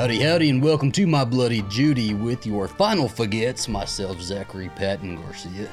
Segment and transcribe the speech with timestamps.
[0.00, 3.68] Howdy, howdy, and welcome to my bloody Judy with your final forgets.
[3.68, 5.68] Myself, Zachary Patton Garcia.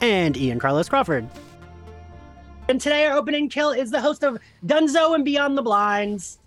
[0.00, 1.28] and Ian Carlos Crawford.
[2.70, 6.38] And today our opening kill is the host of Dunzo and Beyond the Blinds.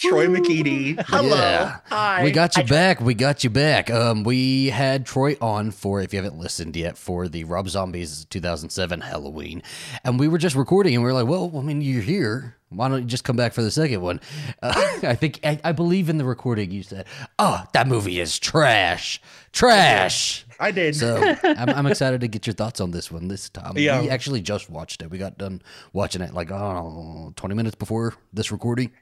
[0.00, 0.98] Troy McEady.
[1.08, 1.36] Hello.
[1.36, 1.76] Yeah.
[1.90, 2.24] Hi.
[2.24, 3.00] We got you back.
[3.00, 3.90] We got you back.
[3.90, 8.24] Um, we had Troy on for, if you haven't listened yet, for the Rob Zombies
[8.30, 9.62] 2007 Halloween,
[10.02, 12.56] and we were just recording, and we were like, "Well, I mean, you're here.
[12.70, 14.20] Why don't you just come back for the second one?"
[14.62, 17.04] Uh, I think I, I believe in the recording you said,
[17.38, 19.20] "Oh, that movie is trash,
[19.52, 20.94] trash." I did.
[20.94, 23.76] So I'm, I'm excited to get your thoughts on this one this time.
[23.76, 24.00] Yeah.
[24.02, 25.10] We actually just watched it.
[25.10, 25.62] We got done
[25.92, 28.92] watching it like I don't know, 20 minutes before this recording.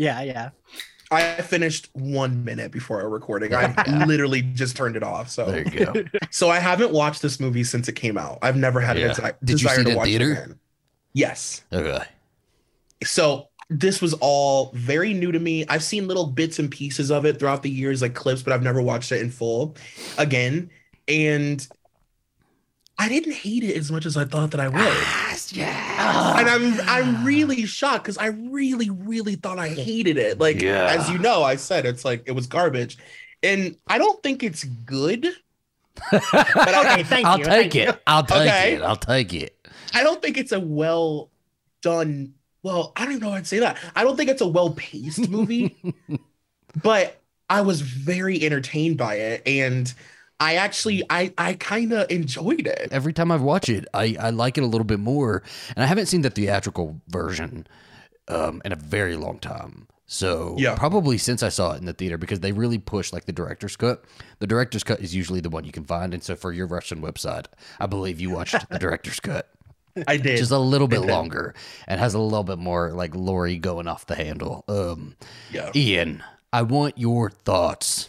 [0.00, 0.50] Yeah, yeah.
[1.10, 3.52] I finished one minute before our recording.
[3.54, 3.74] I
[4.06, 5.28] literally just turned it off.
[5.28, 6.04] So, There you go.
[6.30, 8.38] so I haven't watched this movie since it came out.
[8.42, 9.06] I've never had Yeah.
[9.06, 10.30] a desi- Did you desire see it to in watch theater?
[10.32, 10.58] it again.
[11.12, 11.62] Yes.
[11.72, 12.04] Oh, okay.
[13.04, 15.66] So this was all very new to me.
[15.68, 18.62] I've seen little bits and pieces of it throughout the years, like clips, but I've
[18.62, 19.76] never watched it in full
[20.16, 20.70] again.
[21.08, 21.66] And
[23.00, 25.52] I didn't hate it as much as I thought that I would.
[25.56, 26.38] yeah.
[26.38, 27.22] and I'm I'm ah.
[27.24, 30.38] really shocked because I really really thought I hated it.
[30.38, 30.84] Like Yeah.
[30.98, 32.98] as you know, I said it's like it was garbage,
[33.42, 35.26] and I don't think it's good.
[36.10, 37.44] but I, Okay, thank I'll you.
[37.44, 37.82] take thank you.
[37.88, 38.02] it.
[38.06, 38.74] I'll take Okay.
[38.74, 38.82] it.
[38.82, 39.56] I'll take it.
[39.94, 41.30] I don't think it's a well
[41.80, 42.34] done.
[42.62, 43.78] Well, I don't even know how I'd say that.
[43.96, 45.74] I don't think it's a well paced movie,
[46.82, 49.92] but I was very entertained by it, and
[50.40, 52.88] I actually I I kind of enjoyed it.
[52.90, 55.42] Every time I watch it, I, I like it a little bit more.
[55.76, 57.66] And I haven't seen the theatrical version
[58.28, 59.86] um, in a very long time.
[60.06, 60.74] So Yeah.
[60.74, 63.76] probably since I saw it in the theater because they really push like the director's
[63.76, 64.02] cut.
[64.40, 66.12] The director's cut is usually the one you can find.
[66.14, 67.46] And so for your Russian website,
[67.78, 69.48] I believe you watched the director's cut.
[70.08, 70.38] I did.
[70.38, 71.54] Just a little bit longer
[71.86, 74.64] and has a little bit more like Laurie going off the handle.
[74.68, 75.16] Um,
[75.52, 75.70] yeah.
[75.74, 76.22] Ian,
[76.52, 78.08] I want your thoughts.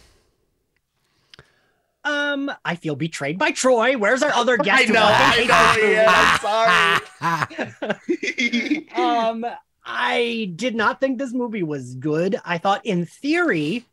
[2.04, 3.96] Um, I feel betrayed by Troy.
[3.96, 4.90] Where's our other guest?
[4.90, 5.00] I know.
[5.06, 5.88] fucking I know.
[5.88, 8.86] Yeah, I'm sorry.
[8.96, 9.46] Um,
[9.84, 12.36] I did not think this movie was good.
[12.44, 13.84] I thought in theory,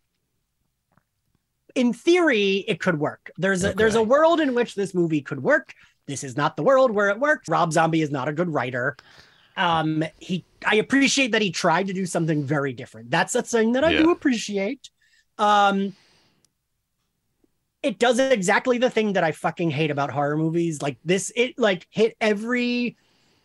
[1.75, 3.31] in theory, it could work.
[3.37, 5.73] There's a there's a world in which this movie could work.
[6.07, 7.47] This is not the world where it works.
[7.47, 8.97] Rob Zombie is not a good writer.
[9.57, 13.11] Um, he I appreciate that he tried to do something very different.
[13.11, 14.89] That's a thing that I do appreciate.
[15.37, 15.95] Um
[17.81, 20.81] it does exactly the thing that I fucking hate about horror movies.
[20.81, 22.97] Like this, it like hit every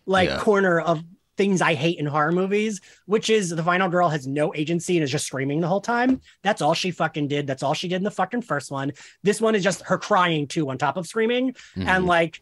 [0.06, 0.40] like Yeah.
[0.40, 1.02] corner of
[1.36, 5.02] things I hate in horror movies, which is the final girl has no agency and
[5.04, 6.20] is just screaming the whole time.
[6.42, 7.46] That's all she fucking did.
[7.46, 8.92] That's all she did in the fucking first one.
[9.22, 11.54] This one is just her crying too on top of screaming.
[11.76, 11.86] Mhm.
[11.86, 12.40] And like,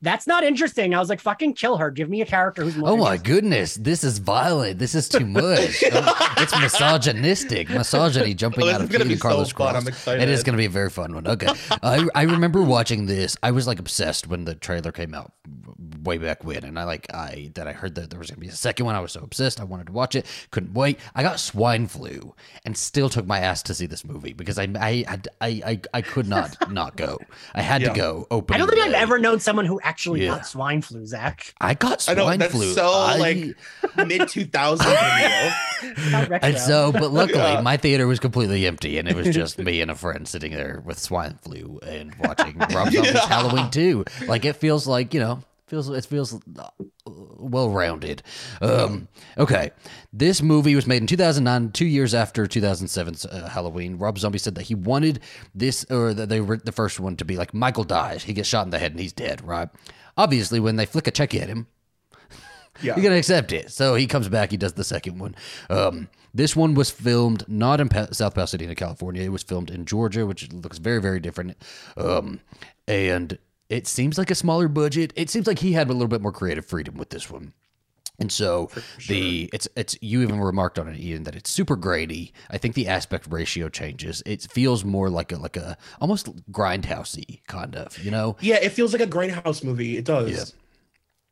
[0.00, 0.94] that's not interesting.
[0.94, 1.90] I was like, fucking kill her.
[1.90, 2.90] Give me a character who's more.
[2.90, 4.78] Oh my goodness, this is violent.
[4.78, 5.82] This is too much.
[5.84, 6.04] Um,
[6.38, 7.68] it's misogynistic.
[7.70, 9.72] Misogyny jumping Oh, out is of Peter be so Carlos fun.
[9.72, 9.82] Cross.
[9.82, 10.22] I'm excited.
[10.22, 11.26] It is going to be a very fun one.
[11.26, 11.48] Okay.
[11.82, 13.36] I, I remember watching this.
[13.42, 15.32] I was like obsessed when the trailer came out
[16.02, 16.64] way back when.
[16.64, 18.86] And I like, I, that I heard that there was going to be a second
[18.86, 18.94] one.
[18.94, 19.60] I was so obsessed.
[19.60, 20.26] I wanted to watch it.
[20.50, 20.98] Couldn't wait.
[21.14, 22.34] I got swine flu
[22.64, 25.80] and still took my ass to see this movie because I, I, had- I, I,
[25.94, 27.18] I could not not go.
[27.54, 28.54] I had to go open.
[28.54, 30.36] I don't think I've ever known someone who actually Yeah.
[30.36, 31.54] got swine flu, Zach.
[31.60, 32.72] I got I swine know that's flu.
[32.74, 35.52] so I- like mid 2000 video.
[36.10, 36.38] Not retro.
[36.48, 37.60] And so, but luckily, Yeah.
[37.62, 40.82] my theater was completely empty, and it was just me and a friend sitting there
[40.84, 43.26] with swine flu and watching Rob Zombie's Yeah.
[43.26, 44.04] Halloween 2.
[44.26, 46.38] Like it feels like you know, feels it feels
[47.06, 48.22] well rounded.
[48.60, 49.70] Um, okay,
[50.12, 53.98] this movie was made in 2009, two years after 2007's uh, Halloween.
[53.98, 55.20] Rob Zombie said that he wanted
[55.54, 58.48] this or that they were the first one to be like Michael dies, he gets
[58.48, 59.46] shot in the head, and he's dead.
[59.46, 59.68] Right?
[60.16, 61.66] Obviously, when they flick a check at him,
[62.82, 62.94] Yeah.
[62.96, 63.70] you're gonna accept it.
[63.72, 64.50] So he comes back.
[64.50, 65.34] He does the second one.
[65.68, 69.22] Um, this one was filmed not in pa- South Pasadena, California.
[69.22, 71.56] It was filmed in Georgia, which looks very, very different.
[71.96, 72.40] Um,
[72.86, 75.12] and it seems like a smaller budget.
[75.16, 77.52] It seems like he had a little bit more creative freedom with this one.
[78.20, 78.68] And so
[79.06, 82.32] the it's it's you even remarked on it, Ian, that it's super grainy.
[82.50, 84.24] I think the aspect ratio changes.
[84.26, 88.36] It feels more like a like a almost grindhousey kind of, you know.
[88.40, 89.96] Yeah, it feels like a grindhouse movie.
[89.96, 90.54] It does.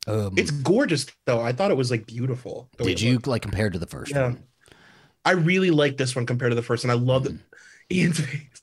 [0.06, 1.40] Um, It's gorgeous though.
[1.40, 2.70] I thought it was like beautiful.
[2.78, 3.26] did you looked.
[3.26, 4.22] like compared to the first Yeah.
[4.28, 4.44] one?
[5.24, 6.92] I really like this one compared to the first one.
[6.92, 7.34] I love it.
[7.90, 8.62] Ian's face.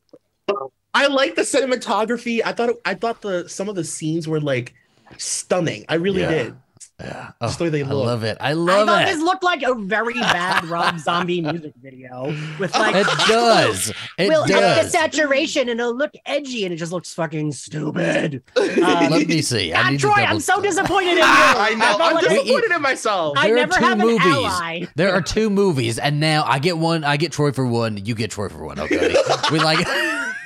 [0.94, 2.42] I like the cinematography.
[2.46, 4.74] I thought it, I thought the some of the scenes were like
[5.18, 5.86] stunning.
[5.90, 6.30] I really Yeah.
[6.32, 6.56] did.
[7.00, 7.32] Yeah.
[7.42, 8.04] Just the way they oh, look.
[8.06, 8.38] I love it.
[8.40, 9.06] I I love thought it.
[9.14, 12.28] this looked like a very bad Rob Zombie music video
[12.60, 13.90] with like it does.
[14.18, 18.44] It we'll up the saturation and it'll look edgy and it just looks fucking stupid.
[18.84, 19.74] Um, Let me see.
[19.74, 21.24] I need to Troy, I'm so disappointed in you.
[21.26, 21.86] I know.
[21.86, 23.38] felt I'm like- disappointed in myself.
[23.38, 24.86] I There are never two have an ally.
[24.96, 27.04] There are two movies, and now I get one.
[27.04, 28.04] I get Troy for one.
[28.06, 28.80] You get Troy for one.
[28.80, 29.16] Okay,
[29.52, 29.80] we like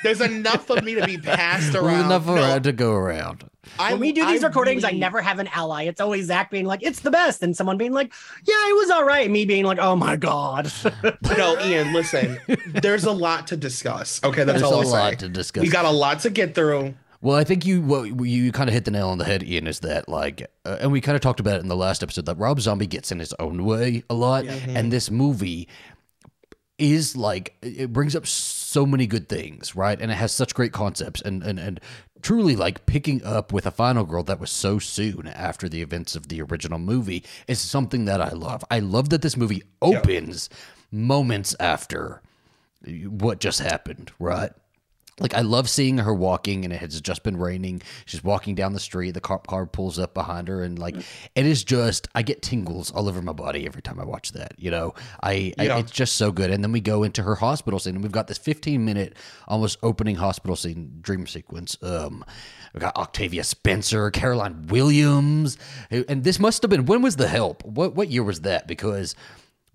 [0.04, 2.06] There's enough of me to be passed there's around.
[2.06, 3.44] enough No, around to go around.
[3.80, 5.84] I- When we do these I recordings, I never have an ally.
[5.84, 8.14] It's always Zach being like, "It's the best," and someone being like,
[8.46, 10.72] "Yeah, it was all right." Me being like, "Oh my god."
[11.38, 12.40] No, Ian, listen.
[12.68, 14.24] There's a lot to discuss.
[14.24, 15.16] Okay, that's There's a all I'll lot say.
[15.18, 15.62] to discuss.
[15.64, 16.96] We got a lot to get through.
[17.22, 19.68] Well, I think you what you kind of hit the nail on the head, Ian.
[19.68, 22.26] Is that like, uh, and we kind of talked about it in the last episode
[22.28, 25.68] that Rob Zombie gets in his own way a lot, and this movie
[26.78, 30.00] is like it brings up so many good things, right?
[30.00, 31.80] And it has such great concepts, and and and
[32.22, 36.16] truly like picking up with a final girl that was so soon after the events
[36.16, 38.66] of the original movie is something that I love.
[38.70, 40.50] I love that this movie opens
[40.92, 42.22] moments after
[42.86, 44.52] what just happened, right?
[45.20, 47.82] Like I love seeing her walking, and it has just been raining.
[48.06, 49.12] She's walking down the street.
[49.12, 50.96] The cop car pulls up behind her, and like
[51.36, 54.54] it is just I get tingles all over my body every time I watch that.
[54.58, 54.94] You know,
[55.24, 55.76] I, Yeah.
[55.76, 56.52] I it's just so good.
[56.52, 59.16] And then we go into her hospital scene, and we've got this 15 minute
[59.48, 61.78] almost opening hospital scene dream sequence.
[61.82, 62.24] Um,
[62.74, 65.58] we got Octavia Spencer, Caroline Williams,
[65.90, 67.66] and this must have been when was the help?
[67.66, 68.68] What what year was that?
[68.68, 69.16] Because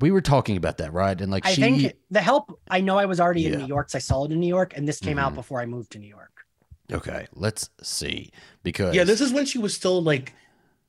[0.02, 1.19] we were talking about that, right?
[1.19, 2.60] And like I she, think the help.
[2.69, 3.52] I know I was already Yeah.
[3.54, 3.87] in New York.
[3.88, 5.37] 'cause I saw it in New York, and this came out Mhm.
[5.37, 6.28] before I moved to New York.
[6.93, 8.31] okay, let's see
[8.62, 10.34] because Yeah, this is when she was still like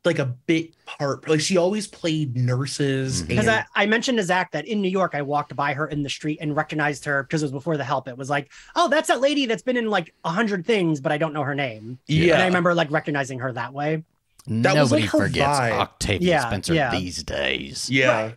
[0.05, 1.29] like a bit part.
[1.29, 3.23] Like she always played nurses.
[3.23, 3.27] Mhm.
[3.29, 5.87] Because and- I, I mentioned to Zach that in New York, I walked by her
[5.87, 8.09] in the street and recognized her because it was before the help.
[8.09, 11.13] It was like, oh, that's that lady that's been in like a hundred things, but
[11.13, 11.99] I don't know her name.
[12.07, 14.03] yeah, And I remember like recognizing her that way.
[14.45, 15.71] That was, Nobody like, her forgets vibe.
[15.71, 16.91] Octavia Yeah, Spencer yeah.
[16.91, 17.89] these days.
[17.89, 18.07] yeah.
[18.23, 18.35] Right.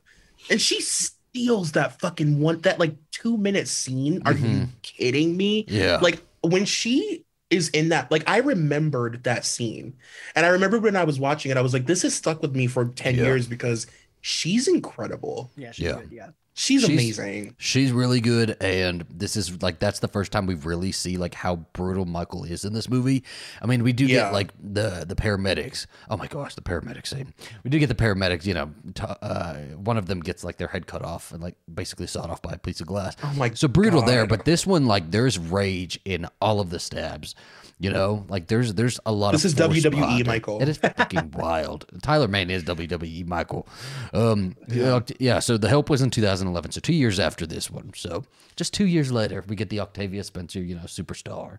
[0.50, 4.22] And she steals that fucking one that like two minute scene.
[4.24, 4.68] Are you Mhm.
[4.82, 5.66] kidding me?
[5.68, 5.98] Yeah.
[6.00, 9.94] Like when she is in that, like I remembered that scene.
[10.34, 12.54] And I remember when I was watching it, I was like, this has stuck with
[12.56, 13.24] me for 10 Yeah.
[13.24, 13.86] years because
[14.20, 15.52] she's incredible.
[15.56, 15.92] Yeah, she's Yeah.
[16.00, 16.10] good.
[16.12, 16.30] Yeah.
[16.58, 17.54] She's, She's- amazing.
[17.58, 21.34] She's really good, and this is like that's the first time we really see like
[21.34, 23.24] how brutal Michael is in this movie.
[23.60, 24.24] I mean, we do Yeah.
[24.24, 25.86] get like the the paramedics.
[26.08, 27.34] Oh my gosh, the paramedics scene.
[27.62, 28.46] We do get the paramedics.
[28.46, 31.56] You know, t- uh, one of them gets like their head cut off and like
[31.72, 33.16] basically sawed off by a piece of glass.
[33.22, 36.78] Oh my So brutal there, but this one like there's rage in all of the
[36.78, 37.34] stabs.
[37.78, 40.24] You know, like there's there's a lot This of This is WWE.
[40.26, 40.62] Michael.
[40.62, 41.84] It is fucking wild.
[42.00, 43.68] Tyler Mane is WWE Michael.
[44.14, 45.00] Um, yeah.
[45.18, 45.40] yeah.
[45.40, 47.92] So the help was in 2011, so two years after this one.
[47.94, 48.24] So
[48.56, 51.58] just two years later, we get the Octavia Spencer, you know, superstar,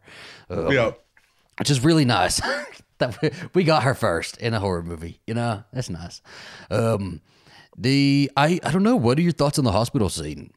[0.50, 0.94] um, Yeah.
[1.60, 2.42] which is really nice.
[2.98, 5.20] that we, we got her first in a horror movie.
[5.28, 6.24] You know, that's nice.
[6.72, 7.22] Um,
[7.78, 8.96] the I I don't know.
[8.96, 10.50] What are your thoughts on the hospital scene?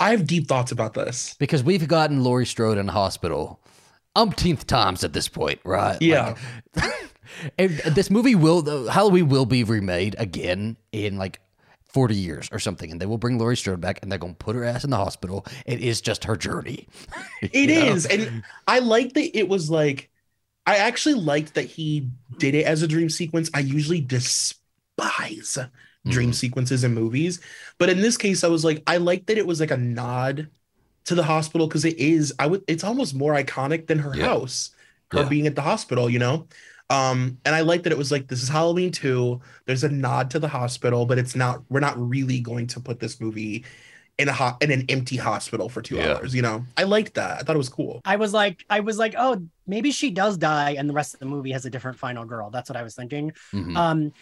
[0.00, 1.34] I have deep thoughts about this.
[1.38, 3.60] because we've gotten Laurie Strode in a hospital
[4.16, 5.96] umpteenth times at this point, right?
[6.00, 6.34] Yeah.
[6.74, 6.92] Like,
[7.58, 11.40] and this movie will, Halloween will be remade again in like
[11.88, 14.38] 40 years or something, and they will bring Laurie Strode back and they're going to
[14.38, 15.46] put her ass in the hospital.
[15.64, 16.88] It is just her journey.
[17.42, 17.94] It know?
[17.94, 20.10] is, And I like that it was like,
[20.66, 23.48] I actually liked that he did it as a dream sequence.
[23.54, 25.58] I usually despise
[26.08, 26.34] dream Mhm.
[26.34, 27.40] sequences in movies.
[27.78, 30.48] But in this case, I was like, I like that it was like a nod
[31.06, 34.26] to the hospital because it is, I would, it's almost more iconic than her Yeah.
[34.26, 34.70] house,
[35.12, 35.28] her Yeah.
[35.28, 36.46] being at the hospital, you know?
[36.90, 39.40] Um, and I like that it was like, this is Halloween 2.
[39.64, 43.00] There's a nod to the hospital, but it's not, we're not really going to put
[43.00, 43.64] this movie
[44.18, 46.14] in a hot in an empty hospital for two Yeah.
[46.14, 46.64] hours, you know?
[46.76, 47.38] I liked that.
[47.38, 48.00] I thought it was cool.
[48.04, 51.20] I was like, I was like, oh, maybe she does die, and the rest of
[51.20, 52.50] the movie has a different final girl.
[52.50, 53.32] That's what I was thinking.
[53.52, 53.76] Mhm.
[53.76, 54.12] Um,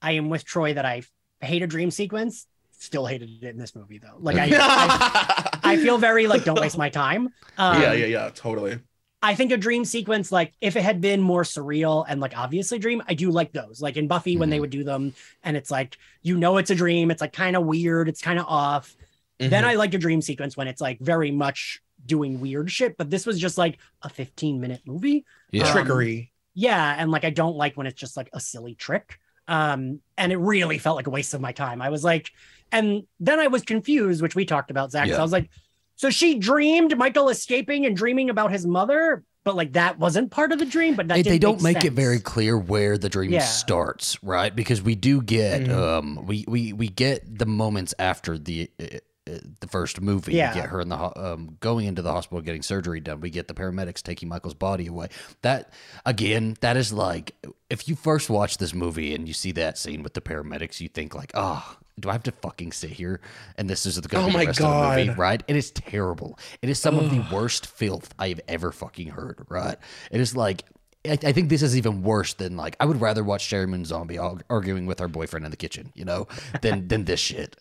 [0.00, 1.02] I am with Troy that I
[1.40, 2.46] hate a dream sequence.
[2.78, 4.16] Still hated it in this movie though.
[4.20, 7.28] Like I, I, I feel very like don't waste my time.
[7.58, 8.78] Um, yeah, yeah, yeah, totally.
[9.20, 12.78] I think a dream sequence, like if it had been more surreal and like obviously
[12.78, 13.80] dream, I do like those.
[13.82, 14.60] Like in Buffy when they Mhm.
[14.62, 15.12] would do them,
[15.44, 17.10] and it's like you know it's a dream.
[17.10, 18.08] It's like kind of weird.
[18.08, 18.96] It's kind of off.
[19.38, 19.64] Then Mhm.
[19.66, 22.96] I like a dream sequence when it's like very much doing weird shit.
[22.96, 25.26] But this was just like a 15 minute movie.
[25.50, 25.66] yeah.
[25.66, 26.32] um, trickery.
[26.54, 29.18] Yeah, and like I don't like when it's just like a silly trick.
[29.46, 31.82] Um, and it really felt like a waste of my time.
[31.82, 32.30] I was like,
[32.72, 35.08] and then I was confused, which we talked about, Zach.
[35.08, 35.50] So I was like,
[35.94, 40.50] so she dreamed Michael escaping and dreaming about his mother, but like that wasn't part
[40.50, 40.94] of the dream.
[40.96, 41.94] But that They, they didn't don't make, it sense.
[41.94, 43.40] very clear where the dream Yeah.
[43.44, 44.54] starts, right?
[44.54, 45.70] Because we do get Mhm.
[45.98, 48.84] um we, we we get the moments after the uh,
[49.30, 50.32] uh, the first movie.
[50.34, 50.52] Yeah.
[50.52, 53.20] We get her in the um, going into the hospital getting surgery done.
[53.20, 55.08] We get the paramedics taking Michael's body away.
[55.42, 55.72] That
[56.04, 57.36] again, that is like
[57.70, 60.88] if you first watch this movie and you see that scene with the paramedics, you
[60.88, 61.76] think like, oh.
[62.00, 63.20] Do I have to fucking sit here
[63.58, 65.18] and this is the going Oh be my the rest of the movie, God.
[65.18, 65.42] right?
[65.46, 66.38] It is terrible.
[66.62, 69.76] It is some of the worst filth I have ever fucking heard, right?
[70.10, 70.64] It is like
[71.06, 73.84] I, I think this is even worse than like I would rather watch Sheri Moon
[73.84, 76.28] Zombie ar- arguing with her boyfriend in the kitchen, you know,
[76.62, 77.56] than than this shit.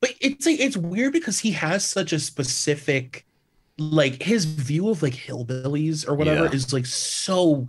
[0.00, 3.24] But it's like it's weird because he has such a specific
[3.78, 6.52] like his view of like hillbillies or whatever Yeah.
[6.52, 7.66] is like so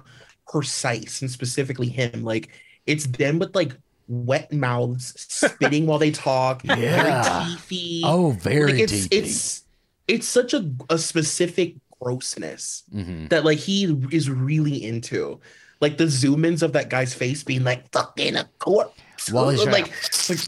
[0.48, 2.24] precise and specifically him.
[2.24, 2.50] Like
[2.86, 3.72] it's them with like
[4.07, 6.75] wet mouths, spitting while they talk, Yeah.
[6.75, 8.01] very teethy.
[8.03, 9.12] Oh, very like it's deep.
[9.12, 9.63] it's
[10.07, 15.39] it's such a, a specific grossness hmm that like he is really into.
[15.81, 19.31] Like the zoom ins of that guy's face being like fucking a corpse.
[19.31, 19.91] While he's like,
[20.29, 20.47] like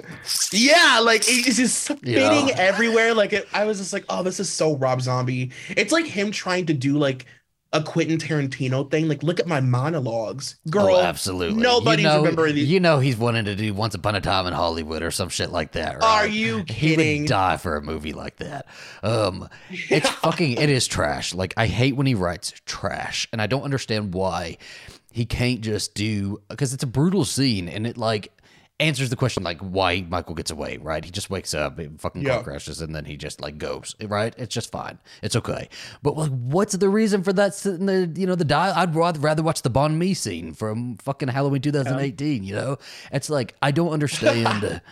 [0.53, 2.55] yeah, like it's just spitting Yeah.
[2.55, 3.13] everywhere.
[3.13, 5.51] Like it, I was just like, oh, this is so Rob Zombie.
[5.69, 7.25] It's like him trying to do like
[7.74, 9.07] a Quentin Tarantino thing.
[9.09, 10.88] Like, look at my monologues, girl.
[10.95, 11.62] oh, absolutely.
[11.62, 14.47] nobody's you know, remembering these- You know, he's wanting to do Once Upon a Time
[14.47, 15.95] in Hollywood or some shit like that.
[15.95, 16.03] Right?
[16.03, 17.00] Are you kidding?
[17.15, 18.67] He would die for a movie like that.
[19.03, 20.53] Um, it's fucking.
[20.53, 21.33] It is trash.
[21.33, 24.57] Like I hate when he writes trash, and I don't understand why
[25.12, 28.31] he can't just do because it's a brutal scene, and it like
[28.79, 30.77] answers the question like why Michael gets away.
[30.77, 31.03] Right?
[31.03, 33.96] He just wakes up, fucking car crashes, and then he just like goes.
[34.01, 34.34] Right?
[34.38, 35.00] It's just fine.
[35.22, 35.69] It's okay.
[36.03, 37.53] But like, what's the reason for that?
[37.53, 38.74] The you know the die.
[38.75, 42.43] I'd rather rather watch the banh mi scene from fucking Halloween 2018.
[42.43, 42.77] You know,
[43.12, 44.81] it's like I don't understand.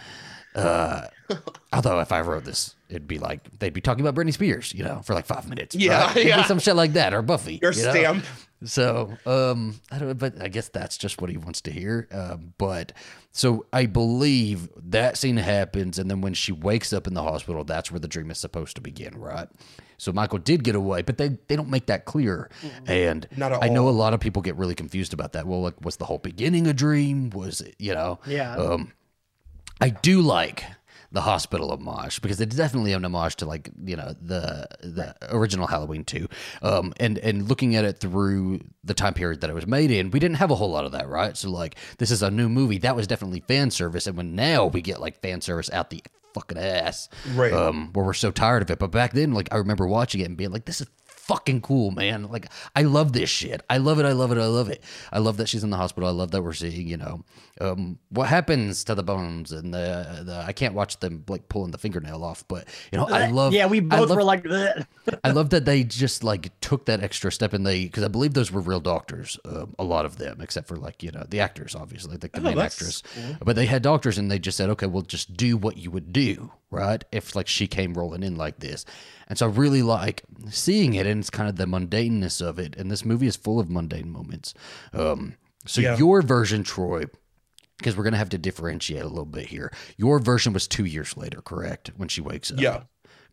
[0.56, 1.10] Uh,
[1.74, 4.84] although if I wrote this, it'd be like they'd be talking about Britney Spears, you
[4.84, 5.76] know, for like five minutes.
[5.76, 6.26] Yeah, right?
[6.26, 6.44] Yeah.
[6.46, 7.60] some shit like that, or Buffy.
[7.62, 7.92] Your you know?
[7.92, 8.26] stamp.
[8.64, 10.18] So, um, I don't.
[10.18, 12.08] But I guess that's just what he wants to hear.
[12.12, 12.94] Um, but
[13.32, 17.64] so I believe that scene happens, and then when she wakes up in the hospital,
[17.64, 19.48] that's where the dream is supposed to begin, right?
[19.98, 22.50] So Michael did get away, but they they don't make that clear.
[22.88, 25.48] And Not at I know a lot of people get really confused about that.
[25.48, 27.30] Well, like, was the whole beginning a dream?
[27.32, 28.20] Was it, you know?
[28.26, 28.56] Yeah.
[28.56, 28.94] Um,
[29.82, 30.64] I do like
[31.16, 35.66] the hospital homage because it's definitely an homage to like you know the the original
[35.66, 36.28] Halloween two,
[36.62, 40.12] um, and and looking at it through the time period that it was made in,
[40.12, 41.36] we didn't have a whole lot of that, right?
[41.38, 44.66] So like this is a new movie that was definitely fan service, and when now
[44.66, 46.04] we get like fan service out the
[46.34, 47.54] fucking ass, Right.
[47.54, 50.26] Um, where we're so tired of it, but back then, like I remember watching it
[50.26, 50.88] and being like, this is
[51.28, 52.24] fucking cool, man.
[52.30, 53.62] Like I love this shit.
[53.70, 54.06] I love it.
[54.06, 54.38] I love it.
[54.38, 54.84] I love it.
[55.12, 56.08] I love that she's in the hospital.
[56.08, 57.24] I love that we're seeing, you know,
[57.62, 61.72] um, what happens to the bones and the, the I can't watch them like pulling
[61.72, 63.54] the fingernail off, but you know, I love.
[63.54, 64.86] yeah, we both love- were like, "Ugh."
[65.24, 68.34] I love that they just like took that extra step and they because I believe
[68.34, 71.40] those were real doctors, um, a lot of them, except for like you know the
[71.40, 73.02] actors, obviously, like the Oh, main actress.
[73.16, 73.36] cool.
[73.44, 76.12] But they had doctors and they just said, okay, we'll just do what you would
[76.14, 77.04] do, right?
[77.12, 78.86] If like she came rolling in like this,
[79.28, 82.76] and so I really like seeing it, and it's kind of the mundaneness of it.
[82.78, 84.54] And this movie is full of mundane moments.
[84.94, 85.98] Um, so Yeah.
[85.98, 87.06] your version, Troy.
[87.78, 89.72] Because we're gonna have to differentiate a little bit here.
[89.98, 91.92] Your version was two years later, correct?
[91.98, 92.74] When she wakes up.
[92.74, 92.84] Yeah.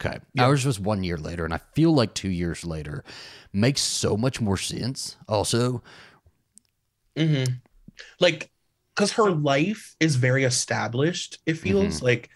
[0.01, 0.19] Okay.
[0.39, 3.05] Ours was one year later, and I feel like two years later
[3.53, 5.17] makes so much more sense.
[5.29, 5.83] Also,
[7.17, 7.45] hmm
[8.21, 8.51] Like,
[8.97, 12.03] because her life is very established, it feels Mm-hmm.
[12.03, 12.31] like,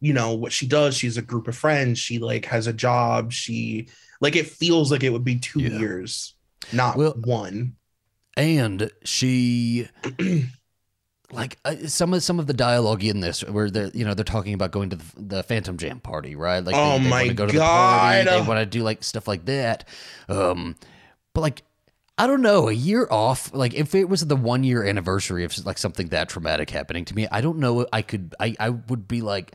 [0.00, 3.32] you know, what she does, she's a group of friends, she like has a job,
[3.32, 3.88] she
[4.20, 5.78] like it feels like it would be two Yeah.
[5.78, 6.34] years,
[6.72, 7.74] not Well- one.
[8.36, 9.88] and she,
[11.32, 14.24] like uh, some of some of the dialogue in this, where they're you know they're
[14.24, 16.64] talking about going to the, the Phantom Jam party, right?
[16.64, 18.32] Like, Oh they, they my want to go to the party, God.
[18.42, 19.86] they want to do like stuff like that.
[20.28, 20.76] Um,
[21.34, 21.62] but like.
[22.20, 25.56] I don't know, a year off, like if it was the one year anniversary of
[25.64, 27.86] like something that traumatic happening to me, I don't know.
[27.92, 29.52] I could, I, I would be like,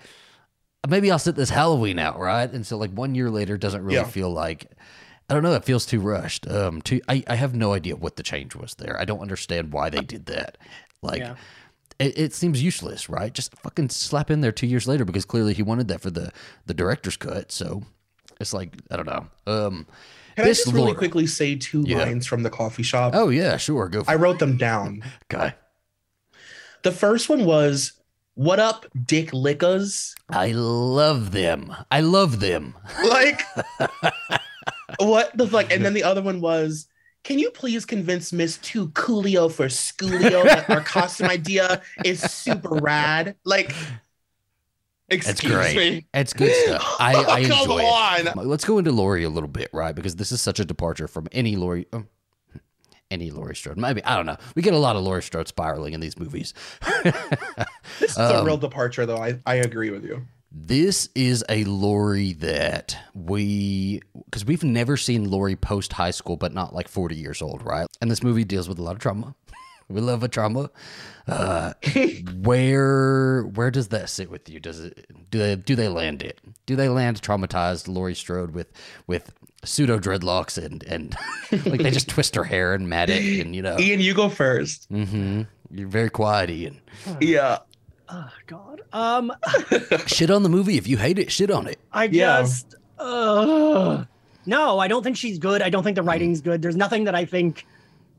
[0.90, 2.52] maybe I'll sit this Halloween out, right?
[2.52, 4.04] And so like one year later doesn't really Yeah.
[4.06, 4.72] feel like
[5.30, 6.48] I don't know, it feels too rushed.
[6.50, 9.00] Um too I, I have no idea what the change was there.
[9.00, 10.58] I don't understand why they did that.
[11.02, 11.36] Like Yeah.
[12.00, 13.34] it, it seems useless, right?
[13.34, 16.32] Just fucking slap in there two years later because clearly he wanted that for the
[16.66, 17.52] the director's cut.
[17.52, 17.84] So
[18.42, 19.28] it's like I don't know.
[19.48, 19.88] Um
[20.36, 22.00] Can I just really quickly say two Yeah.
[22.04, 23.14] lines from the coffee shop?
[23.16, 25.04] Oh yeah, sure, go for I wrote them down.
[25.30, 25.56] guy.
[26.84, 27.94] The first one was,
[28.36, 31.74] "What up, Dick Lickas?" I love them.
[31.92, 32.76] I love them.
[33.06, 33.42] Like,
[35.00, 35.72] what the fuck?
[35.72, 36.88] And then the other one was,
[37.24, 42.76] "Can you please convince Miss Two Coolio for Schoolio that our costume idea is super
[42.76, 43.74] rad?" Like,
[45.10, 45.76] excuse great.
[45.78, 46.08] me.
[46.14, 46.96] It's good stuff.
[47.00, 48.28] I, oh, I Come enjoy it.
[48.38, 48.48] on.
[48.48, 49.96] Let's go into Laurie a little bit, right?
[49.96, 51.88] Because this is such a departure from any Laurie.
[51.94, 52.08] oh, um,
[53.14, 53.78] any Laurie Strode.
[53.78, 54.38] Maybe I don't know.
[54.56, 56.54] We get a lot of Laurie Strode spiraling in these movies.
[58.00, 59.18] This is a real departure, though.
[59.18, 60.26] I, I agree with you.
[60.52, 66.54] This is a Laurie that we, because we've never seen Laurie post high school, but
[66.54, 67.88] not like 40 years old, right?
[68.02, 69.36] And this movie deals with a lot of trauma.
[69.90, 70.70] we love a trauma.
[71.28, 71.74] Uh,
[72.36, 74.60] where where does that sit with you?
[74.60, 76.40] Does it do they do they land it?
[76.66, 78.72] Do they land traumatized Laurie Strode with
[79.08, 79.32] with
[79.64, 81.16] pseudo dreadlocks and and
[81.66, 83.78] like they just twist her hair and mat it and you know?
[83.80, 84.92] Ian, you go first.
[84.92, 85.44] Mm-hmm.
[85.72, 86.80] You're very quiet, Ian.
[87.20, 87.60] Yeah.
[88.10, 88.82] Oh God.
[88.92, 89.32] Um,
[90.06, 91.32] Shit on the movie if you hate it.
[91.32, 91.80] Shit on it.
[91.92, 92.42] I Yeah.
[92.42, 92.76] just.
[93.00, 94.06] Uh,
[94.46, 95.62] no, I don't think she's good.
[95.62, 96.62] I don't think the writing's good.
[96.62, 97.66] There's nothing that I think.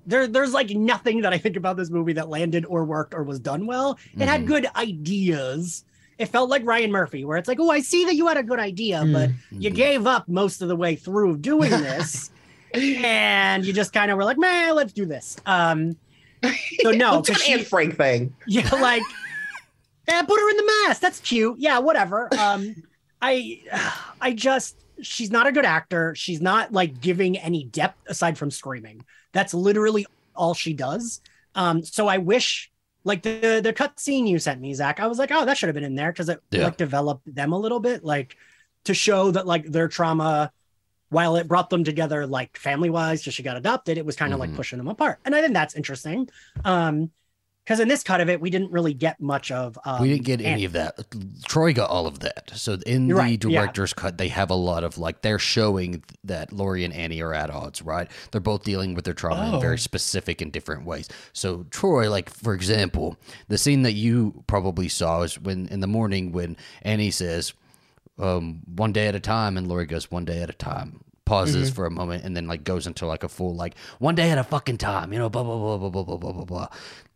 [0.06, 3.22] There, there's like nothing that I think about this movie that landed or worked or
[3.22, 3.98] was done well.
[4.18, 4.46] It had Mhm.
[4.46, 5.84] good ideas.
[6.18, 8.42] It felt like Ryan Murphy, where it's like, oh, I see that you had a
[8.42, 9.74] good idea, but you Mhm.
[9.74, 12.30] gave up most of the way through doing this,
[12.72, 15.36] and you just kind of were like, man, let's do this.
[15.46, 15.96] Um,
[16.80, 18.34] so no, it's an Anne Frank thing?
[18.46, 19.02] yeah, like,
[20.08, 21.00] yeah, put her in the mask.
[21.00, 21.56] That's cute.
[21.58, 22.30] Yeah, whatever.
[22.38, 22.74] Um,
[23.22, 23.62] I,
[24.20, 26.14] I just, she's not a good actor.
[26.14, 29.04] She's not like giving any depth aside from screaming.
[29.32, 30.06] That's literally
[30.36, 31.20] all she does.
[31.54, 32.70] Um, so I wish,
[33.04, 34.98] like the the cut scene you sent me, Zach.
[35.00, 36.64] I was like, oh, that should have been in there because it Yeah.
[36.64, 38.36] like developed them a little bit, like
[38.84, 40.52] to show that like their trauma.
[41.10, 44.32] While it brought them together, like family wise, just she got adopted, it was kind
[44.32, 44.40] of Mhm.
[44.40, 46.28] like pushing them apart, and I think that's interesting.
[46.64, 47.12] Um,
[47.64, 49.78] because in this cut of it, we didn't really get much of.
[49.86, 50.98] Um, we didn't get any of that.
[51.48, 52.50] Troy got all of that.
[52.54, 53.60] So in You're the right, yeah.
[53.60, 57.32] director's cut, they have a lot of like they're showing that Laurie and Annie are
[57.32, 58.10] at odds, right?
[58.30, 59.60] They're both dealing with their trauma in Oh.
[59.60, 61.08] very specific and different ways.
[61.32, 63.16] So Troy, like for example,
[63.48, 67.54] the scene that you probably saw is when in the morning when Annie says,
[68.18, 71.68] um, "One day at a time," and Laurie goes, "One day at a time." Pauses
[71.70, 71.74] Mm-hmm.
[71.74, 74.36] for a moment and then like goes into like a full like one day at
[74.36, 76.68] a fucking time, you know, blah blah blah blah blah blah blah blah blah.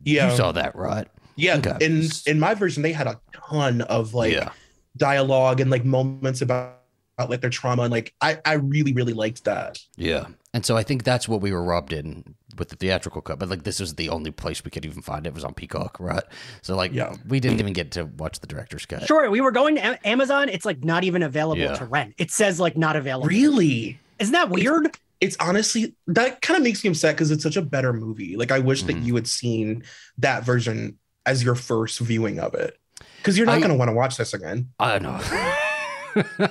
[0.02, 0.30] Yeah.
[0.30, 1.08] You saw that, right?
[1.36, 1.56] Yeah.
[1.56, 1.76] Okay.
[1.80, 4.50] In in my version, they had a ton of like yeah.
[4.96, 6.80] dialogue and like moments about,
[7.16, 9.78] about like their trauma and like I I really really liked that.
[9.96, 10.26] Yeah.
[10.54, 13.38] And so I think that's what we were robbed in with the theatrical cut.
[13.38, 15.98] But like this was the only place we could even find it was on Peacock,
[16.00, 16.24] right?
[16.62, 17.14] So like Yeah.
[17.28, 19.06] we didn't even get to watch the director's cut.
[19.06, 20.48] Sure, we were going to Amazon.
[20.48, 21.74] It's like not even available Yeah.
[21.74, 22.14] to rent.
[22.18, 23.28] It says like not available.
[23.28, 24.00] Really.
[24.18, 24.86] Isn't that weird?
[24.86, 24.98] It's
[25.40, 28.36] honestly that kind of makes me upset because it's such a better movie.
[28.36, 29.04] Like I wish that Mhm.
[29.04, 29.82] you had seen
[30.18, 32.76] that version as your first viewing of it.
[33.18, 34.68] Because you're not I- gonna want to watch this again.
[34.78, 35.20] I know.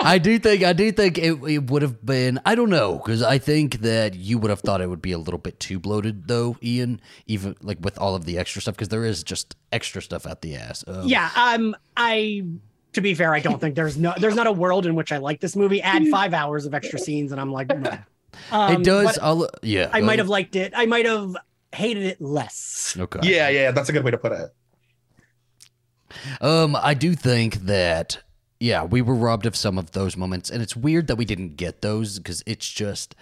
[0.00, 3.22] I do think I do think it, it would have been I don't know because
[3.22, 6.26] I think that you would have thought it would be a little bit too bloated
[6.28, 10.02] though Ian even like with all of the extra stuff because there is just extra
[10.02, 11.30] stuff at the ass um, Yeah.
[11.36, 11.76] Um.
[11.96, 12.44] I.
[12.94, 15.18] To be fair, I don't think there's no there's not a world in which I
[15.18, 15.82] like this movie.
[15.82, 17.98] Add five hours of extra scenes, and I'm like, meh.
[18.50, 20.72] Um, it does I'll, yeah I might have liked it.
[20.74, 21.36] I might have
[21.72, 22.96] hated it less.
[22.98, 24.50] okay Yeah, yeah, that's a good way to put it.
[26.40, 28.22] Um, I do think that
[28.60, 31.56] yeah, we were robbed of some of those moments, and it's weird that we didn't
[31.56, 33.14] get those because it's just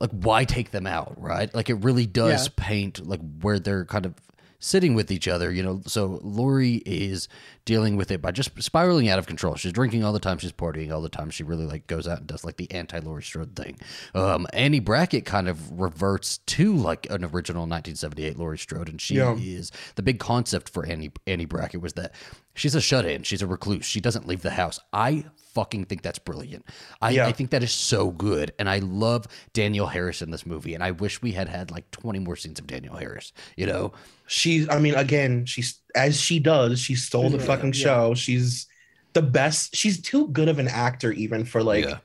[0.00, 1.54] like why take them out, right?
[1.54, 2.52] Like it really does Yeah.
[2.56, 4.14] paint like where they're kind of
[4.60, 5.80] sitting with each other, you know.
[5.86, 7.28] So Laurie is
[7.64, 9.56] dealing with it by just spiraling out of control.
[9.56, 11.30] She's drinking all the time, she's partying all the time.
[11.30, 13.78] She really like goes out and does like the anti-Laurie Strode thing.
[14.14, 19.14] Um, Annie Brackett kind of reverts to like an original 1978 Laurie Strode, and she
[19.16, 19.34] Yeah.
[19.36, 22.14] is the big concept for Annie Annie Brackett was that
[22.54, 24.78] she's a shut-in, she's a recluse, she doesn't leave the house.
[24.92, 26.64] I fucking think that's brilliant.
[27.00, 27.26] I, Yeah.
[27.26, 30.82] I think that is so good, and I love Danielle Harris in this movie, and
[30.82, 33.32] I wish we had had like 20 more scenes of Danielle Harris.
[33.56, 33.92] You know,
[34.26, 37.82] She's I mean, again, she's as she does, she stole the Yeah, fucking yeah.
[37.84, 38.14] show.
[38.14, 38.66] She's
[39.12, 41.98] the best, she's too good of an actor, even for like Yeah.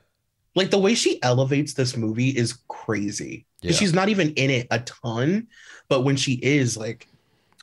[0.54, 3.46] like the way she elevates this movie is crazy.
[3.62, 3.72] Yeah.
[3.72, 5.48] She's not even in it a ton,
[5.88, 7.08] but when she is, like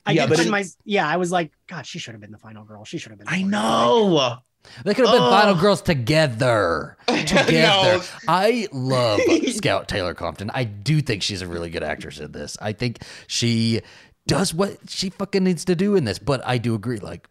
[0.05, 1.07] I Yeah, did but find my yeah.
[1.07, 2.85] I was like, God, she should have been the final girl.
[2.85, 3.27] She should have been.
[3.27, 4.43] the I final girl.
[4.83, 5.29] They could have been.
[5.29, 6.97] Final Girls together.
[7.07, 7.51] Together.
[7.51, 8.01] No.
[8.27, 10.49] I love Scout Taylor Compton.
[10.53, 12.57] I do think she's a really good actress in this.
[12.61, 13.81] I think she
[14.27, 16.17] does what she fucking needs to do in this.
[16.19, 17.27] But I do agree, like,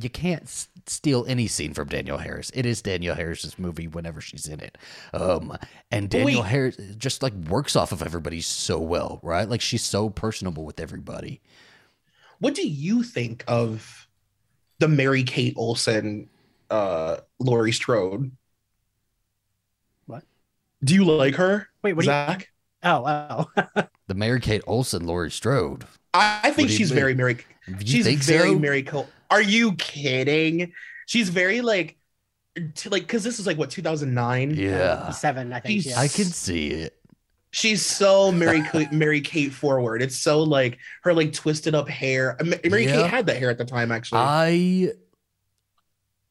[0.00, 2.50] you can't s- steal any scene from Danielle Harris.
[2.54, 4.78] It is Danielle Harris's movie whenever she's in it.
[5.12, 5.56] Um,
[5.90, 6.48] and Danielle Wait.
[6.48, 9.48] Harris just like works off of everybody so well, right?
[9.48, 11.40] Like she's so personable with everybody.
[12.38, 14.06] What do you think of
[14.78, 16.28] the Mary Kate Olsen
[16.70, 18.30] uh Laurie Strode?
[20.06, 20.24] What?
[20.82, 21.68] Do you like her?
[21.82, 22.12] Wait, what do you?
[22.12, 22.48] Zach?
[22.82, 23.84] Oh, oh.
[24.08, 25.84] The Mary Kate Olsen, Laurie Strode.
[26.14, 26.98] I, I think she's mean?
[26.98, 27.36] very Mary.
[27.66, 28.58] You She's very so?
[28.58, 29.06] Mary Cole.
[29.30, 30.72] Are you kidding?
[31.04, 31.98] She's very like,
[32.76, 34.54] to, like because this is like what 2009.
[34.56, 35.82] Yeah, seven, I think.
[35.82, 36.00] She's- Yeah.
[36.00, 36.94] I can see it.
[37.50, 40.00] She's so Mary Kate, Mary Kate forward.
[40.00, 42.38] It's so like her like twisted up hair.
[42.64, 43.02] Mary Yeah.
[43.02, 44.20] Kate had that hair at the time actually.
[44.22, 44.92] I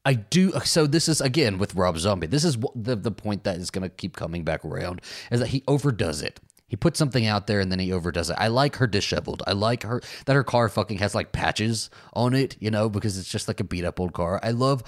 [0.08, 0.52] I do.
[0.64, 2.26] So this is again with Rob Zombie.
[2.26, 5.48] This is the the point that is going to keep coming back around is that
[5.48, 6.40] he overdoes it.
[6.66, 8.36] He puts something out there and then he overdoes it.
[8.38, 9.42] I like her disheveled.
[9.46, 13.18] I like her that her car fucking has like patches on it, you know, because
[13.18, 14.40] it's just like a beat up old car.
[14.42, 14.82] I love.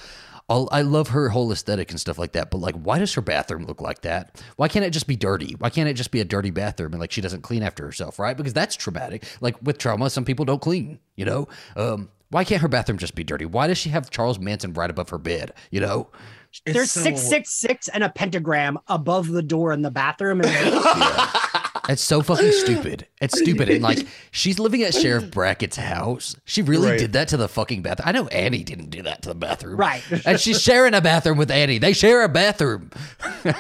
[0.49, 3.67] I love her whole aesthetic and stuff like that, but like, why does her bathroom
[3.67, 4.43] look like that?
[4.57, 5.55] Why can't it just be dirty?
[5.59, 8.19] Why can't it just be a dirty bathroom and like she doesn't clean after herself,
[8.19, 8.37] right?
[8.37, 9.25] Because that's traumatic.
[9.41, 11.47] Like with trauma, some people don't clean, you know?
[11.77, 13.45] Um, why can't her bathroom just be dirty?
[13.45, 16.09] Why does she have Charles Manson right above her bed, you know?
[16.67, 20.41] It's There's so- six six six and a pentagram above the door in the bathroom,
[20.41, 20.51] and
[21.89, 23.07] It's so fucking stupid.
[23.21, 23.69] It's stupid.
[23.69, 26.35] And like, she's living at Sheriff Brackett's house.
[26.47, 26.99] She really Right.
[26.99, 28.09] did that to the fucking bathroom.
[28.09, 29.77] I know Annie didn't do that to the bathroom.
[29.77, 30.03] Right.
[30.27, 31.79] and she's sharing a bathroom with Annie.
[31.79, 32.91] They share a bathroom.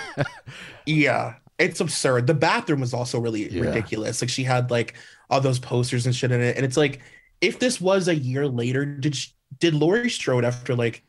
[0.87, 2.27] Yeah, it's absurd.
[2.27, 3.65] The bathroom was also really Yeah.
[3.67, 4.21] ridiculous.
[4.23, 4.95] Like she had like
[5.29, 7.01] all those posters and shit in it, and it's like,
[7.41, 11.03] if this was a year later, did she, did Laurie Strode after like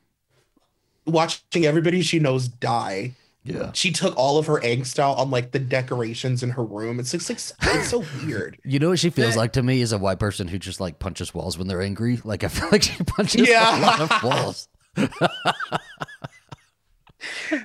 [1.05, 3.15] watching everybody she knows die?
[3.43, 3.71] Yeah.
[3.73, 6.99] She took all of her angst out on like the decorations in her room.
[6.99, 8.59] It's like it's so weird.
[8.63, 10.99] You know what she feels like to me is a white person who just like
[10.99, 12.19] punches walls when they're angry.
[12.23, 13.79] Like I feel like she punches Yeah.
[13.79, 14.67] a lot of walls.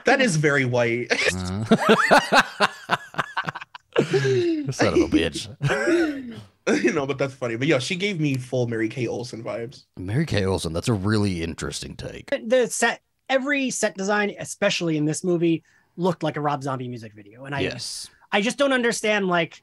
[0.04, 1.10] That is very white.
[1.12, 1.64] Uh-huh.
[4.72, 5.48] Son of a bitch.
[6.82, 7.56] you know, but that's funny.
[7.56, 9.84] But yeah, she gave me full Mary Kate Olsen vibes.
[9.96, 12.30] Mary Kate Olsen, that's a really interesting take.
[12.48, 15.62] the set every set design, especially in this movie,
[15.96, 18.08] looked like a Rob Zombie music video, and I yes.
[18.32, 19.62] I just don't understand like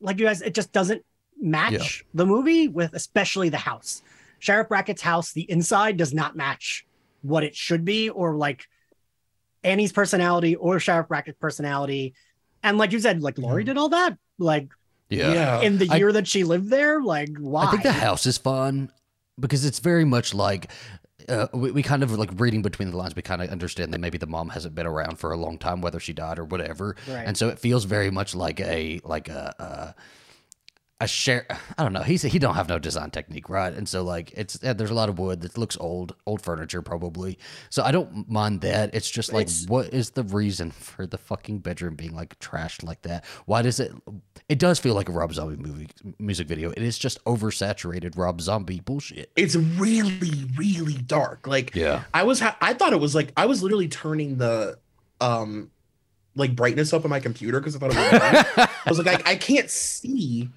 [0.00, 1.02] like you guys, it just doesn't
[1.40, 4.02] match the movie with especially the house.
[4.38, 6.84] Sheriff Brackett's house, the inside does not match
[7.22, 8.66] what it should be, or like
[9.64, 12.14] Annie's personality or Sheriff Brackett's personality.
[12.62, 13.66] And like you said, like Laurie mm.
[13.66, 14.68] did all that, like
[15.18, 15.60] Yeah.
[15.60, 17.64] in the I- year that she lived there, like why?
[17.66, 18.90] I think the house is fun
[19.38, 20.70] because it's very much like
[21.28, 23.14] uh, we, we kind of like reading between the lines.
[23.14, 25.80] We kind of understand that maybe the mom hasn't been around for a long time,
[25.80, 27.24] whether she died or whatever, Right.
[27.26, 29.54] and so it feels very much like a like a.
[29.96, 30.02] a
[31.04, 31.46] a share,
[31.78, 32.02] I don't know.
[32.02, 33.72] He's he don't have no design technique, right?
[33.72, 36.82] And so like it's yeah, there's a lot of wood that looks old, old furniture
[36.82, 37.38] probably.
[37.70, 38.94] So I don't mind that.
[38.94, 42.82] It's just like, It's- what is the reason for the fucking bedroom being like trashed
[42.84, 43.24] like that?
[43.46, 43.92] Why does it?
[44.48, 45.88] It does feel like a Rob Zombie movie
[46.18, 46.70] music video.
[46.70, 49.30] It is just oversaturated Rob Zombie bullshit.
[49.36, 51.46] It's really, really dark.
[51.46, 52.04] Like Yeah.
[52.12, 54.78] I was ha- I thought it was like I was literally turning the
[55.20, 55.70] um
[56.34, 58.68] like brightness up on my computer because I thought it was.
[58.84, 60.48] I was like, I, I can't see.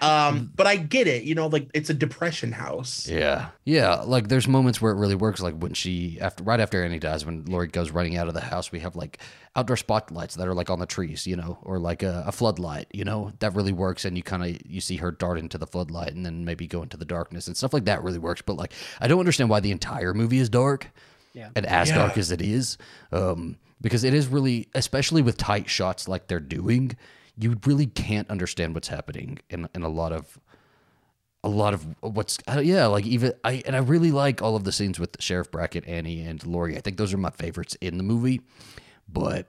[0.00, 3.06] Um, but I get it, you know, like it's a depression house.
[3.08, 3.96] Yeah, yeah.
[3.96, 5.40] Like there's moments where it really works.
[5.40, 8.40] Like when she after right after Annie dies, when Laurie goes running out of the
[8.40, 9.18] house, we have like
[9.56, 12.86] outdoor spotlights that are like on the trees, you know, or like a, a floodlight,
[12.92, 14.04] you know, that really works.
[14.04, 16.82] And you kind of you see her dart into the floodlight and then maybe go
[16.82, 18.42] into the darkness and stuff like that really works.
[18.42, 20.90] But like I don't understand why the entire movie is dark.
[21.34, 21.50] Yeah.
[21.56, 21.96] And as Yeah.
[21.96, 22.78] dark as it is,
[23.12, 26.96] um, because it is really, especially with tight shots like they're doing,
[27.38, 30.38] you really can't understand what's happening in in a lot of
[31.42, 34.64] a lot of what's uh, yeah like even i and i really like all of
[34.64, 37.98] the scenes with sheriff brackett annie and laurie i think those are my favorites in
[37.98, 38.40] the movie
[39.08, 39.46] but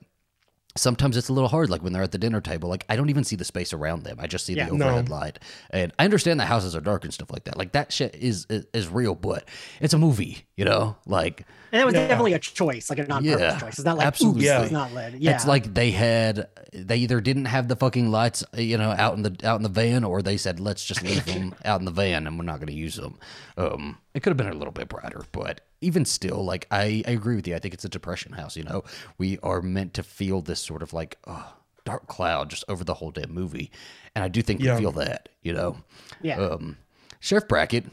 [0.78, 3.10] sometimes it's a little hard like when they're at the dinner table like i don't
[3.10, 4.66] even see the space around them i just see Yeah.
[4.66, 7.72] the overhead light and i understand that houses are dark and stuff like that like
[7.72, 9.48] that shit is is, is real but
[9.80, 12.08] it's a movie you know like and that was Yeah.
[12.08, 13.74] definitely a choice, like a non-purpose Yeah, choice.
[13.74, 14.48] It's not like absolutely.
[14.48, 15.16] oops, it's not lit.
[15.16, 19.16] Yeah, It's like they had they either didn't have the fucking lights, you know, out
[19.18, 21.86] in the out in the van, or they said let's just leave them out in
[21.86, 23.18] the van and we're not going to use them.
[23.58, 27.12] Um, it could have been a little bit brighter, but even still, like I, I
[27.12, 27.56] agree with you.
[27.56, 28.58] I think it's a depression house.
[28.58, 28.84] You know,
[29.18, 31.54] we are meant to feel this sort of like oh,
[31.86, 33.72] dark cloud just over the whole damn movie,
[34.16, 34.76] and I do think Yeah.
[34.76, 35.30] we feel that.
[35.44, 35.78] You know,
[36.22, 36.40] yeah.
[36.40, 36.78] um,
[37.20, 37.86] Sheriff Brackett,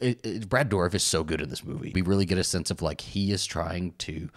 [0.00, 1.92] it, it, Brad Dourif is so good in this movie.
[1.94, 4.28] We really get a sense of like he is trying to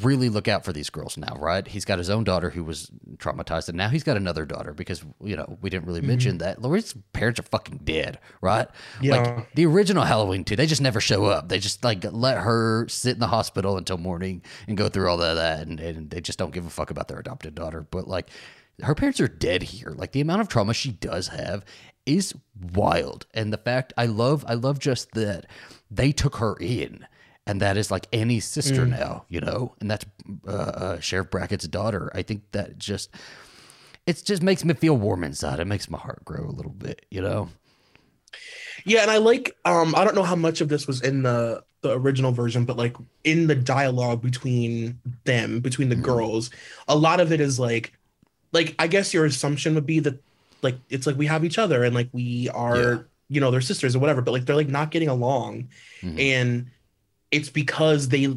[0.00, 1.66] really look out for these girls now, right?
[1.66, 5.04] He's got his own daughter who was traumatized, and now he's got another daughter because
[5.22, 6.08] you know we didn't really mm-hmm.
[6.08, 8.68] mention that Laurie's parents are fucking dead, right?
[9.00, 9.16] Yeah.
[9.16, 11.48] Like the original Halloween two, they just never show up.
[11.48, 15.20] They just like let her sit in the hospital until morning and go through all
[15.20, 17.86] of that, and, and they just don't give a fuck about their adopted daughter.
[17.90, 18.30] But like
[18.82, 19.90] her parents are dead here.
[19.90, 21.64] Like the amount of trauma she does have
[22.06, 22.34] is
[22.74, 25.46] wild, and the fact I love, I love just that
[25.90, 27.06] they took her in
[27.46, 30.06] and that is like Annie's sister now, you know, and that's
[30.46, 32.10] uh, uh, Sheriff Brackett's daughter.
[32.14, 33.10] I think that just
[34.06, 35.60] it just makes me feel warm inside.
[35.60, 37.48] It makes my heart grow a little bit, you know.
[38.84, 41.62] Yeah, and I like um I don't know how much of this was in the
[41.82, 46.02] the original version, but like in the dialogue between them, between the Mhm.
[46.02, 46.50] girls,
[46.88, 47.92] a lot of it is like
[48.52, 50.22] like I guess your assumption would be that
[50.62, 52.98] like it's like we have each other and like we are Yeah.
[53.28, 55.68] you know, they're sisters or whatever, but like they're like not getting along.
[56.02, 56.20] Mhm.
[56.20, 56.70] And
[57.32, 58.28] it's because they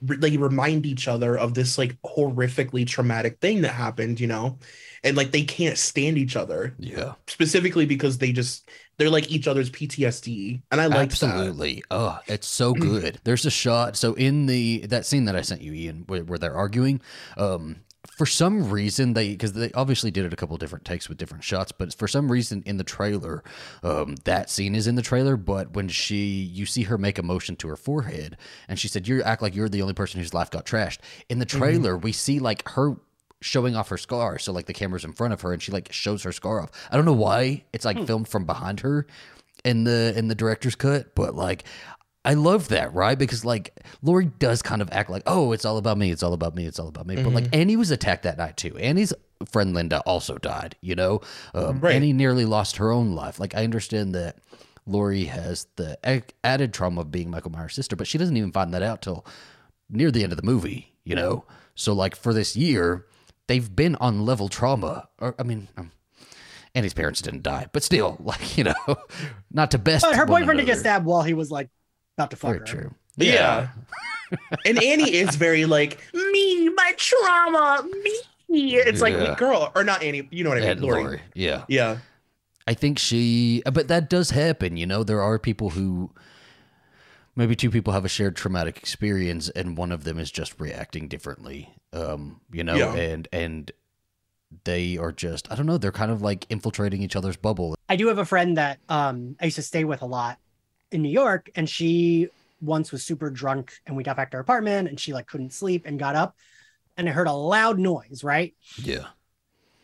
[0.00, 4.58] they remind each other of this like horrifically traumatic thing that happened, you know,
[5.04, 7.12] and like they can't stand each other yeah.
[7.28, 11.22] specifically because they just they're like each other's PTSD, and I like that.
[11.22, 11.82] Absolutely.
[11.90, 13.20] Oh, it's so good.
[13.24, 13.96] There's a shot.
[13.96, 17.00] So in the that scene that I sent you, Ian, where, where they're arguing,
[17.36, 17.76] um,
[18.16, 21.42] for some reason they because they obviously did it a couple different takes with different
[21.42, 23.42] shots, but for some reason in the trailer,
[23.82, 25.36] um, that scene is in the trailer.
[25.36, 28.36] But when she you see her make a motion to her forehead,
[28.68, 30.98] and she said, "You act like you're the only person whose life got trashed."
[31.30, 32.96] In the trailer, we see like her
[33.40, 34.38] showing off her scar.
[34.38, 36.70] So like the camera's in front of her and she like shows her scar off.
[36.90, 39.06] I don't know why it's like filmed from behind her
[39.64, 41.64] in the in the director's cut, but like
[42.24, 43.18] I love that, right?
[43.18, 46.32] Because like Laurie does kind of act like, oh, it's all about me, it's all
[46.32, 47.16] about me, it's all about me.
[47.16, 48.76] But like Annie was attacked that night too.
[48.78, 49.12] Annie's
[49.50, 51.20] friend Linda also died, you know?
[51.52, 51.96] Um, Right.
[51.96, 53.40] Annie nearly lost her own life.
[53.40, 54.36] Like I understand that
[54.86, 55.98] Laurie has the
[56.44, 59.26] added trauma of being Michael Myers' sister, but she doesn't even find that out till
[59.90, 61.44] near the end of the movie, you know?
[61.74, 63.06] So like for this year,
[63.48, 65.08] they've been on level trauma.
[65.18, 65.90] Or I mean, um,
[66.74, 68.74] Annie's parents didn't die, but still, like you know,
[69.50, 70.04] not to best.
[70.04, 71.68] But her boyfriend did get stabbed while he was like
[72.22, 72.64] about to fuck Very her.
[72.64, 72.94] true.
[73.16, 73.68] Yeah.
[74.66, 78.10] and Annie is very like me, my trauma, me.
[78.76, 79.08] It's Yeah.
[79.16, 80.28] like girl, or not Annie.
[80.30, 81.02] You know what I mean, And Laurie.
[81.04, 81.20] Laurie.
[81.34, 81.64] Yeah.
[81.68, 81.98] Yeah,
[82.66, 84.76] I think she, but that does happen.
[84.76, 86.10] You know, there are people who
[87.34, 91.08] maybe two people have a shared traumatic experience, and one of them is just reacting
[91.08, 91.74] differently.
[91.92, 92.94] Um, you know, Yeah.
[92.94, 93.70] and and
[94.64, 97.74] they are just, I don't know, they're kind of like infiltrating each other's bubble.
[97.88, 100.38] I do have a friend that um I used to stay with a lot
[100.92, 102.28] in New York, and she
[102.60, 105.52] once was super drunk, and we got back to her apartment, and she like couldn't
[105.52, 106.36] sleep and got up,
[106.96, 108.54] and I heard a loud noise, right?
[108.76, 109.06] Yeah.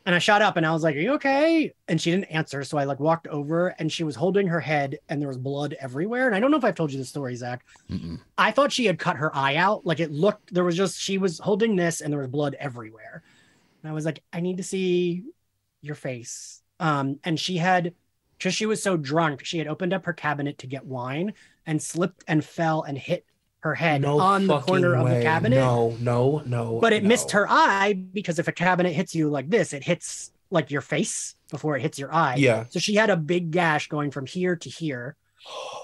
[0.09, 1.71] And I shot up and I was like, Are you okay?
[1.87, 2.65] And she didn't answer.
[2.65, 5.77] So I like walked over and she was holding her head and there was blood
[5.79, 6.27] everywhere.
[6.27, 7.63] And I don't know if I've told you the story, Zach.
[7.91, 8.19] Mm-mm.
[8.39, 9.85] I thought she had cut her eye out.
[9.85, 13.23] Like it looked, there was just, she was holding this and there was blood everywhere.
[13.83, 15.25] And I was like, I need to see
[15.83, 16.63] your face.
[16.81, 17.93] Um, and she had,
[18.39, 21.35] because she was so drunk, she had opened up her cabinet to get wine
[21.67, 23.25] and slipped and fell and hit
[23.61, 26.79] her head no on the fucking corner of the cabinet No, no, no.
[26.81, 27.09] but it no.
[27.09, 30.81] missed her eye because if a cabinet hits you like this, it hits like your
[30.81, 32.37] face before it hits your eye.
[32.37, 32.67] Yeah.
[32.71, 35.17] So she had a big gash going from here to here.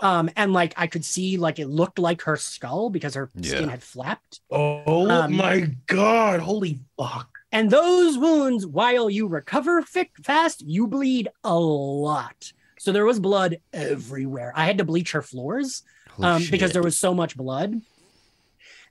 [0.03, 3.69] Um, and like I could see like it looked like her skull because her skin
[3.69, 4.41] had flapped.
[4.51, 6.41] Oh Um, my god!
[6.41, 7.34] Holy fuck!
[7.55, 12.53] And those wounds, while you recover fi- fast, you bleed a lot.
[12.81, 14.53] So there was blood everywhere.
[14.57, 15.85] I had to bleach her floors
[16.19, 17.81] um, because there was so much blood.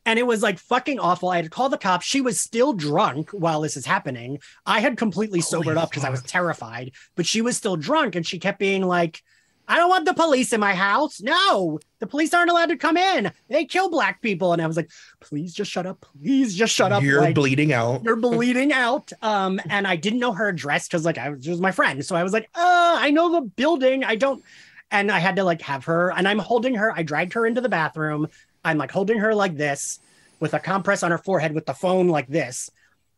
[0.05, 1.27] And it was like fucking awful.
[1.27, 2.05] I had to call the cops.
[2.05, 4.39] She was still drunk while this is happening.
[4.65, 8.15] I had completely Holy sobered up because I was terrified, but she was still drunk
[8.15, 9.21] and she kept being like,
[9.67, 11.21] I don't want the police in my house.
[11.21, 13.31] No, the police aren't allowed to come in.
[13.49, 14.51] They kill black people.
[14.51, 16.05] And I was like, please just shut up.
[16.21, 17.01] Please just shut up.
[17.01, 18.03] You're Like, bleeding out.
[18.03, 19.11] you're bleeding out.
[19.21, 22.03] Um, and I didn't know her address because like I was, she was my friend.
[22.05, 24.03] So I was like, uh, I know the building.
[24.03, 24.43] I don't.
[24.91, 26.91] And I had to like have her, and I'm holding her.
[26.95, 28.27] I dragged her into the bathroom.
[28.63, 29.99] I'm like holding her like this
[30.39, 32.69] with a compress on her forehead with the phone like this.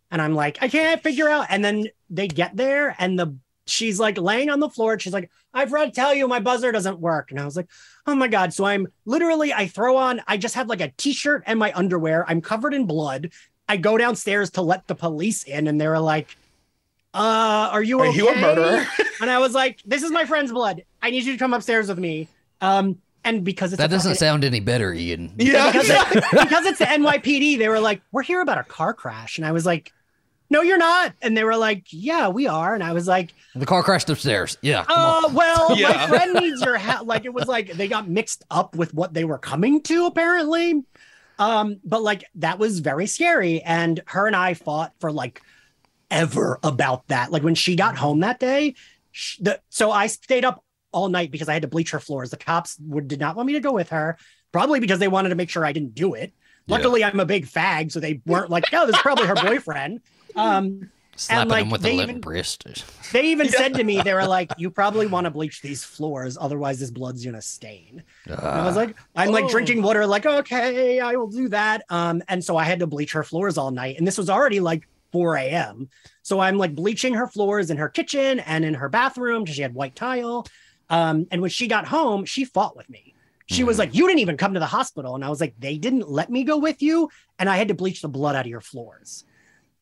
[0.10, 1.48] And I'm like, I can't figure out.
[1.50, 3.36] And then they get there and the
[3.68, 4.94] she's like laying on the floor.
[4.94, 7.32] And she's like, I forgot to tell you my buzzer doesn't work.
[7.32, 7.68] And I was like,
[8.08, 8.54] oh my God.
[8.54, 12.26] So I'm literally, I throw on, I just have like a t-shirt and my underwear.
[12.28, 13.32] I'm covered in blood.
[13.68, 16.36] I go downstairs to let the police in and they were like,
[17.14, 18.18] uh, are you Are okay?
[18.18, 18.86] you a murderer?
[19.22, 20.84] And I was like, this is my friend's blood.
[21.02, 22.28] I need you to come upstairs with me.
[22.60, 25.34] Um, and because it's that doesn't fucking- sound any better, Ian.
[25.38, 25.72] yeah.
[25.72, 29.38] because, it- because it's the NYPD, they were like, "We're here about a car crash,"
[29.38, 29.94] and I was like,
[30.56, 33.66] "No, you're not." And they were like, "Yeah, we are." And I was like, The
[33.66, 34.58] car crashed upstairs.
[34.62, 34.86] Yeah.
[34.86, 35.26] Come on.
[35.26, 38.76] "Uh, well, my friend needs your help." Like it was like they got mixed up
[38.76, 40.84] with what they were coming to, apparently.
[41.38, 45.42] Um, but like that was very scary, and her and I fought for like
[46.10, 47.32] ever about that.
[47.32, 48.76] Like when she got home that day,
[49.12, 50.64] sh the so I stayed up
[50.94, 52.30] all night because I had to bleach her floors.
[52.30, 54.18] The cops would did not want me to go with her,
[54.54, 56.34] probably because they wanted to make sure I didn't do it.
[56.68, 56.76] Yeah.
[56.78, 60.02] Luckily, I'm a big fag, so they weren't like, "Oh, this is probably her boyfriend."
[60.38, 62.66] Um, Slapping like, him with they the limp even- wrist.
[63.14, 66.38] they even said to me, they were like, "You probably want to bleach these floors,
[66.38, 68.82] otherwise this blood's gonna stain." And I was Ah.
[68.82, 69.50] like, I'm like Oh.
[69.50, 71.84] drinking water, like, okay, I will do that.
[71.90, 73.98] Um, and so I had to bleach her floors all night.
[73.98, 75.88] And this was already like 4 a.m.
[76.22, 79.62] So I'm like bleaching her floors in her kitchen and in her bathroom because she
[79.62, 80.46] had white tile.
[80.90, 83.14] Um, and when she got home, she fought with me.
[83.48, 83.80] She was Mhm.
[83.80, 85.16] like, You didn't even come to the hospital.
[85.16, 87.10] And I was like, They didn't let me go with you.
[87.40, 89.24] And I had to bleach the blood out of your floors.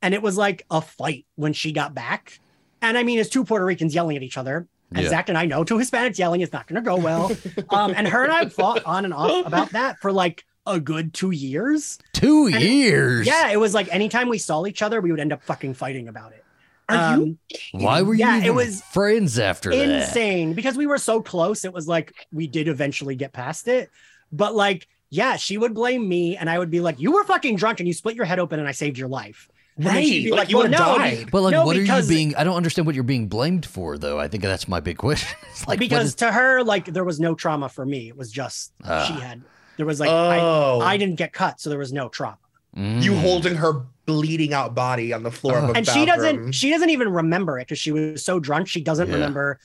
[0.01, 2.39] And it was like a fight when she got back.
[2.81, 4.67] And I mean, it's two Puerto Ricans yelling at each other.
[4.93, 5.09] And Yeah.
[5.09, 7.31] Zach and I know, two Hispanics yelling is not going to go well.
[7.69, 11.13] um, and her and I fought on and off about that for like a good
[11.13, 11.99] two years.
[12.11, 13.25] Two And- years.
[13.25, 16.07] Yeah, it was like anytime we saw each other, we would end up fucking fighting
[16.09, 16.42] about it.
[16.89, 17.23] Are you?
[17.23, 17.39] Um,
[17.81, 19.89] Why were you Yeah, it was friends after that?
[20.07, 21.65] insane because we were so close.
[21.65, 23.89] It was like we did eventually get past it,
[24.31, 27.55] but like, yeah, she would blame me, and I would be like, "You were fucking
[27.55, 30.03] drunk, and you split your head open, and I saved your life." And she'd Right.
[30.05, 31.31] be Like, like, you "Well, would have no, died.
[31.31, 32.35] But like, No, what are you being?
[32.35, 34.19] I don't understand what you're being blamed for, though.
[34.19, 35.37] I think that's my big question.
[35.67, 38.07] Like because is- to her, like, there was no trauma for me.
[38.09, 39.05] It was just Ah.
[39.05, 39.41] she had.
[39.77, 42.37] There was like oh, I, I didn't get cut, so there was no trauma.
[42.75, 43.21] You Mm.
[43.21, 46.89] holding her bleeding out body on the floor of a and she doesn't she doesn't
[46.89, 49.13] even remember it because she was so drunk she doesn't Yeah.
[49.13, 49.59] remember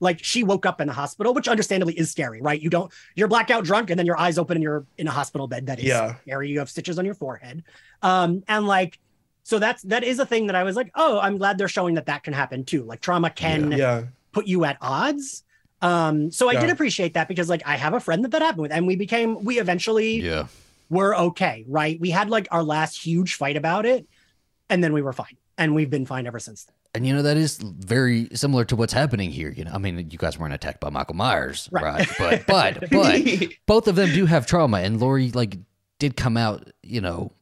[0.00, 3.28] like she woke up in the hospital which understandably is scary right you don't you're
[3.28, 5.86] blackout drunk and then your eyes open and you're in a hospital bed that is
[5.86, 6.16] Yeah.
[6.22, 7.64] scary you have stitches on your forehead
[8.02, 8.98] um and like
[9.44, 11.94] so that's that is a thing that i was like oh i'm glad they're showing
[11.94, 14.04] that that can happen too like trauma can Yeah.
[14.32, 15.42] put you at odds
[15.80, 18.62] um so i did appreciate that because like i have a friend that that happened
[18.62, 20.46] with and we became we eventually Yeah.
[20.92, 21.98] Were okay, right?
[21.98, 24.06] We had like our last huge fight about it,
[24.68, 25.38] and then we were fine.
[25.56, 26.74] And we've been fine ever since then.
[26.94, 29.50] And you know that is very similar to what's happening here.
[29.50, 31.82] You know, I mean, you guys weren't attacked by Michael Myers, right?
[32.20, 32.44] Right.
[32.46, 33.22] But but but
[33.66, 35.56] both of them do have trauma, and Laurie like
[35.98, 37.32] did come out, you know,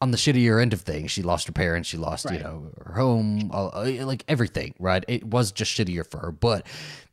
[0.00, 1.10] on the shittier end of things.
[1.10, 5.04] She lost her parents, she lost you know her home, all, uh, like everything, right?
[5.08, 6.64] It was just shittier for her, but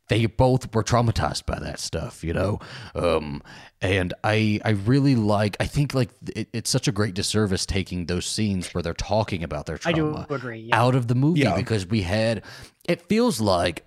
[0.09, 2.59] they both were traumatized by that stuff, you know.
[2.95, 3.41] Um,
[3.81, 5.57] and I I really like.
[5.59, 9.43] I think like it, it's such a great disservice taking those scenes where they're talking
[9.43, 10.59] about their I trauma do agree.
[10.59, 10.81] Yeah.
[10.81, 11.55] out of the movie Yeah.
[11.55, 12.43] because we had
[12.87, 13.83] it feels like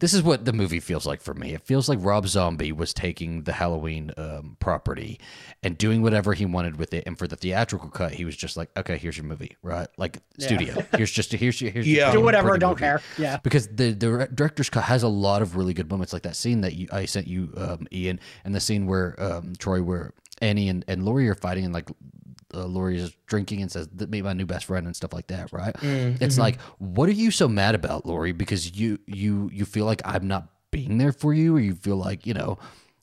[0.00, 1.54] this is what the movie feels like for me.
[1.54, 5.18] It feels like Rob Zombie was taking the Halloween um, property
[5.62, 7.02] and doing whatever he wanted with it.
[7.06, 9.88] And for the theatrical cut, he was just like, "Okay, here's your movie, right?
[9.96, 10.46] Like Yeah.
[10.46, 10.86] studio.
[10.96, 12.12] Here's just here's your here's Yeah.
[12.12, 13.02] your do whatever, don't movie." care.
[13.18, 13.38] Yeah.
[13.38, 16.60] Because the, the director's cut has a lot of really good moments, like that scene
[16.60, 20.68] that you I sent you, um, Ian, and the scene where um, Troy, where Annie
[20.68, 21.88] and, and Laurie are fighting, and like
[22.54, 25.52] uh, Laurie is drinking and says, "Meet my new best friend" and stuff like that,
[25.52, 25.74] right?
[25.76, 28.32] Mm, It's like, what are you so mad about, Laurie?
[28.32, 31.96] Because you you you feel like I'm not being there for you, or you feel
[31.96, 32.58] like you know,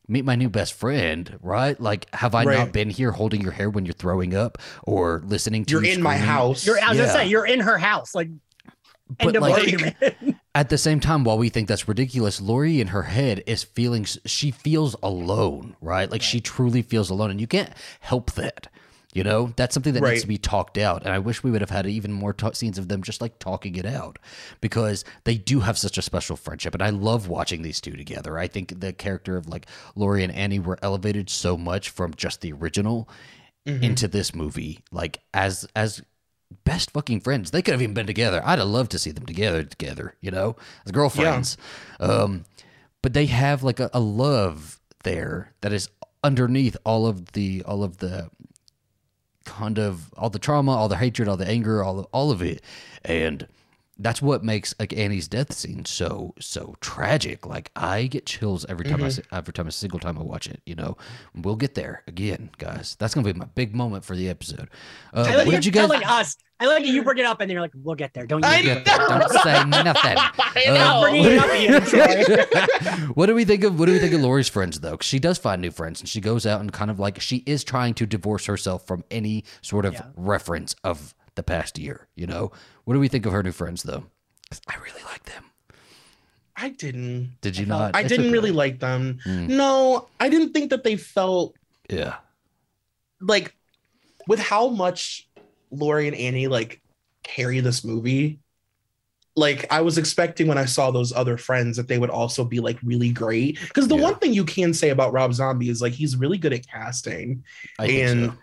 [0.07, 1.79] meet my new best friend, right?
[1.79, 5.65] Like, have I not been here holding your hair when you're throwing up or listening
[5.65, 6.65] to you're you in my house.
[6.65, 7.05] You're I was Yeah.
[7.05, 8.13] gonna say you're in her house.
[8.15, 8.29] Like
[9.19, 12.87] But end of like, at the same time, while we think that's ridiculous, Laurie in
[12.87, 16.09] her head is feeling she feels alone, right?
[16.09, 18.67] Like she truly feels alone, and you can't help that.
[19.15, 21.03] You know, that's something that needs to be talked out.
[21.03, 23.75] And I wish we would have had even more scenes of them just like talking
[23.77, 24.19] it out
[24.59, 26.73] because they do have such a special friendship.
[26.73, 28.37] And I love watching these two together.
[28.37, 32.41] I think the character of like Laurie and Annie were elevated so much from just
[32.41, 33.09] the original
[33.65, 33.81] Mhm.
[33.81, 36.01] into this movie, like as as
[36.65, 37.51] best fucking friends.
[37.51, 38.41] They could have even been together.
[38.45, 41.57] I'd have loved to see them together together, you know, as girlfriends.
[41.99, 42.05] Yeah.
[42.05, 42.45] Um,
[43.01, 45.89] but they have like a, a love there that is
[46.23, 48.29] underneath all of the all of the
[49.45, 52.41] kind of all the trauma, all the hatred, all the anger, all of, all of
[52.41, 52.61] it,
[53.03, 53.47] and
[53.97, 57.45] that's what makes like Annie's death scene so so tragic.
[57.45, 60.47] Like I get chills every time I see, every time a single time I watch
[60.47, 60.61] it.
[60.65, 60.97] You know,
[61.33, 62.95] we'll get there again, guys.
[62.99, 64.69] That's gonna be my big moment for the episode.
[65.13, 65.87] Uh, like what did you guys?
[65.87, 66.35] telling us.
[66.59, 68.25] I like that you bring it up and then you're like, we'll get there.
[68.25, 68.49] Don't you?
[68.49, 68.83] I do know.
[68.83, 70.17] Don't say nothing.
[70.17, 71.05] I Uh, know.
[71.13, 71.81] it up, Ian.
[71.81, 73.07] Troy.
[73.13, 74.91] what do we think of what do we think of Laurie's friends though?
[74.91, 77.43] Because she does find new friends and she goes out and kind of like she
[77.45, 80.05] is trying to divorce herself from any sort of Yeah.
[80.15, 82.07] reference of the past year.
[82.15, 82.51] You know,
[82.85, 84.05] what do we think of her new friends though?
[84.49, 85.43] 'Cause I really like them.
[86.55, 87.35] I didn't.
[87.41, 87.95] Did you I not?
[87.95, 88.31] I It's didn't okay.
[88.33, 89.19] really like them.
[89.25, 89.49] Mm.
[89.49, 91.53] No, I didn't think that they felt
[91.89, 92.15] Yeah.
[93.19, 93.53] like
[94.27, 95.24] with how much
[95.77, 96.81] Laurie and Annie like
[97.23, 98.39] carry this movie.
[99.37, 102.59] Like I was expecting when I saw those other friends that they would also be
[102.61, 103.59] like really great.
[103.59, 104.03] Because the Yeah.
[104.03, 107.43] one thing you can say about Rob Zombie is like he's really good at casting.
[107.77, 108.37] I and so.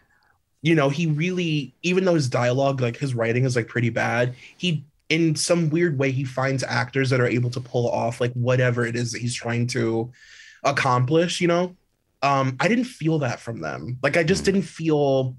[0.60, 4.34] you know he really even though his dialogue like his writing is like pretty bad
[4.58, 8.32] he in some weird way he finds actors that are able to pull off like
[8.34, 10.10] whatever it is that he's trying to
[10.64, 11.74] accomplish you know
[12.22, 14.46] um i didn't feel that from them like i just Mm.
[14.46, 15.36] didn't feel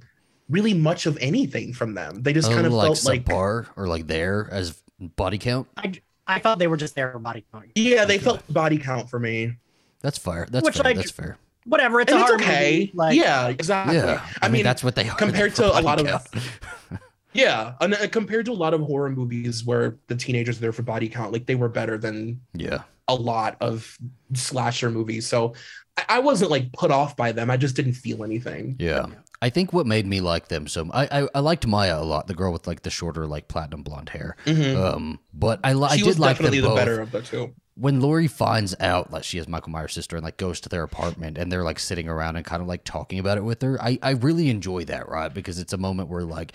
[0.49, 3.67] really much of anything from them they just A kind of little, felt like subpar
[3.75, 5.67] or like there as body count.
[5.77, 5.93] I,
[6.27, 7.65] I thought they were just there for body count.
[7.75, 8.23] yeah they Okay.
[8.23, 9.58] felt body count for me
[10.01, 10.47] That's fair.
[10.49, 10.84] That's Which, fair.
[10.84, 11.38] like, That's fair.
[11.65, 12.01] Whatever.
[12.01, 12.91] It's a it's hard okay movie.
[12.93, 14.25] Like, yeah exactly Yeah.
[14.41, 16.27] i, mean that's what they are compared to a body lot of-
[17.33, 20.71] yeah and uh, compared to a lot of horror movies where the teenagers are there
[20.73, 22.83] for body count like they were better than yeah.
[23.08, 23.98] a lot of
[24.33, 25.25] slasher movies.
[25.27, 25.54] So
[25.98, 27.50] I, I wasn't like put off by them.
[27.50, 28.75] I just didn't feel anything.
[28.79, 29.08] Yeah.
[29.46, 32.27] I think what made me like them so I, I I liked Maya a lot,
[32.27, 34.37] the girl with like the shorter like platinum blonde hair.
[34.46, 34.75] Mhm.
[34.81, 36.77] Um, but I I she did like definitely them the both.
[36.77, 37.54] better of the two.
[37.75, 40.83] when Laurie finds out that she is Michael Myers' sister and like goes to their
[40.83, 43.81] apartment and they're like sitting around and kind of like talking about it with her,
[43.81, 45.33] I, I really enjoy that, right?
[45.33, 46.54] Because it's a moment where like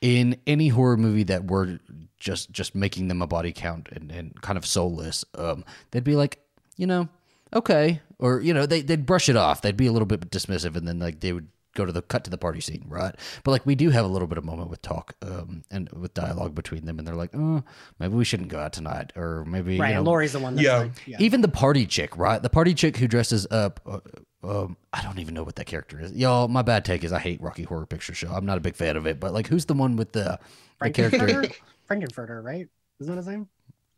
[0.00, 1.80] in any horror movie that we're
[2.18, 6.14] just just making them a body count and, and kind of soulless, um, they'd be
[6.14, 6.38] like,
[6.76, 7.08] you know,
[7.52, 8.00] okay.
[8.20, 9.62] Or, you know, they they'd brush it off.
[9.62, 12.24] They'd be a little bit dismissive and then like they would go to the cut
[12.24, 13.14] to the party scene, right?
[13.44, 16.14] But like we do have a little bit of moment with talk um and with
[16.14, 17.62] dialogue between them and they're like, oh,
[17.98, 19.88] maybe we shouldn't go out tonight or maybe Right.
[19.88, 20.76] you know, and Laurie's the one that's Yeah.
[20.78, 21.16] like, yeah.
[21.20, 22.40] even the party chick, right?
[22.42, 23.80] The party chick who dresses up.
[23.86, 24.00] Uh,
[24.42, 26.12] um, I don't even know what that character is.
[26.12, 28.28] Y'all, my bad take is I hate Rocky Horror Picture Show.
[28.28, 29.18] I'm not a big fan of it.
[29.18, 30.38] But like, who's the one with the
[30.82, 31.18] the character?
[31.18, 31.54] Frank-N-Furter?
[31.86, 32.68] Frank-N-Furter, right?
[33.00, 33.48] Isn't that his name?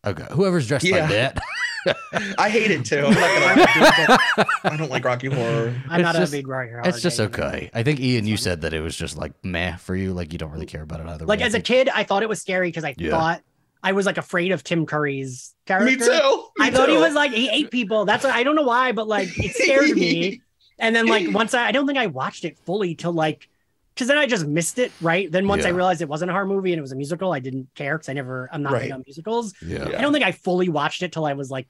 [0.06, 1.00] Okay, whoever's dressed Yeah.
[1.00, 1.38] like that.
[2.38, 3.04] I hate it too.
[3.06, 4.46] I'm not gonna lie.
[4.64, 5.74] I don't like Rocky Horror.
[5.88, 7.24] I'm It's not just- a big Rocky Horror It's just guy.
[7.24, 7.70] okay.
[7.74, 10.12] I think Ian, you said that it was just like meh for you.
[10.12, 11.26] Like you don't really care about it either.
[11.26, 11.46] Like way.
[11.46, 13.10] As a kid, I thought it was scary because I Yeah.
[13.10, 13.42] thought
[13.82, 15.86] I was like afraid of Tim Curry's character.
[15.90, 16.44] Me too.
[16.58, 18.04] Me I thought he was like he ate people.
[18.04, 20.40] That's what I don't know why, but like it scared me.
[20.78, 23.48] And then like once I I don't think I watched it fully till like
[23.94, 25.32] because then I just missed it, right?
[25.32, 27.38] Then once I realized it wasn't a horror movie and it was a musical, I
[27.40, 29.54] didn't care because I never I'm not big on musicals.
[29.62, 29.88] yeah.
[29.88, 29.98] Yeah.
[29.98, 31.66] I don't think I fully watched it till I was like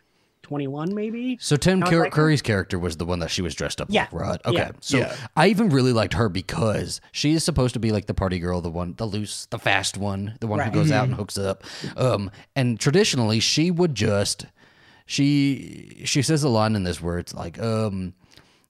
[0.46, 1.36] 21, maybe.
[1.40, 2.12] So Tim Sounds Cur- like?
[2.12, 4.02] Curry's character was the one that she was dressed up Yeah.
[4.02, 4.40] like, right?
[4.46, 4.56] Okay.
[4.56, 4.70] Yeah.
[4.80, 5.16] So Yeah.
[5.36, 8.60] I even really liked her because she is supposed to be like the party girl,
[8.60, 10.72] the one, the loose, the fast one, the one Right.
[10.72, 11.64] who goes out and hooks up.
[11.96, 14.46] Um, and traditionally she would just,
[15.06, 18.14] she she says a line in this where it's like, um,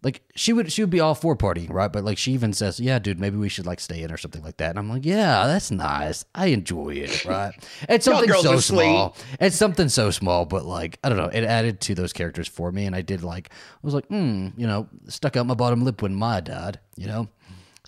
[0.03, 1.93] like she would she would be all for partying, right?
[1.93, 4.43] But like she even says, "Yeah, dude, maybe we should like stay in or something
[4.43, 6.25] like that." And I'm like, "Yeah, that's nice.
[6.35, 7.53] I enjoy it, right?"
[7.89, 9.17] It's something so small.
[9.41, 12.71] It's something so small, but like I don't know, it added to those characters for
[12.71, 15.83] me, and I did like I was like, hmm, you know, stuck out my bottom
[15.85, 17.29] lip when my died, you know.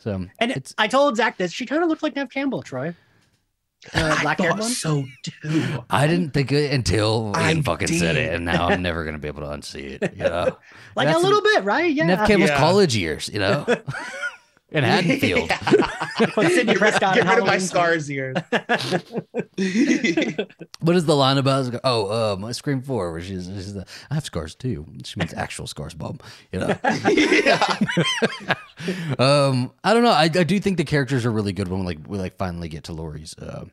[0.00, 1.52] So And it's I told Zach this.
[1.52, 2.94] She kind of looked like Nev Campbell, Troy.
[3.92, 4.62] The I black haired one.
[4.70, 5.84] so too.
[5.88, 9.18] I didn't think it until I Ian fucking said it, and now I'm never gonna
[9.18, 10.14] be able to unsee it.
[10.16, 10.56] You know,
[10.96, 11.90] Like That's- a little bit, right?
[11.92, 12.06] Yeah.
[12.06, 12.58] Nev Campbell's Yeah.
[12.58, 13.64] college years, you know,
[14.70, 15.50] in Haddonfield.
[16.34, 18.34] Put Sidney Prescott Get rid of my scars here.
[20.80, 21.74] What is the line about?
[21.82, 24.86] Oh, my Scream Four, where she's, she's the, I have scars too.
[25.04, 26.22] She means actual scars, Bob.
[26.52, 26.68] You know.
[29.18, 30.10] um, I don't know.
[30.10, 32.84] I, I do think the characters are really good when like we like finally get
[32.84, 33.34] to Laurie's.
[33.36, 33.64] Uh,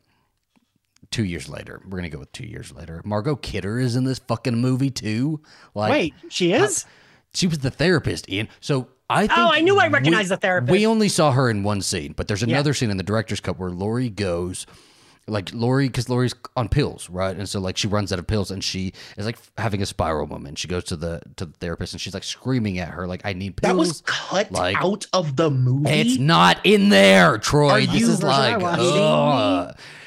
[1.10, 3.00] two years later, we're gonna go with two years later.
[3.04, 5.40] Margot Kidder is in this fucking movie too.
[5.74, 6.84] Like, Wait, she is?
[7.34, 8.48] she was the therapist, Ian.
[8.60, 10.72] So I oh, think Oh, I knew I we- recognized the therapist.
[10.72, 12.48] We only saw her in one scene, but there's Yeah.
[12.54, 14.66] another scene in the director's cut where Laurie goes.
[15.28, 17.36] Like Laurie, because Laurie's on pills, right?
[17.36, 20.28] And so like she runs out of pills, and she is like having a spiral
[20.28, 20.56] moment.
[20.56, 23.32] She goes to the to the therapist, and she's like screaming at her, like "I
[23.32, 25.90] need pills." That was cut Like- out of the movie.
[25.90, 27.70] It's not in there, Troy.
[27.70, 28.62] Are this is like,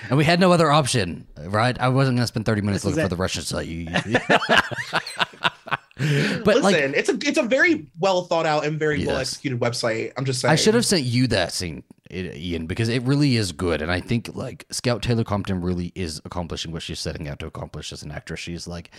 [0.08, 1.78] and we had no other option, right?
[1.82, 3.68] I wasn't gonna spend thirty minutes This looking for the Russian site.
[6.46, 9.60] But Listen, like, it's a it's a very well thought out and very well executed
[9.60, 10.14] website.
[10.18, 10.52] I'm just saying.
[10.52, 14.00] I should have sent you that scene, Ian, because it really is good, and I
[14.00, 18.02] think like Scout Taylor Compton really is accomplishing what she's setting out to accomplish as
[18.04, 18.40] an actress.
[18.40, 18.92] She's like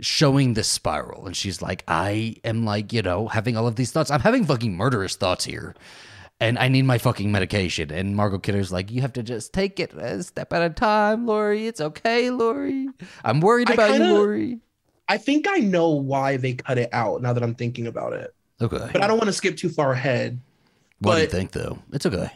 [0.00, 3.92] showing the spiral, and she's like, I am like, you know, having all of these
[3.92, 4.10] thoughts.
[4.10, 5.74] I'm having fucking murderous thoughts here.
[6.42, 7.90] And I need my fucking medication.
[7.90, 11.26] And Margot Kidder's like, you have to just take it a step at a time,
[11.26, 11.66] Laurie.
[11.66, 12.88] It's okay, Laurie.
[13.22, 14.58] I'm worried about kinda- you, Laurie.
[15.10, 17.20] I think I know why they cut it out.
[17.20, 18.32] Now that I'm thinking about it,
[18.62, 18.88] Okay.
[18.92, 20.40] but I don't want to skip too far ahead.
[21.00, 21.78] what do you think, though?
[21.92, 22.30] It's okay.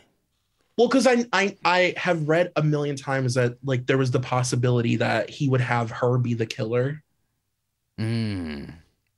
[0.76, 4.18] Well, because I, I I have read a million times that like there was the
[4.20, 7.00] possibility that he would have her be the killer,
[8.00, 8.74] Mm.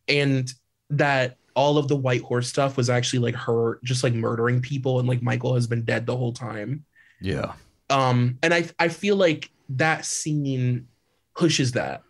[0.08, 0.52] and
[0.90, 4.98] that all of the white horse stuff was actually like her just like murdering people,
[4.98, 6.84] and like Michael has been dead the whole time.
[7.22, 7.54] Yeah.
[7.88, 10.86] Um, and I I feel like that scene
[11.34, 12.02] pushes that.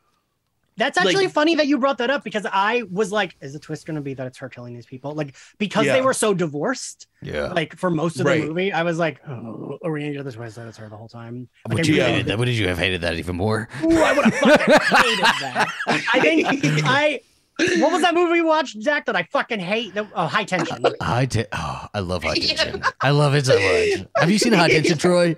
[0.78, 3.58] That's actually Like- funny that you brought that up because I was like, is the
[3.58, 5.14] twist going to be that it's her killing these people?
[5.14, 5.94] Like, because Yeah.
[5.94, 7.48] they were so divorced, Yeah.
[7.52, 8.42] like for most of Right.
[8.42, 10.76] the movie, I was like, oh, are we going to get the twist that it's
[10.78, 11.48] her the whole time?
[11.68, 12.38] Like, Would you really- hated that?
[12.38, 13.68] Would you have hated that even more?
[13.84, 15.68] Ooh, I would have fucking hated that.
[15.88, 16.46] I think
[16.84, 17.20] I.
[17.58, 19.06] What was that movie we watched, Zach?
[19.06, 19.94] That I fucking hate.
[19.94, 20.84] That- Oh, High Tension.
[21.00, 21.48] I did.
[21.52, 22.82] Oh, I love high tension.
[23.00, 24.06] I love it so much.
[24.16, 25.36] Have you seen high tension, Troy?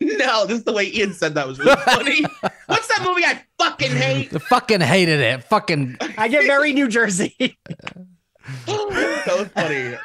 [0.00, 2.22] No, this is the way Ian said that was really funny.
[2.66, 4.34] What's that movie I fucking hate?
[4.34, 5.44] I fucking hated it.
[5.44, 7.34] Fucking I get very New Jersey.
[8.66, 9.96] that was funny.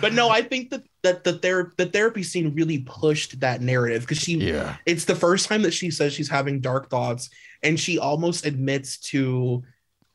[0.00, 4.02] But no, I think that that the ther- the therapy scene really pushed that narrative
[4.02, 4.76] because she yeah.
[4.84, 7.30] it's the first time that she says she's having dark thoughts
[7.62, 9.62] and she almost admits to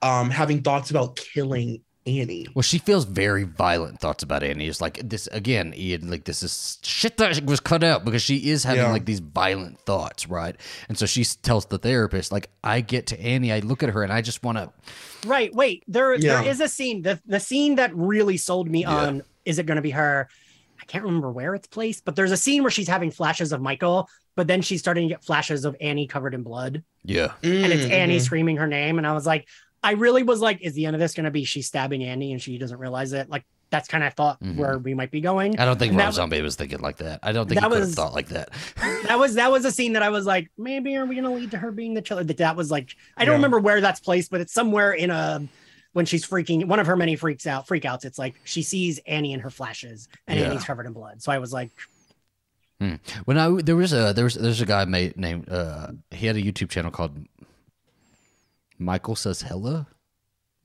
[0.02, 2.48] um having thoughts about killing Annie.
[2.56, 4.68] Well, she feels very violent thoughts about Annie.
[4.68, 6.10] It's like this again, Ian.
[6.10, 8.92] Like this is shit that was cut out because she is having Yeah.
[8.92, 10.56] like these violent thoughts, right?
[10.90, 14.02] And so she tells the therapist, like, I get to Annie, I look at her,
[14.02, 14.72] and I just want to.
[15.28, 15.54] Right.
[15.54, 15.84] Wait.
[15.88, 16.42] There Yeah.
[16.42, 17.04] there is a scene.
[17.04, 18.96] The the scene that really sold me Yeah.
[18.96, 20.28] on is it going to be her?
[20.82, 23.62] I can't remember where it's placed, but there's a scene where she's having flashes of
[23.62, 27.72] Michael, but then she's starting to get flashes of Annie covered in blood, Yeah, and
[27.72, 28.22] it's Mm, Annie mhm.
[28.22, 29.48] screaming her name, and I was like,
[29.84, 32.32] I really was like, is the end of this going to be she's stabbing Annie
[32.32, 33.30] and she doesn't realize it?
[33.30, 34.58] Like that's kind of thought Mhm.
[34.58, 35.58] where we might be going.
[35.60, 37.20] I don't think And Rob that- Zombie was thinking like that.
[37.24, 38.50] I don't think That he was- thought like that.
[39.08, 41.32] that was that was a scene that I was like, maybe are we going to
[41.32, 42.24] lead to her being the killer?
[42.24, 43.38] That that was like, I don't Yeah.
[43.38, 45.42] remember where that's placed, but it's somewhere in a
[45.94, 48.06] when she's freaking one of her many freaks out freakouts.
[48.06, 50.46] It's like she sees Annie in her flashes, and Yeah.
[50.48, 51.22] Annie's covered in blood.
[51.24, 51.72] So I was like,
[53.26, 56.36] When I there was a there was there's a guy made named uh he had
[56.36, 57.16] a YouTube channel called
[58.82, 59.88] Michael says Hella.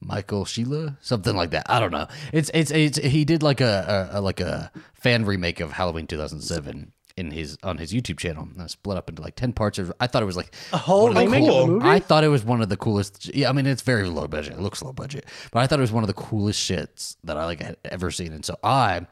[0.01, 1.67] Michael Sheila, something like that.
[1.71, 2.07] I don't know.
[2.33, 6.07] It's it's it's he did like a, a, a like a fan remake of Halloween
[6.07, 8.47] 2007 in his on his YouTube channel.
[8.59, 9.79] And split up into like 10 parts.
[9.79, 11.89] Of, I thought it was like a whole One the cool- of the movie.
[11.89, 13.35] I thought it was one of the coolest.
[13.35, 14.53] Yeah, I mean it's very low budget.
[14.55, 17.39] It looks low budget, but I thought it was one of the coolest shits that
[17.39, 18.33] I like had ever seen.
[18.35, 19.07] And so I,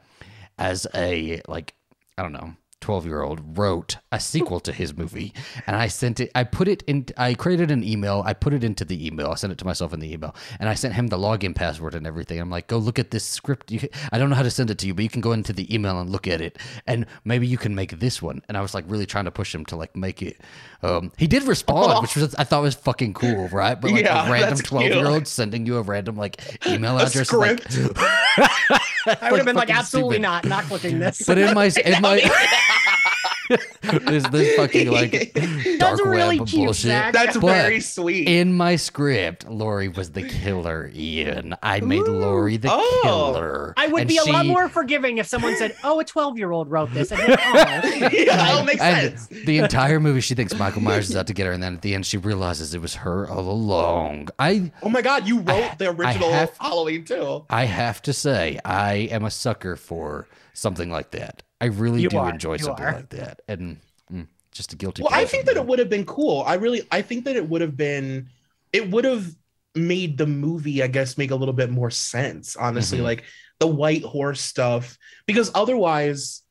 [0.59, 1.73] as a like
[2.15, 2.53] I don't know.
[2.85, 5.33] 12 year old wrote a sequel to his movie
[5.65, 8.63] and I sent it I put it in I created an email I put it
[8.63, 11.07] into the email I sent it to myself in the email and I sent him
[11.07, 12.39] the login password and everything.
[12.39, 13.71] I'm like go look at this script.
[13.71, 13.79] You
[14.11, 15.65] I don't know how to send it to you but you can go into the
[15.73, 18.43] email and look at it and maybe you can make this one.
[18.47, 20.39] And I was like really trying to push him to like make it
[20.83, 23.81] um he did respond which was I thought was fucking cool right?
[23.81, 27.33] But like Yeah, a random 12 year old sending you a random like email address
[27.33, 27.65] like-.
[29.05, 30.21] I would have been like, absolutely stupid.
[30.23, 31.23] not, not clicking this.
[31.25, 32.19] but in my in my
[33.81, 35.33] this this fucking like
[35.79, 36.85] dark really web cute, bullshit.
[36.91, 37.13] Zach.
[37.13, 38.27] That's But very sweet.
[38.27, 40.91] In my script, Laurie was the killer.
[40.95, 42.19] Ian, I made Ooh.
[42.19, 42.99] Laurie the Oh.
[43.03, 43.73] killer.
[43.77, 46.93] I would And be a lot more forgiving if someone said, "Oh, a twelve-year-old wrote
[46.93, 47.33] this." I'd "Oh."
[48.11, 49.45] yeah, that makes and sense.
[49.45, 51.81] the entire movie, she thinks Michael Myers is out to get her, and then at
[51.81, 54.29] the end, she realizes it was her all along.
[54.39, 57.45] I Oh my god, you wrote the original have- Halloween too.
[57.49, 61.43] I have to say, I am a sucker for something like that.
[61.61, 62.93] I really You do are, enjoy you something are.
[62.93, 63.79] like that, and
[64.11, 65.03] mm, just a guilty.
[65.03, 66.43] Well, I think that it would have been cool.
[66.45, 68.29] I really, I think that it would have been,
[68.73, 69.33] it would have
[69.73, 72.55] made the movie, I guess, make a little bit more sense.
[72.55, 73.03] Honestly, Mhm.
[73.03, 73.23] like
[73.59, 76.41] the white horse stuff, because otherwise,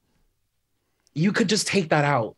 [1.15, 2.37] you could just take that out.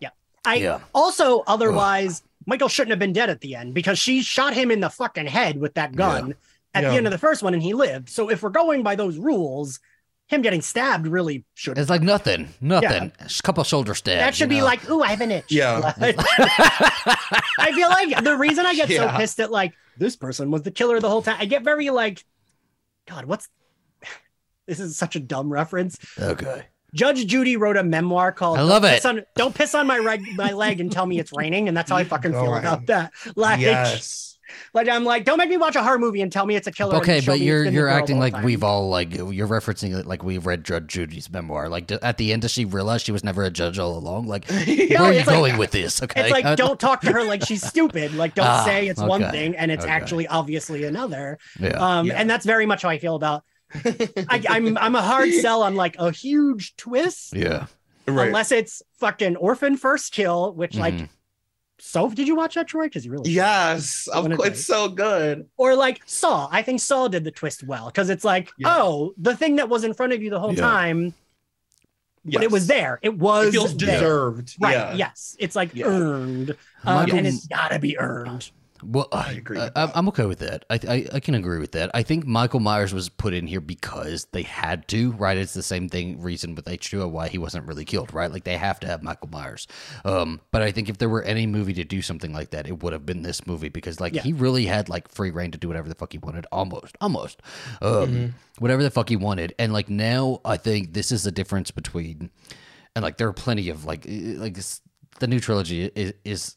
[0.00, 0.10] Yeah.
[0.44, 0.80] I Yeah.
[0.94, 4.80] also otherwise Michael shouldn't have been dead at the end because she shot him in
[4.80, 6.34] the fucking head with that gun
[6.74, 6.90] at Yeah.
[6.90, 8.08] the end of the first one and he lived.
[8.08, 9.80] So if we're going by those rules,
[10.28, 13.12] him getting stabbed really should It's like nothing, nothing.
[13.22, 14.20] Just a couple shoulder stabs.
[14.20, 14.64] that should be know?
[14.64, 15.50] like, ooh, I have an itch.
[15.50, 15.78] Yeah.
[15.98, 16.16] Like,
[17.58, 20.70] I feel like the reason I get so pissed at like this person was the
[20.70, 21.36] killer the whole time.
[21.40, 22.24] I get very like,
[23.06, 23.48] God, what's
[24.66, 25.98] this is such a dumb reference.
[26.20, 26.66] okay.
[26.94, 28.94] Judge Judy wrote a memoir called I love Don't it.
[28.96, 31.76] Piss on, Don't piss on my reg, my leg and tell me it's raining, and
[31.76, 33.12] that's how I fucking feel about that.
[33.34, 34.37] Like, yes.
[34.74, 36.72] Like I'm like, don't make me watch a horror movie and tell me it's a
[36.72, 36.96] killer.
[36.96, 38.44] Okay, but you're it's been the you're acting like time.
[38.44, 41.68] we've all like you're referencing it like we've read Judge Judy's memoir.
[41.68, 44.26] Like d- at the end, does she realize she was never a judge all along?
[44.26, 46.02] Like Yeah, where are you like- going with this?
[46.02, 48.14] Okay, It's like Uh, don't talk to her like she's stupid.
[48.14, 49.92] Like don't Ah, say it's one thing and it's okay.
[49.92, 51.38] actually obviously another.
[51.58, 51.70] yeah.
[51.78, 52.14] Um, Yeah.
[52.20, 53.44] and that's very much how I feel about.
[53.84, 57.66] I, I'm I'm a hard sell on like a huge twist, yeah.
[58.06, 58.28] right.
[58.28, 60.94] unless it's fucking orphan first kill, which like.
[61.80, 62.84] So did you watch that Troy?
[62.84, 65.46] Because you really yes, of course, it's it's so good.
[65.56, 66.48] or like Saw.
[66.50, 68.74] I think Saw did the twist well because it's like, Yeah.
[68.78, 70.60] oh, the thing that was in front of you the whole Yeah.
[70.60, 71.14] time,
[72.24, 72.98] but it was there.
[73.02, 73.94] It was It feels there.
[74.00, 74.56] deserved.
[74.60, 74.72] Right.
[74.72, 74.94] Yeah.
[74.94, 75.36] Yes.
[75.38, 75.86] It's like Yeah.
[75.86, 76.50] earned.
[76.84, 78.50] Um, Michael- and it's gotta be earned.
[78.82, 79.90] Well, I I agree I, with I'm.
[79.94, 80.64] I'm okay with that.
[80.70, 81.90] I, I I can agree with that.
[81.94, 85.36] I think Michael Myers was put in here because they had to, right?
[85.36, 88.30] It's the same thing reason with H2O why he wasn't really killed, right?
[88.30, 89.66] Like they have to have Michael Myers.
[90.04, 92.82] Um, but I think if there were any movie to do something like that, it
[92.82, 94.22] would have been this movie because like Yeah.
[94.22, 97.42] he really had like free reign to do whatever the fuck he wanted, almost, almost,
[97.82, 98.32] um, Mhm.
[98.58, 99.54] whatever the fuck he wanted.
[99.58, 102.30] And like now, I think this is the difference between,
[102.94, 104.56] and like there are plenty of like like
[105.20, 106.54] the new trilogy is is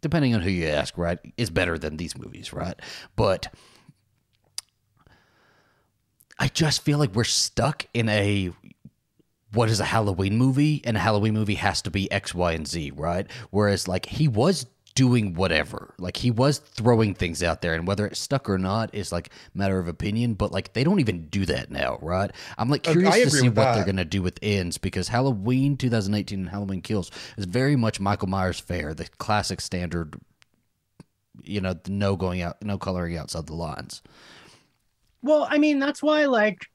[0.00, 2.78] depending on who you ask, right, is better than these movies, right?
[3.16, 3.52] But
[6.38, 8.50] I just feel like we're stuck in a
[9.52, 12.68] what is a Halloween movie, and a Halloween movie has to be X, Y, and
[12.68, 13.26] Z, right?
[13.50, 14.66] Whereas like he was
[14.98, 18.92] doing whatever, like he was throwing things out there, and whether it stuck or not
[18.92, 20.34] is like matter of opinion.
[20.34, 22.32] But like they don't even do that now, right?
[22.58, 25.76] I'm like curious I to see with what they're gonna do with ends because Halloween
[25.76, 30.16] 2018 and Halloween Kills is very much Michael Myers fare, the classic standard.
[31.44, 34.02] You know, no going out, no coloring outside the lines.
[35.22, 36.66] Well, I mean, that's why, like,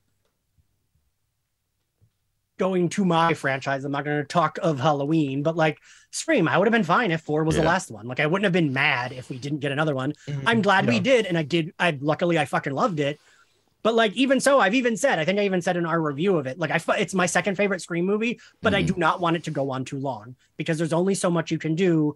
[2.57, 5.79] going to my franchise, I'm not going to talk of Halloween, but like
[6.11, 8.07] Scream, I would have been fine if four was the last one.
[8.07, 10.13] Like, I wouldn't have been mad if we didn't get another one.
[10.27, 10.43] Mhm.
[10.45, 11.73] I'm glad we did, and I did.
[11.79, 13.19] I luckily I fucking loved it.
[13.81, 16.37] But like, even so, I've even said, I think I even said in our review
[16.37, 18.87] of it, like, I it's my second favorite Scream movie, but I Mhm.
[18.87, 21.57] do not want it to go on too long because there's only so much you
[21.57, 22.15] can do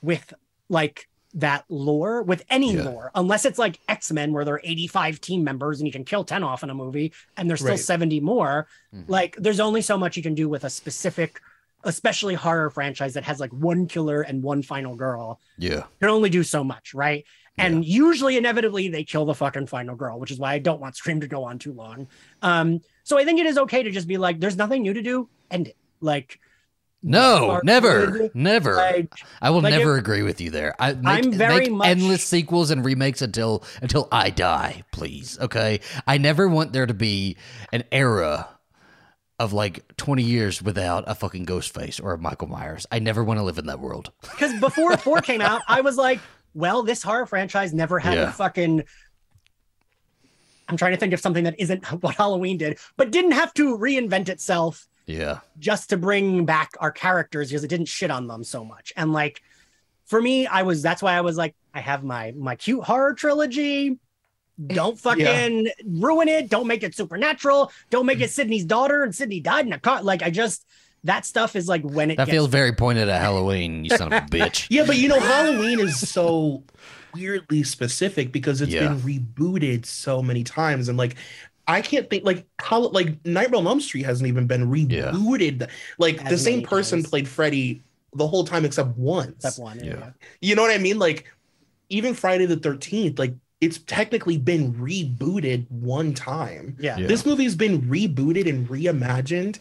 [0.00, 0.32] with
[0.68, 2.84] like that lore with any Yeah.
[2.84, 6.22] lore unless it's like x-men where there are 85 team members and you can kill
[6.24, 7.78] 10 off in a movie and there's still Right.
[7.80, 9.04] 70 more Mhm.
[9.08, 11.40] like there's only so much you can do with a specific
[11.82, 15.74] especially horror franchise that has like one killer and one final girl Yeah.
[15.78, 17.24] You can only do so much right
[17.58, 20.96] and usually inevitably they kill the fucking final girl which is why i don't want
[21.00, 22.06] scream to go on too long
[22.42, 25.02] um so i think it is okay to just be like there's nothing new to
[25.02, 26.38] do end it like
[27.06, 28.76] No, never, good, never.
[28.76, 30.74] like I will like never agree with you there.
[30.80, 35.38] I make, I'm very make much- endless sequels and remakes until until I die, please.
[35.38, 37.36] Okay, I never want there to be
[37.72, 38.48] an era
[39.38, 42.86] of like 20 years without a fucking Ghostface or a Michael Myers.
[42.90, 44.10] I never want to live in that world.
[44.22, 46.20] because before four came out, I was like,
[46.54, 48.28] well, this horror franchise never had Yeah.
[48.28, 48.84] a fucking.
[50.68, 53.76] I'm trying to think of something that isn't what Halloween did, but didn't have to
[53.76, 58.42] reinvent itself Yeah, just to bring back our characters because it didn't shit on them
[58.44, 58.92] so much.
[58.96, 59.42] And like,
[60.06, 63.14] for me, I was that's why I was like, I have my my cute horror
[63.14, 63.98] trilogy.
[64.68, 66.48] Don't fucking ruin it.
[66.48, 67.70] Don't make it supernatural.
[67.90, 70.02] Don't make it Sidney's daughter and Sidney died in a car.
[70.02, 70.64] Like I just
[71.04, 73.84] that stuff is like when it that feels very pointed at Halloween.
[73.84, 74.66] You son of a bitch.
[74.70, 76.62] Yeah, but you know, Halloween is so
[77.14, 78.88] weirdly specific because it's Yeah.
[78.88, 81.16] been rebooted so many times, and like,
[81.66, 85.12] I can't think like how like Nightmare on Elm Street hasn't even been Yeah.
[85.12, 85.68] rebooted.
[85.98, 87.10] Like the same person times.
[87.10, 87.82] played Freddy
[88.14, 89.36] the whole time except once.
[89.44, 89.78] Except one.
[89.78, 89.96] Yeah.
[89.96, 90.10] yeah.
[90.40, 90.98] You know what I mean?
[90.98, 91.26] Like,
[91.88, 96.76] even Friday the Thirteenth, like it's technically been rebooted one time.
[96.78, 96.98] Yeah.
[96.98, 97.06] Yeah.
[97.06, 99.58] This movie's been rebooted and reimagined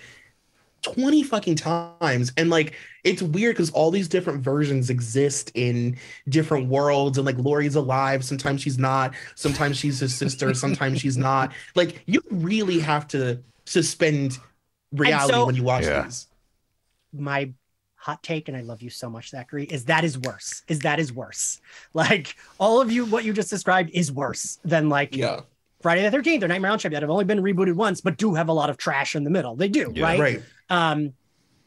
[0.83, 2.31] 20 fucking times.
[2.37, 2.73] And like
[3.03, 5.97] it's weird because all these different versions exist in
[6.29, 7.17] different worlds.
[7.17, 8.23] And like Laurie's alive.
[8.23, 9.13] Sometimes she's not.
[9.35, 10.53] Sometimes she's his sister.
[10.65, 11.51] Sometimes she's not.
[11.75, 14.37] Like you really have to suspend
[14.91, 16.03] reality so- when you watch Yeah.
[16.03, 16.27] these.
[17.11, 17.51] my
[17.95, 20.63] hot take, and I love you so much, Zachary, is that is worse.
[20.67, 21.61] Is that is worse.
[21.93, 25.41] Like all of you, what you just described is worse than like Yeah.
[25.81, 28.17] Friday the 13th or Nightmare on Elm Street that have only been rebooted once, but
[28.17, 29.55] do have a lot of trash in the middle.
[29.55, 30.03] They do, Yeah.
[30.03, 30.19] right?
[30.19, 30.43] Right.
[30.73, 31.13] Um,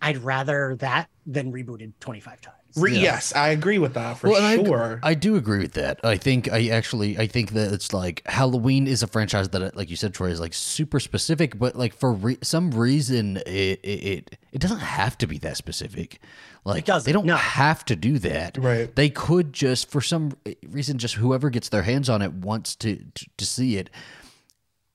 [0.02, 2.56] I'd rather that than rebooted 25 times.
[2.76, 3.00] Re- Yeah.
[3.00, 5.00] Yes, I agree with that for Well, and I- sure.
[5.02, 5.98] I do agree with that.
[6.04, 9.88] I think I actually I think that it's like Halloween is a franchise that, like
[9.88, 13.88] you said, Troy, is like super specific, but like for re- some reason it, it
[13.88, 16.20] it it doesn't have to be that specific.
[16.66, 17.36] Like doesn't, they don't no.
[17.36, 18.58] have to do that.
[18.58, 18.94] Right.
[18.94, 20.32] They could just for some
[20.68, 23.88] reason just whoever gets their hands on it wants to to, to see it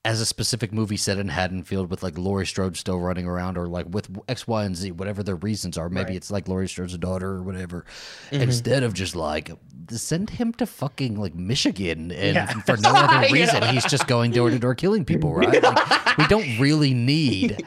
[0.03, 3.67] as a specific movie set in Haddonfield with like Laurie Strode still running around or
[3.67, 5.89] like with X, Y, and Z, whatever their reasons are.
[5.89, 6.15] Maybe Right.
[6.15, 7.85] it's like Laurie Strode's daughter or whatever.
[8.31, 8.41] Mm-hmm.
[8.41, 9.51] Instead of just like
[9.91, 12.47] send him to fucking like Michigan and Yeah.
[12.61, 15.61] for no other reason he's just going door to door killing people, right?
[15.61, 17.63] Like, we don't really need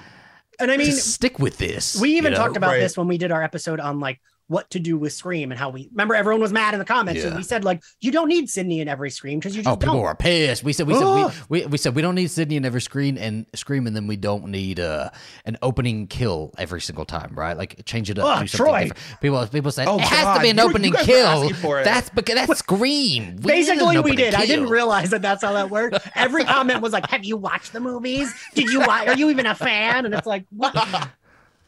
[0.58, 2.00] And I to mean, stick with this.
[2.00, 2.44] we even you know?
[2.44, 2.80] talked about Right.
[2.80, 4.20] this when we did our episode on like
[4.54, 7.20] what to do with Scream and how we remember everyone was mad in the comments.
[7.20, 7.28] Yeah.
[7.28, 9.76] And we said, like, you don't need Sidney in every Scream because you just Oh,
[9.76, 10.02] people don't.
[10.04, 10.62] were pissed.
[10.62, 11.04] We said we said
[11.48, 14.06] we, we, we said we don't need Sidney in every screen and scream, and then
[14.06, 15.10] we don't need uh,
[15.44, 17.56] an opening kill every single time, right?
[17.56, 18.42] Like change it up.
[18.42, 18.84] Ugh, Troy.
[18.84, 19.20] different.
[19.20, 21.26] People people say Oh, it has to be an You- opening kill.
[21.26, 21.84] asking for it.
[21.84, 23.36] That's because that's scream.
[23.36, 24.34] We Basically, we did.
[24.34, 25.98] I didn't realize that that's how that worked.
[26.14, 28.32] Every comment was like, "Have you watched the movies?
[28.54, 28.80] Did you?
[28.80, 30.74] Watch, are you even a fan?" And it's like, what?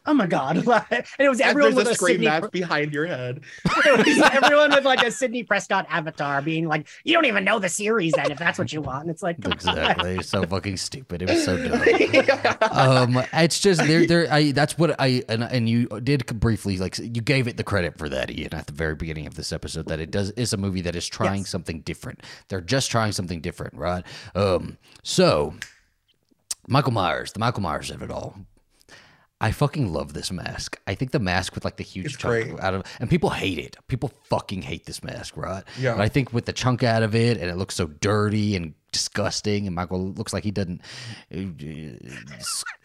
[0.06, 0.56] Oh my god!
[0.90, 2.26] and it was everyone there's with a a screen Sidney.
[2.26, 3.40] that's behind your head.
[3.64, 7.58] it was everyone with like a Sidney Prescott avatar, being like, "You don't even know
[7.58, 9.36] the series, then, if that's what you want." And it's like.
[9.44, 10.22] Exactly.
[10.22, 11.22] So fucking stupid.
[11.22, 11.82] It was so dumb.
[12.70, 14.06] um, it's just there.
[14.06, 14.32] There.
[14.32, 14.52] I.
[14.52, 18.08] That's what I and and you did briefly like you gave it the credit for
[18.08, 19.86] that, Ian, at the very beginning of this episode.
[19.88, 21.48] That it does is a movie that is trying Yes.
[21.50, 22.22] something different.
[22.48, 24.04] They're just trying something different, right?
[24.34, 24.78] Um.
[25.02, 25.54] So,
[26.68, 28.36] Michael Myers, the Michael Myers of it all.
[29.40, 30.80] I fucking love this mask.
[30.86, 32.60] I think the mask with like the huge It's chunk great.
[32.60, 33.76] out of and people hate it.
[33.86, 35.62] People fucking hate this mask, right?
[35.78, 35.92] Yeah.
[35.94, 38.72] But I think with the chunk out of it and it looks so dirty and
[38.92, 40.80] disgusting, and Michael looks like he doesn't
[41.34, 41.40] uh,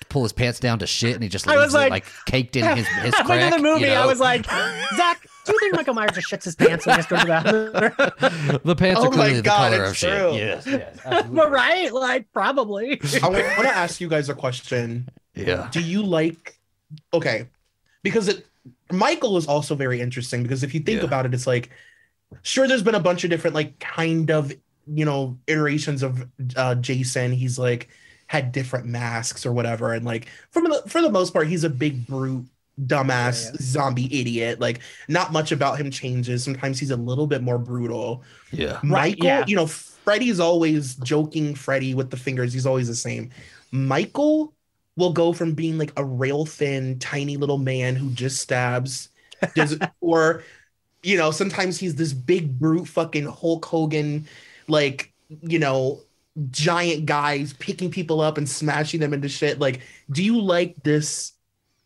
[0.09, 2.05] pull his pants down to shit, and he just I leaves was it like- like
[2.25, 3.53] caked in his his Halfway crack.
[3.53, 4.01] through the movie, you know?
[4.01, 7.09] I was like, Zach, do you think Michael Myers just shits his pants and just
[7.09, 8.59] goes to the bathroom?
[8.65, 10.33] the pants Oh are my clearly the God, color it's of shit.
[10.33, 10.99] Yes, yes,
[11.31, 12.99] but right, like probably.
[13.23, 15.07] I want to ask you guys a question.
[15.35, 15.67] Yeah.
[15.71, 16.57] Do you like
[17.13, 17.47] okay?
[18.03, 18.47] Because it
[18.91, 21.05] Michael is also very interesting because if you think Yeah.
[21.07, 21.69] about it, it's like
[22.43, 24.51] sure there's been a bunch of different like kind of
[24.87, 26.25] you know iterations of
[26.55, 27.31] uh, Jason.
[27.31, 27.89] He's like
[28.27, 31.69] had different masks or whatever, and like for the for the most part, he's a
[31.69, 32.45] big brute,
[32.79, 33.57] dumbass Yeah, yeah.
[33.61, 34.59] zombie idiot.
[34.59, 36.43] Like not much about him changes.
[36.43, 38.23] Sometimes he's a little bit more brutal.
[38.51, 38.79] Yeah.
[38.83, 39.43] Michael, yeah.
[39.47, 42.53] you know, Freddy's always joking Freddy with the fingers.
[42.53, 43.29] He's always the same.
[43.71, 44.53] Michael
[45.01, 49.09] will go from being like a rail thin, tiny little man who just stabs,
[49.55, 50.43] does, or,
[51.03, 54.27] you know, sometimes he's this big brute fucking Hulk Hogan,
[54.67, 56.01] like, you know,
[56.51, 59.59] giant guys picking people up and smashing them into shit.
[59.59, 59.81] Like,
[60.11, 61.33] do you like this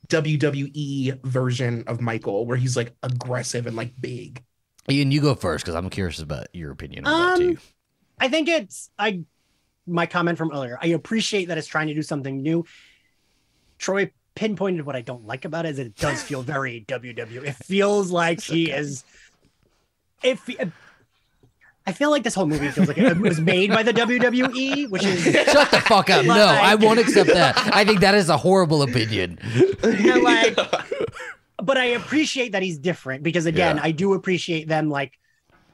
[0.09, 4.43] WWE version of Michael where he's like aggressive and like big?
[4.89, 7.57] Ian, you go first because I'm curious about your opinion on that Um, too.
[8.19, 9.23] I think it's I
[9.87, 10.77] my comment from earlier.
[10.81, 12.65] I appreciate that it's trying to do something new.
[13.77, 17.43] Troy pinpointed what I don't like about it is it does feel very WW.
[17.43, 19.03] It feels like he is
[20.23, 20.65] If uh,
[21.87, 25.03] I feel like this whole movie feels like it was made by the WWE, which
[25.05, 26.25] is Shut the fuck up.
[26.25, 27.55] No, I won't accept that.
[27.73, 29.37] I think that is a horrible opinion.
[29.83, 30.57] like
[31.63, 33.83] but I appreciate that he's different because again, Yeah.
[33.83, 35.17] I do appreciate them like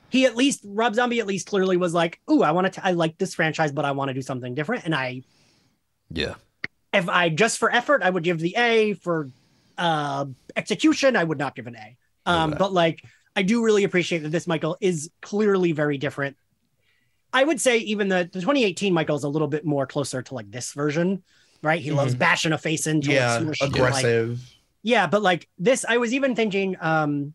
[0.10, 2.92] he at least Rob Zombie at least clearly was like, "Ooh, I want to I
[2.92, 5.22] like this franchise, but I want to do something different." And I
[6.12, 6.36] Yeah.
[6.94, 8.94] If I just for effort, I would give the A.
[8.94, 9.30] For
[9.78, 10.26] uh,
[10.56, 11.98] execution, I would not give an A.
[12.26, 13.04] Um, But like,
[13.36, 16.36] I do really appreciate that this Michael is clearly very different.
[17.34, 20.34] I would say even the, the 2018 Michael is a little bit more closer to
[20.36, 21.24] like this version,
[21.62, 21.82] right?
[21.82, 22.20] He loves Mhm.
[22.20, 24.54] bashing a face into yeah, as soon as she can, like- aggressive.
[24.84, 26.76] yeah, but like this, I was even thinking.
[26.82, 27.34] um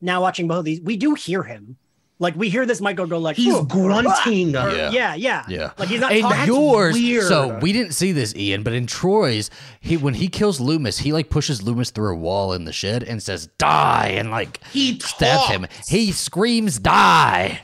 [0.00, 1.76] Now watching both of these, we do hear him.
[2.18, 4.56] Like we hear this Michael go like He's "Oh, grunting.
[4.56, 4.90] or- Yeah.
[4.90, 5.70] yeah, yeah, Yeah.
[5.78, 6.46] Like he's not In talking.
[6.46, 7.24] yours, weird.
[7.24, 9.50] so we didn't see this, Ian, but in Troy's,
[9.80, 13.02] he when he kills Loomis, he like pushes Loomis through a wall in the shed
[13.02, 15.66] and says "die" and like He stabs him.
[15.88, 17.60] He screams "die."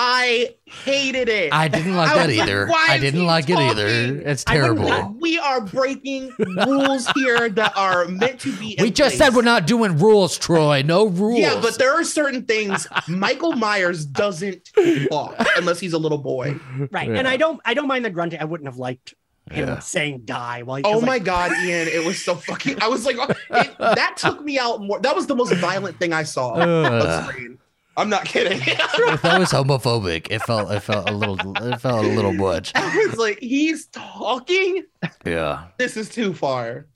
[0.00, 1.52] I hated it.
[1.52, 2.68] I didn't like I that was like, either.
[2.72, 3.86] I didn't he like it either.
[3.88, 4.84] It's terrible.
[4.84, 8.76] like- we are breaking rules here that are meant to be.
[8.80, 9.18] We just place.
[9.18, 10.82] said we're not doing rules, Troy.
[10.82, 11.40] No rules.
[11.40, 14.70] Yeah, but there are certain things Michael Myers doesn't
[15.10, 16.54] talk unless he's a little boy.
[16.92, 17.16] right, Yeah.
[17.16, 18.40] and I don't, I don't mind the grunting.
[18.40, 19.14] I wouldn't have liked
[19.50, 19.78] him Yeah.
[19.80, 20.80] saying "die" while.
[20.84, 21.88] Oh 'cause, my like, Oh my god, Ian!
[21.88, 22.80] It was so fucking.
[22.82, 25.00] I was like, oh, it, that took me out more.
[25.00, 27.58] That was the most violent thing I saw on screen.
[27.98, 28.60] I'm not kidding.
[28.64, 32.72] if that was homophobic, it felt it felt a little it felt a little much.
[32.76, 34.84] I was like, he's talking.
[35.24, 35.64] Yeah.
[35.78, 36.86] This is too far.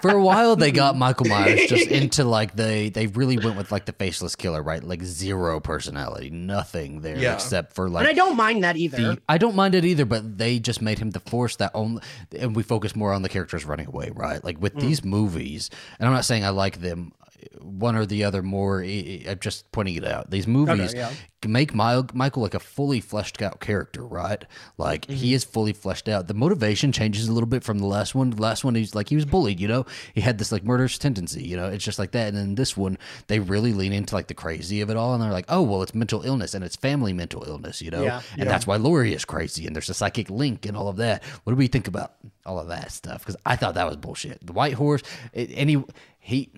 [0.00, 3.70] For a while they got Michael Myers just into like they they really went with
[3.70, 4.82] like the faceless killer, right?
[4.82, 7.34] Like zero personality, nothing there Yeah.
[7.34, 8.06] except for like.
[8.06, 8.96] and I don't mind that either.
[8.96, 12.02] the I don't mind it either, but they just made him the force that only
[12.36, 14.42] and we focus more on the characters running away, right?
[14.42, 14.80] Like with mm.
[14.80, 17.12] these movies, and I'm not saying I like them
[17.60, 18.82] one or the other more.
[18.82, 20.30] I'm just pointing it out.
[20.30, 21.12] These movies yeah.
[21.46, 24.44] make Michael, Michael like a fully fleshed out character, right?
[24.76, 25.34] Like he mm-hmm.
[25.34, 26.26] is fully fleshed out.
[26.26, 28.30] The motivation changes a little bit from the last one.
[28.30, 29.86] The last one, he's like he was bullied, you know.
[30.14, 31.66] He had this like murderous tendency, you know.
[31.66, 32.28] It's just like that.
[32.28, 35.22] And then this one, they really lean into like the crazy of it all, and
[35.22, 38.02] they're like, oh well, it's mental illness and it's family mental illness, you know.
[38.02, 38.22] Yeah.
[38.36, 41.22] and that's why Laurie is crazy, and there's a psychic link and all of that.
[41.44, 42.14] What do we think about
[42.44, 43.20] all of that stuff?
[43.20, 44.44] Because I thought that was bullshit.
[44.44, 45.84] The White Horse, it, any
[46.18, 46.50] he.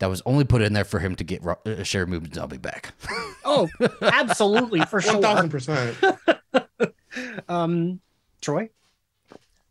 [0.00, 2.58] That was only put in there for him to get Ro- uh, Sheri Moon Zombie
[2.58, 2.94] back.
[3.44, 3.68] oh,
[4.02, 5.22] absolutely for One sure.
[5.22, 5.96] thousand percent.
[7.48, 8.00] Um,
[8.40, 8.70] Troy.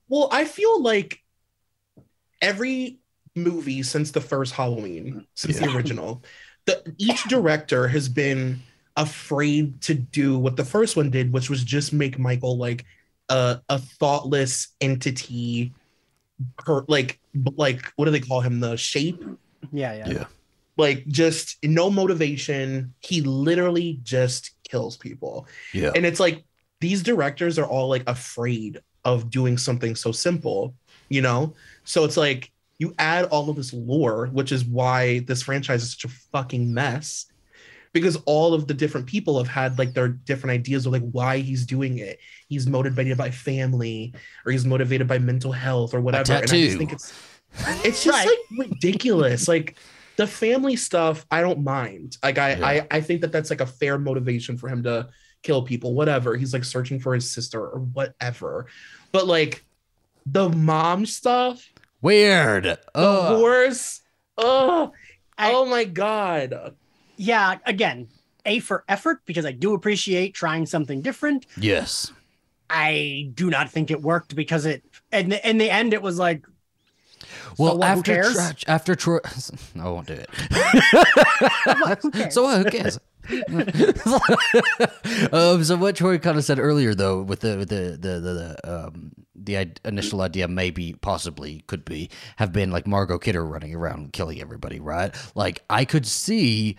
[0.10, 1.24] Well, I feel like
[2.42, 3.00] every
[3.36, 6.24] movie since the first Halloween, since the original,
[6.66, 8.60] the each director has been
[8.98, 12.86] afraid to do what the first one did, which was just make Michael like
[13.30, 15.74] a a thoughtless entity,
[16.58, 17.20] per, like
[17.56, 18.60] like what do they call him?
[18.60, 19.24] The shape,
[19.72, 20.10] Yeah, yeah.
[20.10, 20.26] Yeah.
[20.78, 22.94] like just no motivation.
[23.00, 25.48] He literally just kills people.
[25.74, 25.92] Yeah.
[25.96, 26.46] And it's like
[26.80, 30.74] these directors are all like afraid of doing something so simple,
[31.10, 31.54] you know?
[31.84, 35.92] So it's like you add all of this lore, which is why this franchise is
[35.92, 37.26] such a fucking mess.
[37.92, 41.40] Because all of the different people have had like their different ideas of like why
[41.40, 42.20] he's doing it.
[42.48, 44.14] He's motivated by family
[44.46, 46.32] or he's motivated by mental health or whatever.
[46.34, 46.66] And I tattoo.
[46.68, 47.12] just think it's
[47.84, 48.38] it's just Right.
[48.58, 49.48] like ridiculous.
[49.48, 49.78] like
[50.18, 52.18] the family stuff, I don't mind.
[52.24, 52.66] Like I, Yeah.
[52.68, 55.10] I I think that that's like a fair motivation for him to
[55.44, 56.36] kill people, whatever.
[56.36, 58.68] He's like searching for his sister or whatever.
[59.12, 59.64] But like
[60.26, 61.66] the mom stuff,
[62.02, 62.64] Weird.
[62.66, 64.02] the Oh, horse,
[64.38, 64.92] oh,
[65.38, 66.76] I- oh my god.
[67.18, 68.08] Yeah, again,
[68.46, 71.46] A for effort because I do appreciate trying something different.
[71.58, 72.12] yes.
[72.70, 76.46] I do not think it worked because it and in the end it was like
[77.58, 78.24] Well, who after
[78.68, 79.20] after Troy,
[79.80, 80.30] I won't do it.
[81.66, 82.64] what, so what?
[82.64, 83.00] Who cares?
[85.32, 88.58] um, so what Troy kind of said earlier, though, with the with the the the,
[88.64, 93.76] the um the initial idea, maybe possibly could be have been like Margot Kidder running
[93.76, 95.14] around killing everybody, right?
[95.36, 96.78] Like I could see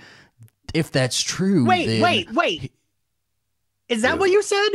[0.74, 1.66] if that's true.
[1.66, 2.72] Wait, wait, wait.
[3.88, 4.68] Is that what you said?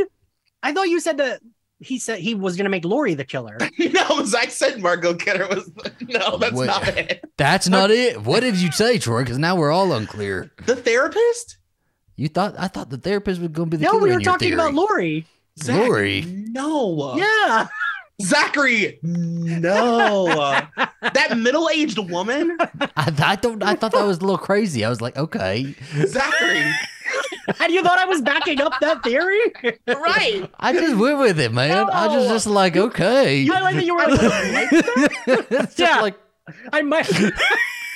[0.62, 1.40] I thought you said that
[1.78, 3.58] he said he was gonna make Laurie the killer.
[3.78, 5.70] no, Zach said Margot Kidder was.
[6.00, 6.66] No, that's Wait.
[6.66, 7.24] not it.
[7.36, 8.22] That's not it.
[8.22, 9.22] What did you say, Troy?
[9.22, 10.50] Because now we're all unclear.
[10.64, 11.58] The therapist?
[12.16, 14.02] You thought I thought the therapist was going to be the no, killer.
[14.02, 14.60] we in were your talking theory.
[14.60, 15.26] about Laurie.
[15.62, 16.22] Zach, Laurie?
[16.26, 17.16] No.
[17.16, 17.68] Yeah.
[18.22, 20.26] Zachary, no.
[21.02, 22.56] that middle-aged woman,
[22.96, 23.62] I, I don't.
[23.62, 24.86] I thought that was a little crazy.
[24.86, 25.74] I was like, okay.
[26.06, 26.64] Zachary.
[27.60, 29.40] And you thought I was backing up that theory?
[29.86, 30.50] right.
[30.58, 31.88] I just went with it, man.
[31.90, 32.34] I just No.
[32.34, 33.48] just like okay.
[33.50, 34.68] I like that you were like,
[35.50, 36.00] It's just Yeah.
[36.00, 36.16] like
[36.72, 37.10] I might.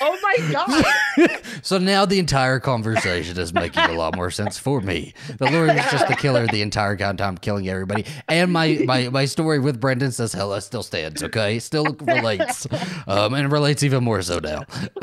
[0.03, 1.41] Oh my god.
[1.61, 5.13] so now the entire conversation is making a lot more sense for me.
[5.37, 8.05] The Laurie is just the killer the entire time, killing everybody.
[8.27, 11.21] And my my my story with Brendan says hella still stands.
[11.21, 12.65] Okay, still relates,
[13.05, 14.63] um, and relates even more so now.
[14.71, 14.95] That's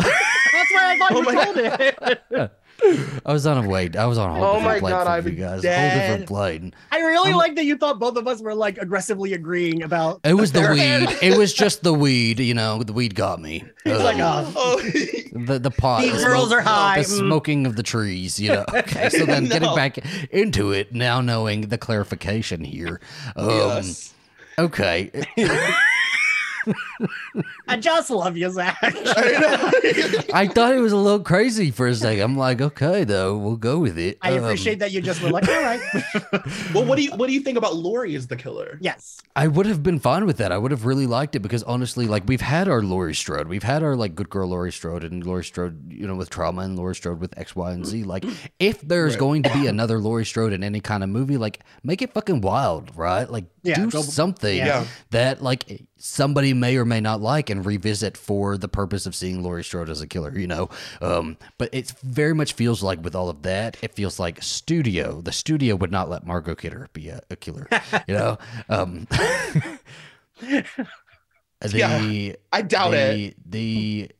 [0.73, 2.53] why I thought Oh you my told it.
[2.81, 3.97] I was on a wait.
[3.97, 5.65] I was on a whole Oh different plane God, from I'm you guys.
[5.65, 6.75] A whole different plane.
[6.93, 10.21] I really Um, like that you thought both of us were like aggressively agreeing about.
[10.25, 11.21] It was the therapist.
[11.23, 11.29] weed.
[11.33, 12.39] It was just the weed.
[12.39, 13.65] You know, the weed got me.
[13.85, 15.45] He's like, Um, oh, Oh.
[15.45, 16.03] the the pot.
[16.03, 17.03] these the girls smoke- are high.
[17.03, 17.19] The Mm.
[17.19, 18.65] smoking of the trees, you know.
[18.73, 19.99] Okay, so then getting back
[20.31, 23.01] into it, now knowing the clarification here.
[23.37, 24.15] Um, yes.
[24.59, 25.11] Okay.
[27.69, 28.79] I just love you, Zach.
[28.83, 30.21] I know.
[30.33, 32.23] I thought it was a little crazy for a second.
[32.23, 34.19] I'm like, okay, though, we'll go with it.
[34.23, 35.81] I Um, appreciate that you just were like, all right.
[36.75, 38.79] well, what do you what do you think about Laurie as the killer?
[38.81, 39.21] yes.
[39.37, 40.51] I would have been fine with that.
[40.51, 43.63] I would have really liked it because honestly, like we've had our Laurie Strode, we've
[43.63, 46.77] had our like good girl Laurie Strode and Laurie Strode, you know, with trauma and
[46.77, 48.03] Laurie Strode with X, Y, and Z.
[48.03, 48.25] Like,
[48.59, 49.21] if there's Right.
[49.21, 52.41] going to be another Laurie Strode in any kind of movie, like make it fucking
[52.41, 53.31] wild, right?
[53.31, 54.87] Like, Yeah, do go- something Yeah.
[55.11, 59.43] that like somebody may or may not like and revisit for the purpose of seeing
[59.43, 60.69] Laurie Strode as a killer, you know.
[61.01, 65.21] Um, but it very much feels like with all of that, it feels like studio.
[65.21, 67.69] The studio would not let Margot Kidder be a, a killer,
[68.07, 68.39] you know.
[68.71, 69.07] Um,
[70.41, 70.69] the
[71.75, 73.37] Yeah, I doubt the, it.
[73.51, 74.11] The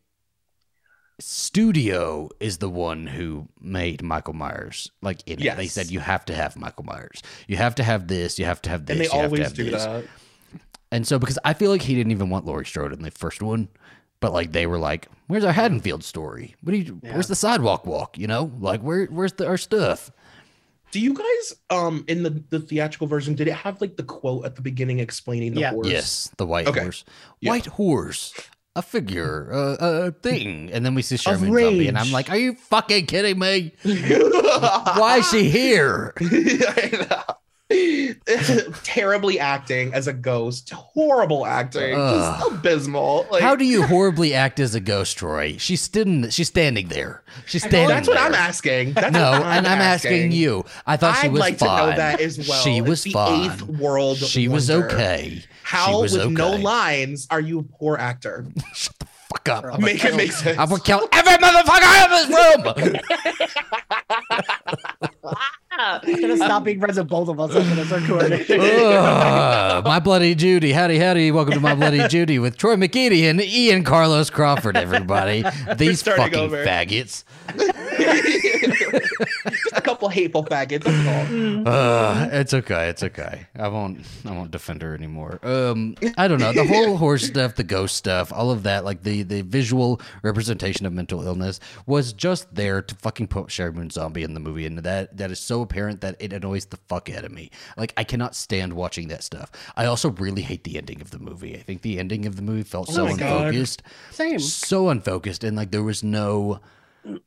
[1.21, 4.91] studio is the one who made Michael Myers.
[5.03, 7.23] Like in it, they said you have to have Michael Myers.
[7.47, 8.39] You have to have this.
[8.39, 8.95] You have to have this.
[8.95, 9.85] And they you have to always have do this.
[9.85, 10.05] that.
[10.91, 13.43] And so, because I feel like he didn't even want Laurie Strode in the first
[13.43, 13.69] one,
[14.21, 16.55] but like they were like, "Where's our Haddonfield story?
[16.63, 17.01] What do you?
[17.03, 17.13] Yeah.
[17.15, 18.17] Where's the sidewalk walk?
[18.19, 19.07] You know, like where?
[19.07, 20.11] Where's the, our stuff?"
[20.91, 24.47] Do you guys um in the the theatrical version did it have like the quote
[24.47, 25.71] at the beginning explaining the Yeah.
[25.73, 25.89] horse?
[25.89, 26.81] Yes, the white Okay.
[26.81, 27.05] horse.
[27.41, 27.51] Yeah.
[27.51, 28.33] White horse.
[28.77, 31.59] A figure, uh, a thing, and then we see Sheri Moon.
[31.61, 33.73] Zombie, and I'm like, "Are you fucking kidding me?
[33.83, 36.15] Why is she here?"
[38.83, 44.59] Terribly acting as a ghost horrible acting just abysmal like How do you horribly act
[44.59, 45.57] as a ghost, Roy?
[45.59, 47.23] She's sitting, she's standing there.
[47.47, 47.89] She's standing.
[47.89, 50.65] that's what i'm asking that's no, what and I'm asking you.
[50.87, 51.69] I thought she i'd was like fine.
[51.69, 53.51] to know that as well She It's was the fine.
[53.51, 54.87] eighth world She was wonder.
[54.87, 55.45] okay.
[55.63, 56.33] how she was with okay.
[56.35, 59.65] no lines are you a poor actor Shut the Fuck up.
[59.75, 63.03] I'm make it make sense I will kill every motherfucker in this room.
[65.79, 68.45] I'm gonna stop being friends with both of us after this recording.
[68.61, 71.31] Ugh, my bloody Judy, howdy, howdy.
[71.31, 74.77] Welcome to my bloody Judy with Troy McEady and Ian Carlos Crawford.
[74.77, 75.45] Everybody,
[75.77, 76.65] these fucking over.
[76.65, 77.23] faggots.
[79.51, 81.69] just a couple hateful faggots that's all.
[81.69, 82.89] Uh, it's okay.
[82.89, 83.47] It's okay.
[83.57, 84.01] I won't.
[84.25, 85.39] I won't defend her anymore.
[85.43, 88.85] Um, I don't know the whole horse stuff, the ghost stuff, all of that.
[88.85, 93.75] Like the the visual representation of mental illness was just there to fucking put Sheri
[93.75, 96.79] Moon Zombie in the movie, and that that is so apparent that it annoys the
[96.89, 97.51] fuck out of me.
[97.77, 99.51] Like I cannot stand watching that stuff.
[99.77, 101.55] I also really hate the ending of the movie.
[101.57, 103.47] I think the ending of the movie felt so my God.
[103.47, 104.39] unfocused, Same.
[104.39, 106.61] so unfocused, and like there was no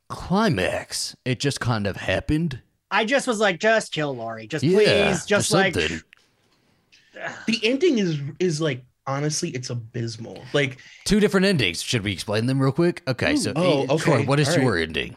[0.08, 1.16] climax.
[1.24, 2.60] It just kind of happened.
[2.90, 4.46] I just was like, just kill Laurie.
[4.46, 4.76] Just Yeah,
[5.10, 5.24] please.
[5.26, 5.74] Just like
[7.46, 11.82] the ending is is like honestly it's abysmal like Two different endings.
[11.82, 13.02] Should we explain them real quick?
[13.08, 14.24] Okay, so Oh, okay.
[14.24, 14.62] what is All right.
[14.62, 15.16] your ending?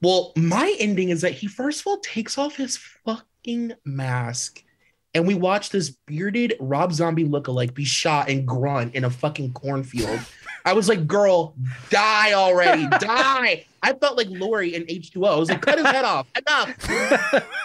[0.00, 4.62] Well, my ending is that he first of all takes off his fucking mask,
[5.14, 9.52] and we watch this bearded Rob Zombie lookalike be shot and grunt in a fucking
[9.54, 10.20] cornfield.
[10.68, 11.54] I was like, "Girl,
[11.90, 15.36] die already, die!" I felt like Laurie in H two O.
[15.36, 16.76] I was like, "Cut his head off, enough."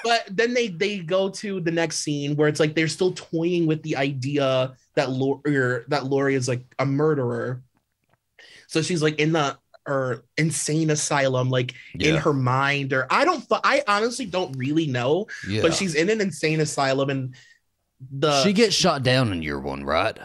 [0.03, 3.67] but then they they go to the next scene where it's like they're still toying
[3.67, 7.61] with the idea that Laurie that Laurie is like a murderer.
[8.67, 13.43] So she's like in the or insane asylum, like in her mind, or I don't.
[13.51, 15.61] I honestly don't really know, Yeah.
[15.61, 17.35] but she's in an insane asylum, and
[18.11, 20.17] the she gets shot down in year one, right?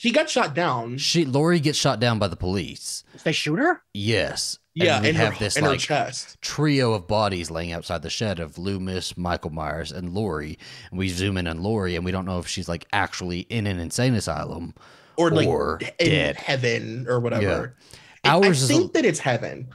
[0.00, 0.96] She got shot down.
[0.96, 3.04] She Laurie gets shot down by the police.
[3.22, 3.82] They shoot her.
[3.92, 4.58] Yes.
[4.74, 6.40] Yeah, and we in have her, this in like chest.
[6.40, 10.58] trio of bodies laying outside the shed of Loomis, Michael Myers, and Laurie.
[10.88, 13.66] And we zoom in on Laurie, and we don't know if she's like actually in
[13.66, 14.72] an insane asylum.
[15.18, 16.36] or like or in dead.
[16.36, 17.76] heaven or whatever.
[18.24, 18.30] Yeah.
[18.32, 19.68] I- Ours I is a- think that it's heaven.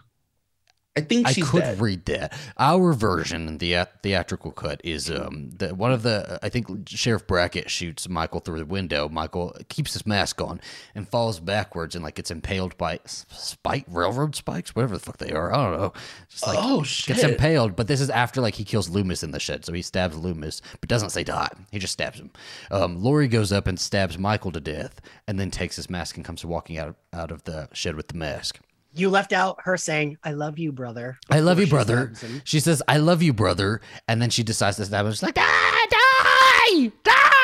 [0.97, 1.81] I think I could dead.
[1.81, 2.37] read that.
[2.57, 6.39] Our version, the theatrical cut, is um the, one of the.
[6.41, 9.09] I think Sheriff Brackett shoots Michael through the window.
[9.09, 10.61] Michael keeps his mask on
[10.93, 15.31] and falls backwards and like gets impaled by spike railroad spikes, whatever the fuck they
[15.31, 15.53] are.
[15.53, 15.93] I don't know.
[16.29, 17.75] Just like oh gets impaled.
[17.75, 20.61] But this is after like he kills Loomis in the shed, so he stabs Loomis,
[20.79, 21.49] but doesn't say die.
[21.71, 22.31] He just stabs him.
[22.71, 26.25] Um, Laurie goes up and stabs Michael to death, and then takes his mask and
[26.25, 28.59] comes walking out out of the shed with the mask.
[28.95, 32.13] You left out her saying, "I love you, brother." I love you, brother.
[32.43, 33.81] She says, I love you, brother.
[34.07, 35.11] And then she decides to stab him.
[35.11, 37.34] She's like, ah, die, die, die.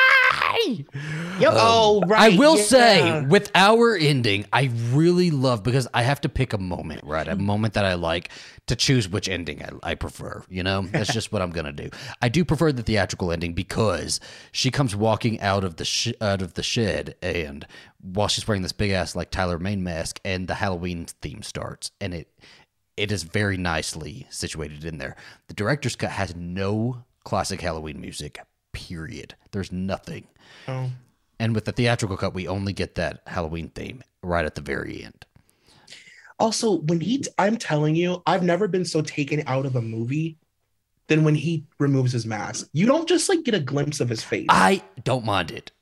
[0.66, 1.52] Yep.
[1.52, 2.62] Um, oh I will yeah.
[2.62, 7.26] say, with our ending, I really love because I have to pick a moment, right?
[7.26, 8.30] A moment that I like
[8.66, 10.44] to choose which ending I, I prefer.
[10.48, 11.90] You know, that's just what I'm gonna do.
[12.20, 14.20] I do prefer the theatrical ending because
[14.52, 17.66] she comes walking out of the sh- out of the shed, and
[18.00, 21.90] while she's wearing this big ass like Tyler Mane mask, and the Halloween theme starts,
[22.00, 22.28] and it
[22.96, 25.16] it is very nicely situated in there.
[25.48, 28.40] The director's cut has no classic Halloween music.
[28.72, 29.34] Period.
[29.50, 30.26] There's nothing.
[30.68, 30.90] Oh.
[31.38, 35.04] And with the theatrical cut, we only get that Halloween theme right at the very
[35.04, 35.26] end.
[36.38, 40.38] Also, when he, I'm telling you, I've never been so taken out of a movie
[41.08, 42.68] than when he removes his mask.
[42.72, 44.46] You don't just like get a glimpse of his face.
[44.48, 45.72] I don't mind it.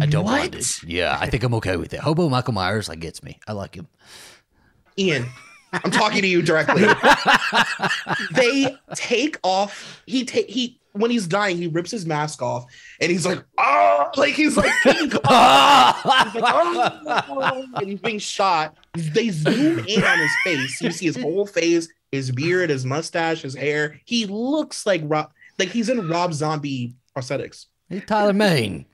[0.00, 0.82] I don't mind it.
[0.84, 2.00] Yeah, I think I'm okay with it.
[2.00, 3.38] Hobo Michael Myers, like gets me.
[3.46, 3.88] I like him.
[4.98, 5.26] Ian,
[5.72, 6.84] I'm talking to you directly.
[8.32, 10.02] they take off.
[10.06, 12.66] He take he when he's dying, he rips his mask off,
[13.00, 18.76] and he's like, oh, like he's like, he's like, oh, and he's being shot.
[18.94, 20.80] They zoom in on his face.
[20.80, 24.00] You see his whole face, his beard, his mustache, his hair.
[24.04, 27.66] He looks like Rob, like he's in Rob Zombie prosthetics.
[27.88, 28.86] Hey, Tyler Mane.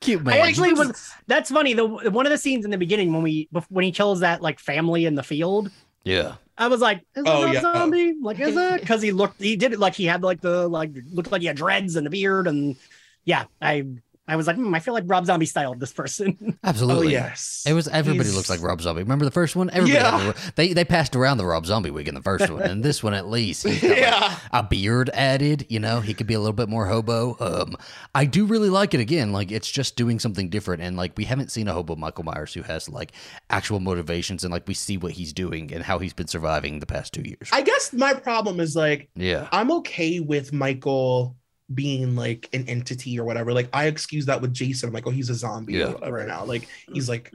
[0.00, 0.34] Cute man.
[0.34, 1.10] I actually was.
[1.26, 1.74] That's funny.
[1.74, 4.60] The one of the scenes in the beginning when we when he kills that like
[4.60, 5.70] family in the field.
[6.04, 6.34] yeah.
[6.58, 7.60] I was like, is Oh, that yeah.
[7.60, 8.14] zombie?
[8.20, 8.80] Like, is it?
[8.80, 11.46] Because he looked, he did it like he had like the like looked like he
[11.46, 12.76] had dreads and a beard and
[13.24, 13.44] yeah.
[13.60, 13.84] I
[14.28, 16.58] I was like, hmm, I feel like Rob Zombie styled this person.
[16.64, 17.06] Absolutely.
[17.06, 19.02] Oh yes, It was everybody He's- looks like Rob Zombie.
[19.02, 19.70] Remember the first one?
[19.70, 20.18] Everybody Yeah.
[20.18, 22.82] had the- they they passed around the Rob Zombie wig in the first one, and
[22.84, 24.36] this one at least he's like, Yeah.
[24.52, 25.66] a beard added.
[25.68, 27.36] You know, he could be a little bit more hobo.
[27.40, 27.76] Um,
[28.14, 29.00] I do really like it.
[29.00, 32.24] Again, like it's just doing something different, and like we haven't seen a hobo Michael
[32.24, 33.12] Myers who has like
[33.50, 36.86] actual motivations, and like we see what he's doing and how he's been surviving the
[36.86, 37.48] past two years.
[37.52, 41.36] I guess my problem is like yeah, I'm okay with Michael
[41.74, 43.52] being like an entity or whatever.
[43.52, 44.88] Like I excuse that with Jason.
[44.88, 45.86] I'm like, oh, he's a zombie Yeah.
[45.86, 46.44] or whatever now.
[46.44, 47.32] Like he's like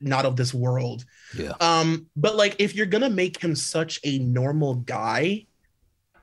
[0.00, 1.04] not of this world.
[1.36, 1.52] yeah.
[1.60, 5.46] Um, but like if you're gonna make him such a normal guy,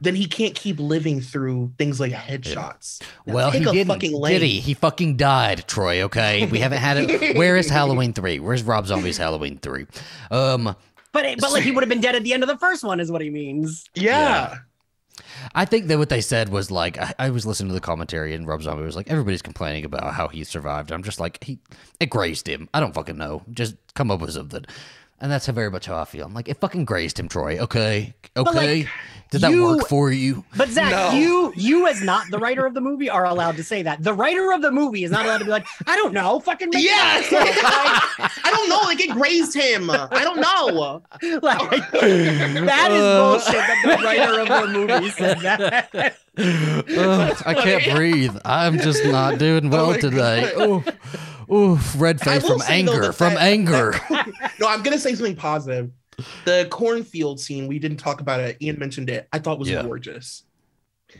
[0.03, 3.03] then he can't keep living through things like headshots.
[3.28, 4.59] Well, Take he didn't, fucking did he?
[4.59, 6.01] He fucking died, Troy.
[6.03, 7.36] Okay, we haven't had it.
[7.38, 8.39] Where is Halloween three?
[8.39, 9.86] Where's Rob Zombie's Halloween three?
[10.32, 10.76] Um,
[11.12, 12.99] But but like he would have been dead at the end of the first one,
[12.99, 13.86] is what he means.
[13.93, 14.55] Yeah.
[15.53, 18.34] I think that what they said was like I, I was listening to the commentary
[18.34, 20.91] and Rob Zombie was like everybody's complaining about how he survived.
[20.91, 21.59] I'm just like he
[21.99, 22.70] it grazed him.
[22.74, 23.43] I don't fucking know.
[23.51, 24.66] Just come up with something.
[25.22, 26.26] And that's how very much how I feel.
[26.26, 27.59] I'm like it fucking grazed him, Troy.
[27.59, 28.80] Okay, okay.
[28.80, 28.88] like,
[29.30, 30.43] Did that you- work for you?
[30.57, 31.11] But Zach, No.
[31.17, 34.01] you you as not the writer of the movie are allowed to say that.
[34.03, 36.69] The writer of the movie is not allowed to be like, I don't know, fucking
[36.74, 37.19] make Yeah.
[37.24, 38.03] it up,
[38.43, 38.80] I don't know.
[38.82, 39.91] Like it grazed him.
[39.91, 41.03] I don't know.
[41.22, 46.15] like, like, that is bullshit that the writer of the movie said that.
[46.38, 48.36] Ugh, I can't breathe.
[48.43, 50.51] I'm just not doing oh well my today.
[50.55, 50.67] God.
[50.67, 50.84] Ooh,
[51.51, 53.01] ooh, red face from anger.
[53.07, 53.91] that From that- anger.
[54.09, 55.91] that- no, I'm gonna say something positive.
[56.45, 58.57] The cornfield scene, we didn't talk about it.
[58.61, 59.27] Ian mentioned it.
[59.33, 59.81] I thought was Yeah.
[59.83, 60.43] gorgeous.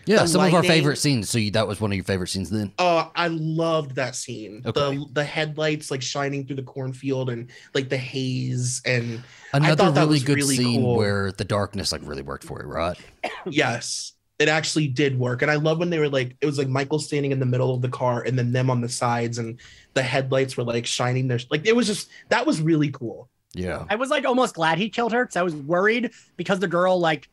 [0.06, 1.30] yeah, the some of our favorite scenes.
[1.30, 2.72] So you, that was one of your favorite scenes then.
[2.80, 4.62] Oh, I loved that scene.
[4.66, 4.80] Okay.
[4.98, 9.22] The the headlights like shining through the cornfield and like the haze and
[9.54, 10.96] Another thought that really was good really scene cool.
[10.96, 12.98] where the darkness like really worked for it, right?
[13.50, 15.42] yes, it actually did work.
[15.42, 17.74] And I love when they were like it was like Michael standing in the middle
[17.74, 19.60] of the car and then them on the sides and
[19.94, 23.30] the headlights were like shining their like it was just that was really cool.
[23.54, 23.86] Yeah.
[23.90, 27.00] I was like almost glad he killed her because I was worried because the girl
[27.00, 27.30] like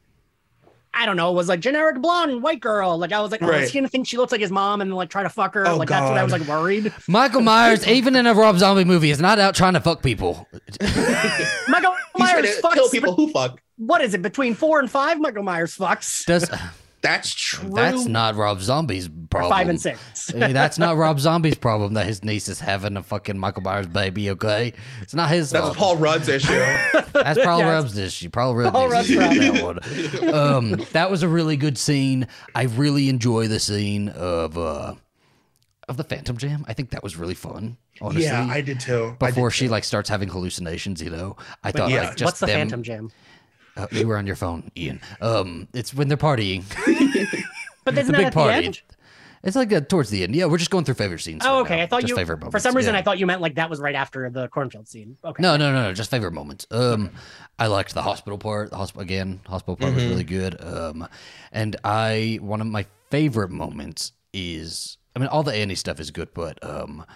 [0.94, 2.98] I don't know was like generic blonde white girl.
[2.98, 3.62] Like I was like, oh, Right.
[3.62, 5.54] is he gonna think she looks like his mom and then like try to fuck
[5.54, 5.66] her?
[5.68, 6.92] Oh, like that's what I was like worried.
[7.06, 10.48] Michael Myers, even in a Rob Zombie movie, is not out trying to fuck people.
[10.80, 12.72] Michael trying Myers to fucks.
[12.74, 13.60] kill people who fuck.
[13.76, 15.20] What is it between four and five?
[15.20, 16.24] Michael Myers fucks.
[16.24, 16.50] Does
[17.00, 17.70] That's true.
[17.70, 19.50] that's not Rob Zombie's problem?
[19.50, 20.26] five and six.
[20.34, 24.30] That's not Rob Zombie's problem that his niece is having a fucking Michael Myers baby.
[24.30, 25.50] Okay, it's not his.
[25.50, 25.76] That's fault.
[25.76, 26.52] Paul Rudd's issue.
[27.12, 27.84] That's Paul Yes.
[27.84, 28.30] Rudd's issue.
[28.30, 30.34] Paul Rudd Paul needs Rudd's do that one.
[30.34, 32.26] Um, that was a really good scene.
[32.54, 34.94] I really enjoy the scene of uh,
[35.88, 36.64] of the Phantom Jam.
[36.68, 37.76] I think that was really fun.
[38.00, 39.16] Honestly, yeah, I did too.
[39.20, 39.70] I did before she too.
[39.70, 42.08] like starts having hallucinations, you know, I thought yeah.
[42.08, 42.58] like just What's the them.
[42.58, 43.12] Phantom Jam?
[43.78, 45.00] Uh, you were on your phone, Ian.
[45.20, 46.64] Um, it's when they're partying.
[47.84, 48.82] But It's isn't a big party.
[49.42, 50.34] It's like uh, towards the end.
[50.34, 51.42] Yeah, we're just going through favorite scenes.
[51.44, 51.76] Oh, right okay.
[51.76, 51.82] now.
[51.84, 52.16] I thought just you.
[52.16, 53.00] favorite For some reason, yeah.
[53.00, 55.16] I thought you meant like that was right after the cornfield scene.
[55.24, 55.42] Okay.
[55.42, 55.94] No, no, no, no.
[55.94, 56.66] Just favorite moments.
[56.70, 57.10] Um,
[57.58, 58.70] I liked the hospital part.
[58.70, 59.40] The hospital again.
[59.46, 60.62] Hospital part was really good.
[60.62, 61.08] Um,
[61.50, 64.98] and I one of my favorite moments is.
[65.16, 67.06] I mean, all the Annie stuff is good, but um,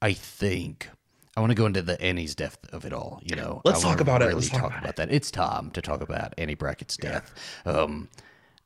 [0.00, 0.88] I think
[1.36, 3.20] I want to go into the Annie's death of it all.
[3.22, 4.34] You know, Let's I talk about it.
[4.34, 5.12] Let's talk talk about about that.
[5.12, 7.32] It's time to talk about Annie Brackett's death.
[7.64, 8.08] Um,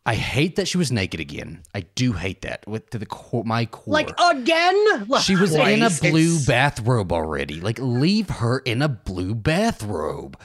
[0.05, 1.63] I hate that she was naked again.
[1.75, 3.93] I do hate that with to the core, my core.
[3.95, 5.07] Like again?
[5.23, 7.61] She was in a blue It's- bathrobe already.
[7.61, 10.39] Like, leave her in a blue bathrobe.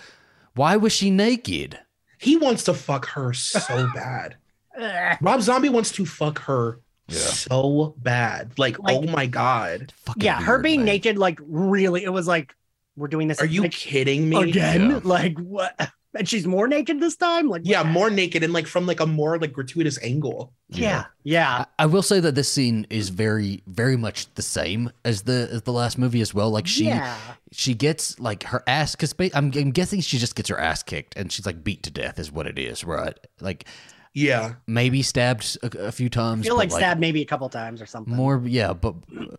[0.56, 1.80] Why was she naked?
[2.20, 4.36] he wants to fuck her so bad.
[5.22, 6.80] Rob Zombie wants to fuck her
[7.12, 8.58] so bad.
[8.58, 9.94] Like, oh Like- oh my god.
[10.06, 10.86] Fucking yeah, her being man.
[10.88, 12.56] naked, like really, it was like
[12.96, 13.40] we're doing this.
[13.42, 14.50] Are you like, kidding me?
[14.50, 14.90] again?
[14.92, 15.00] Yeah.
[15.04, 15.92] Like what?
[16.14, 17.48] And she's more naked this time.
[17.48, 20.52] Like Yeah, more naked and like from like a more like gratuitous angle.
[20.68, 21.64] yeah, yeah.
[21.80, 25.48] I, I will say that this scene is very, very much the same as the
[25.50, 26.52] as the last movie as well.
[26.52, 27.16] Like she, Yeah.
[27.54, 31.16] she gets like her ass because I'm, I'm guessing she just gets her ass kicked
[31.16, 33.18] and she's like beat to death is what it is, right?
[33.40, 33.64] Like
[34.14, 34.56] Yeah.
[34.68, 36.46] maybe stabbed a, a few I times.
[36.46, 38.14] feel but, like stabbed maybe a couple times or something.
[38.14, 38.96] More, yeah, but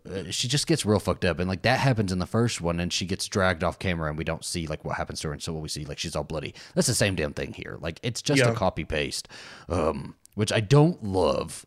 [0.09, 2.79] uh, she just gets real fucked up, and like that happens in the first one,
[2.79, 5.33] and she gets dragged off camera, and we don't see like what happens to her,
[5.33, 6.53] and so what we see like she's all bloody.
[6.73, 7.77] That's the same damn thing here.
[7.81, 8.49] Like it's just Yeah.
[8.51, 9.27] a copy paste,
[9.69, 11.65] um, which I don't love,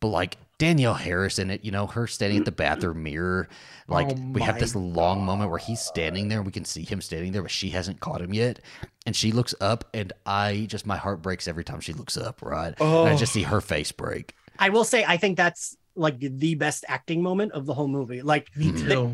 [0.00, 2.56] but like Danielle Harris in it, you know, her standing at the mm-hmm.
[2.56, 3.48] bathroom mirror,
[3.88, 6.64] oh like Oh we have this long moment where he's standing there, and we can
[6.64, 8.58] see him standing there, but she hasn't caught him yet,
[9.06, 12.42] and she looks up, and I just my heart breaks every time she looks up,
[12.42, 12.74] right?
[12.80, 13.16] And I Oh.
[13.16, 14.34] just see her face break.
[14.58, 18.22] I will say I think that's like the best acting moment of the whole movie.
[18.22, 18.48] Like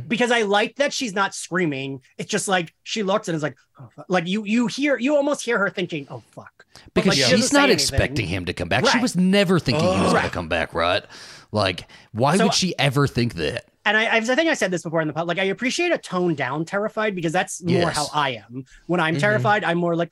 [0.09, 2.01] because I like that she's not screaming.
[2.19, 5.45] It's just like she looks and is like, oh, like you you hear you almost
[5.45, 6.67] hear her thinking, oh fuck.
[6.93, 8.87] Because like, she she's not expecting him to come back.
[8.87, 10.13] She was never thinking he was Oh.
[10.13, 11.05] going to come back, right?
[11.53, 13.65] Like, why So- would she ever think that?
[13.87, 15.27] And I, I think I said this before in the pod.
[15.29, 17.97] Like I appreciate a toned down terrified because that's more Yes.
[17.97, 18.65] how I am.
[18.87, 19.21] When I'm Mhm.
[19.21, 20.11] terrified, I'm more like,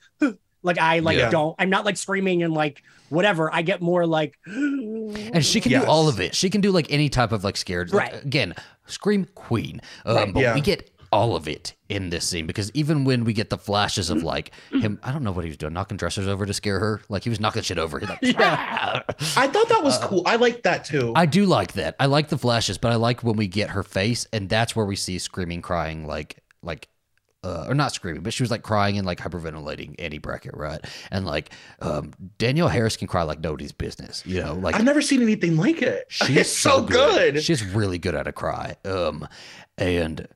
[0.63, 1.29] like I like Yeah.
[1.29, 1.55] don't.
[1.59, 3.53] I'm not like screaming and like whatever.
[3.53, 4.37] I get more like.
[4.45, 6.35] And she can do all of it.
[6.35, 7.93] She can do like any type of like scared.
[7.93, 8.23] Like, Right.
[8.25, 8.55] Again,
[8.87, 9.81] scream queen.
[10.05, 10.33] Um, Right.
[10.33, 10.53] But Yeah.
[10.55, 14.09] we get all of it in this scene because even when we get the flashes
[14.09, 16.79] of like him, I don't know what he was doing, knocking dressers over to scare
[16.79, 17.01] her.
[17.07, 17.99] Like he was knocking shit over.
[17.99, 19.03] He's like, Yeah.
[19.37, 20.23] I thought that was cool.
[20.25, 21.13] I like that too.
[21.15, 21.95] I do like that.
[21.99, 24.87] I like the flashes, but I like when we get her face, and that's where
[24.87, 26.87] we see screaming, crying, like like.
[27.43, 30.79] Uh, or not screaming, but she was like crying and like hyperventilating Annie Brackett, right?
[31.11, 34.53] And like um, Danielle Harris can cry like nobody's business, you know.
[34.53, 36.05] Like I've never seen anything like it.
[36.09, 37.43] she's it's so good.
[37.43, 38.75] She's really good at a cry.
[38.85, 39.27] Um,
[39.77, 40.27] and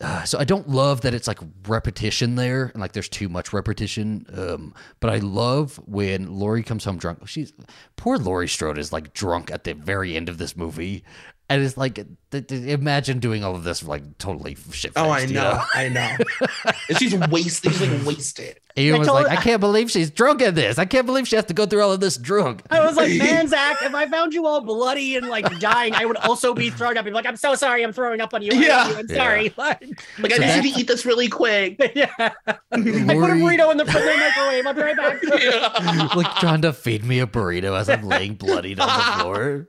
[0.00, 3.52] uh, so I don't love that it's like repetition there, and like there's too much
[3.52, 4.26] repetition.
[4.36, 7.26] Um, but I love when Laurie comes home drunk.
[7.26, 7.52] She's
[7.96, 11.02] poor Laurie Strode is like drunk at the very end of this movie,
[11.48, 11.94] and it's like
[12.30, 14.92] th- th- imagine doing all of this like totally shit.
[14.96, 16.16] Oh, I know, I know.
[16.88, 17.72] and she's wasted.
[17.72, 18.60] She's like wasted.
[18.78, 20.78] Ian I was told- like, I can't believe she's drunk at this.
[20.78, 22.62] I can't believe she has to go through all of this drunk.
[22.70, 26.04] I was like, man, Zach, if I found you all bloody and like dying, I
[26.04, 27.06] would also be thrown up.
[27.06, 28.50] and be like, I'm so sorry, I'm throwing up on you.
[28.52, 28.96] I yeah, you.
[28.96, 29.16] I'm Yeah.
[29.16, 29.54] sorry.
[29.56, 29.80] Like,
[30.18, 31.76] Like So I that- need to eat this really quick.
[31.94, 32.10] yeah.
[32.18, 32.26] I
[32.70, 34.66] put a burrito in the, in the microwave.
[34.66, 35.22] I'll be right back.
[35.22, 36.08] Yeah.
[36.14, 39.68] like trying to feed me a burrito as I'm laying bloodied on the floor.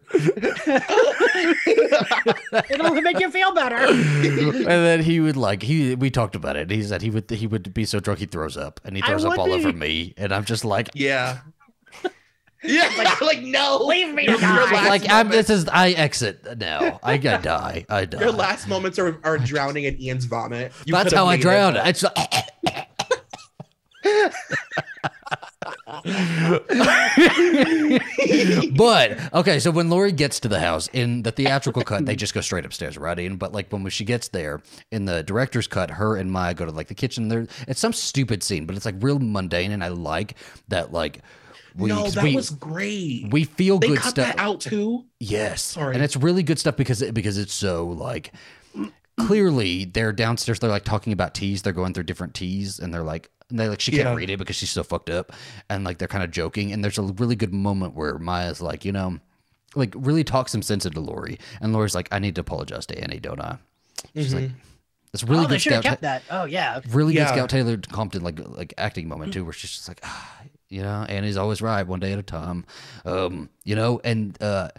[2.70, 3.76] It'll make you feel better.
[3.88, 6.70] and then he would like he we talked about it.
[6.70, 9.26] He said he would he would be so drunk he throws up and he throws
[9.26, 11.40] up would all over me and I'm just like Yeah.
[12.64, 12.92] Yeah.
[12.98, 13.78] Like, like no.
[13.86, 14.90] Leave me to die.
[14.90, 17.00] like I'm this is I exit now.
[17.04, 17.86] I gotta die.
[17.88, 18.20] I die.
[18.20, 20.72] Your last moments are, are drowning in Ian's vomit.
[20.86, 21.44] You That's how I made it.
[21.44, 21.78] drowned.
[21.78, 22.04] It's
[28.76, 32.34] but okay, so when Laurie gets to the house in the theatrical cut, they just
[32.34, 33.18] go straight upstairs, right?
[33.18, 34.62] In but like when she gets there
[34.92, 37.28] in the director's cut, her and Maya go to like the kitchen.
[37.28, 40.36] There, it's some stupid scene, but it's like real mundane, and I like
[40.68, 40.92] that.
[40.92, 41.22] Like
[41.78, 43.28] we no, that we, was great.
[43.32, 44.36] we feel they good cut stuff.
[44.36, 45.06] that out too.
[45.20, 45.94] Yes, Sorry.
[45.94, 48.34] and it's really good stuff because it, because it's so like
[49.20, 50.60] clearly they're downstairs.
[50.60, 51.62] They're like talking about teas.
[51.62, 54.16] They're going through different teas, and they're like, and they like she can't Yeah.
[54.16, 55.32] read it because she's so fucked up,
[55.70, 56.72] and like they're kind of joking.
[56.72, 59.20] And there's a really good moment where Maya's like, you know,
[59.76, 63.00] like really talks some sense into Laurie, and Laurie's like, I need to apologize to
[63.02, 63.58] Annie, don't I?
[64.14, 64.52] She's like,
[65.14, 65.84] it's really oh, good scout.
[65.84, 66.24] kept that.
[66.30, 66.80] Oh yeah.
[66.90, 67.26] really Yeah.
[67.26, 70.38] good Scout Taylor Compton like like acting moment too, where she's just like, ah,
[70.70, 72.66] you know, Annie's always right, one day at a time,
[73.06, 74.70] um, you know, and uh,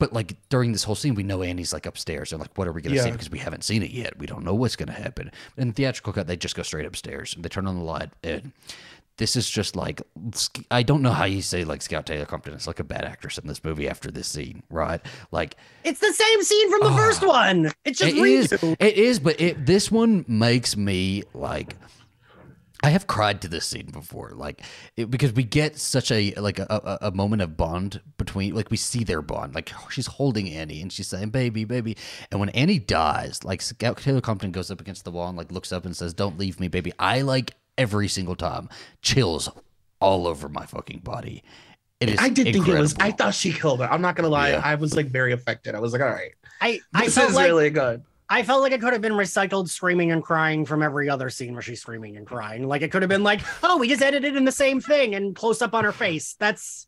[0.00, 2.72] but like during this whole scene, we know Annie's like upstairs, and like, what are
[2.72, 3.10] we gonna see?
[3.12, 5.30] Because we haven't seen it yet, we don't know what's gonna happen.
[5.56, 8.10] In the theatrical cut, they just go straight upstairs and they turn on the light,
[8.24, 8.50] and
[9.18, 10.00] this is just like
[10.70, 13.36] I don't know how you say like Scout Taylor Compton is like a bad actress
[13.36, 15.00] in this movie after this scene, right?
[15.30, 16.96] Like It's the same scene from the ah.
[16.96, 17.70] first one.
[17.84, 18.48] It's just it is.
[18.48, 18.76] redo.
[18.80, 21.76] It is, but it this one makes me like.
[22.82, 24.62] I have cried to this scene before, like
[24.96, 28.70] it, because we get such a like a, a, a moment of bond between, like
[28.70, 31.96] we see their bond, like oh, she's holding Annie and she's saying "baby, baby,"
[32.30, 35.52] and when Annie dies, like Scout Taylor Compton goes up against the wall and like
[35.52, 38.68] looks up and says, "Don't leave me, baby." I like every single time
[39.02, 39.48] chills
[40.00, 41.42] all over my fucking body.
[42.00, 42.18] It is.
[42.18, 42.94] I did think it was.
[42.98, 43.92] I thought she killed her.
[43.92, 44.50] I'm not gonna lie.
[44.50, 44.62] Yeah.
[44.64, 45.74] I was like very affected.
[45.74, 46.32] I was like, all right,
[46.62, 48.02] I I this felt is like really good.
[48.30, 51.52] I felt like it could have been recycled screaming and crying from every other scene
[51.52, 52.68] where she's screaming and crying.
[52.68, 55.34] Like it could have been like, oh, we just edited in the same thing and
[55.34, 56.36] close up on her face.
[56.38, 56.86] That's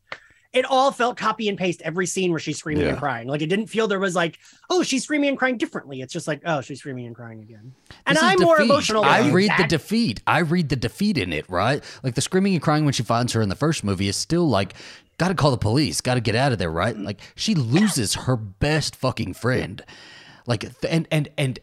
[0.53, 3.27] it all felt copy and paste every scene where she's screaming and crying.
[3.27, 4.39] Like it didn't feel there was like,
[4.69, 6.01] oh, she's screaming and crying differently.
[6.01, 7.73] It's just like, oh, she's screaming and crying again.
[8.05, 9.03] And I'm more emotional.
[9.03, 10.21] I read the defeat.
[10.25, 11.83] I read the defeat in it, right?
[12.03, 14.47] Like the screaming and crying when she finds her in the first movie is still
[14.47, 14.75] like,
[15.17, 16.95] gotta call the police, gotta get out of there, right?
[16.95, 19.83] Like she loses her best fucking friend,
[20.45, 21.59] like th- and and and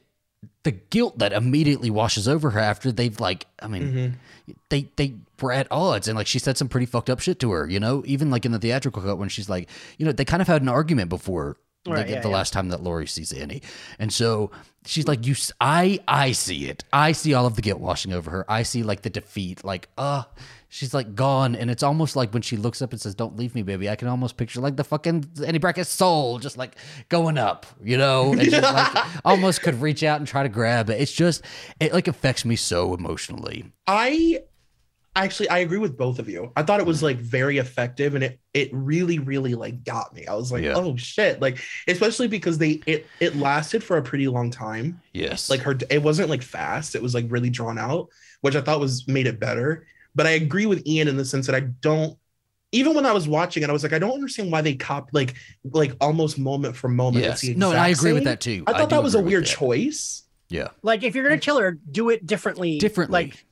[0.63, 4.53] the guilt that immediately washes over her after they've like, I mean, Mm-hmm.
[4.69, 7.51] they they were at odds and like she said some pretty fucked up shit to
[7.53, 8.03] her, you know.
[8.07, 10.63] Even like in the theatrical cut when she's like, you know, they kind of had
[10.63, 12.35] an argument before Right, the, yeah, the yeah.
[12.35, 13.63] last time that Laurie sees Annie,
[13.99, 14.51] and so
[14.85, 16.85] she's like, "You, I, I see it.
[16.93, 18.45] I see all of the guilt washing over her.
[18.51, 19.65] I see like the defeat.
[19.65, 20.25] Like, uh,
[20.71, 23.55] she's like gone, and it's almost like when she looks up and says, "Don't leave
[23.55, 26.77] me, baby." I can almost picture like the fucking Annie Brackett's soul just like
[27.11, 30.89] going up, you know, and just like almost could reach out and try to grab
[30.89, 30.99] it.
[30.99, 31.45] It's just,
[31.79, 33.71] it like affects me so emotionally.
[33.87, 34.41] I
[35.17, 36.53] actually I agree with both of you.
[36.57, 40.27] I thought it was like very effective and it it really really like got me.
[40.27, 40.75] I was like, Yeah.
[40.77, 45.01] "Oh shit." Like especially because they it it lasted for a pretty long time.
[45.13, 46.95] Yes, Like her it wasn't like fast.
[46.95, 48.09] It was like really drawn out,
[48.41, 49.87] which I thought was made it better.
[50.21, 52.15] But I agree with Ian in the sense that I don't
[52.73, 55.09] even when I was watching it, I was like, I don't understand why they cop
[55.13, 55.35] like
[55.65, 57.25] like almost moment for moment.
[57.25, 58.65] yes, no, and I exact agree with that too.
[58.67, 59.49] I thought do that was a weird that.
[59.49, 60.25] choice.
[60.51, 62.79] Yeah, Like if you're gonna kill her, do it differently.
[62.79, 63.13] Differently.
[63.13, 63.47] Like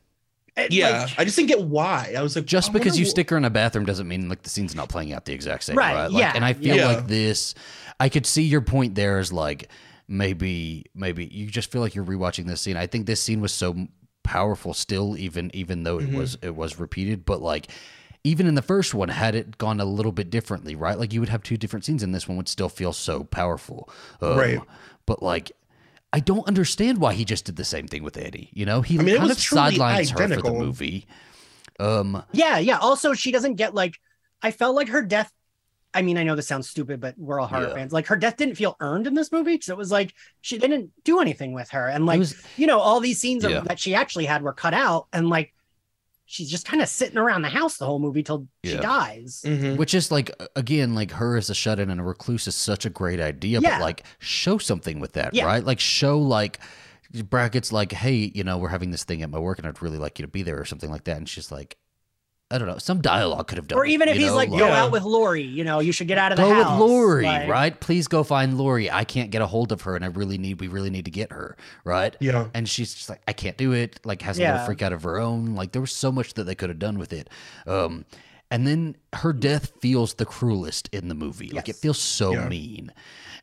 [0.56, 2.12] eh, Yeah, like- I just didn't get why.
[2.18, 4.28] I was like, just I because you wh- stick her in a bathroom doesn't mean
[4.28, 6.52] like the scene's not playing out the exact same Right, right, Like, yeah, and i
[6.52, 6.86] feel yeah.
[6.88, 7.54] like this
[7.98, 9.68] i could see your point there is like
[10.08, 13.52] maybe maybe you just feel like you're rewatching this scene i think this scene was
[13.52, 13.86] so
[14.28, 16.14] powerful still even even though it Mhm.
[16.18, 17.68] was it was repeated but like
[18.24, 21.20] even in the first one had it gone a little bit differently right like you
[21.20, 23.88] would have two different scenes and this one would still feel so powerful
[24.20, 24.60] Um, Right.
[25.06, 25.52] but like
[26.12, 28.48] I don't understand why he just did the same thing with Eddie.
[28.54, 31.06] You know, he I mean, kind of sidelines her for the movie.
[31.78, 32.78] Um, Yeah, yeah.
[32.78, 33.94] Also, she doesn't get like
[34.42, 35.32] I felt like her death.
[35.94, 37.74] I mean, I know this sounds stupid, but we're all horror Yeah.
[37.74, 37.92] fans.
[37.92, 40.90] Like her death didn't feel earned in this movie because it was like she didn't
[41.04, 43.94] do anything with her, and like was, you know, all these scenes of, that she
[43.94, 45.54] actually had were cut out, and like
[46.30, 48.80] she's just kind of sitting around the house the whole movie till she Yeah.
[48.82, 49.42] dies.
[49.46, 49.78] Mhm.
[49.78, 52.90] which is like again like her as a shut-in and a recluse is such a
[52.90, 53.78] great idea Yeah.
[53.78, 55.46] but like show something with that Yeah.
[55.46, 56.58] right like show like
[57.30, 59.96] Brackett's like hey you know we're having this thing at my work and i'd really
[59.96, 61.78] like you to be there or something like that and she's like
[62.50, 64.48] i don't know some dialogue could have done Or it, even if he's know, like,
[64.50, 64.84] go Yeah.
[64.84, 66.50] out with Laurie, you know, you should get out of the house.
[66.50, 66.80] go house.
[66.80, 67.78] with Laurie, Like, right?
[67.80, 68.90] Please go find Laurie.
[68.90, 70.60] I can't get a hold of her, and I really need.
[70.60, 72.16] We really need to get her, right?
[72.20, 72.48] Yeah.
[72.54, 74.00] And she's just like, I can't do it.
[74.04, 74.52] Like, has a Yeah.
[74.52, 75.54] little freak out of her own.
[75.54, 77.28] Like, there was so much that they could have done with it.
[77.66, 78.04] Um,
[78.50, 81.50] and then her death feels the cruelest in the movie.
[81.50, 82.48] Like, it feels so Yeah.
[82.48, 82.92] mean.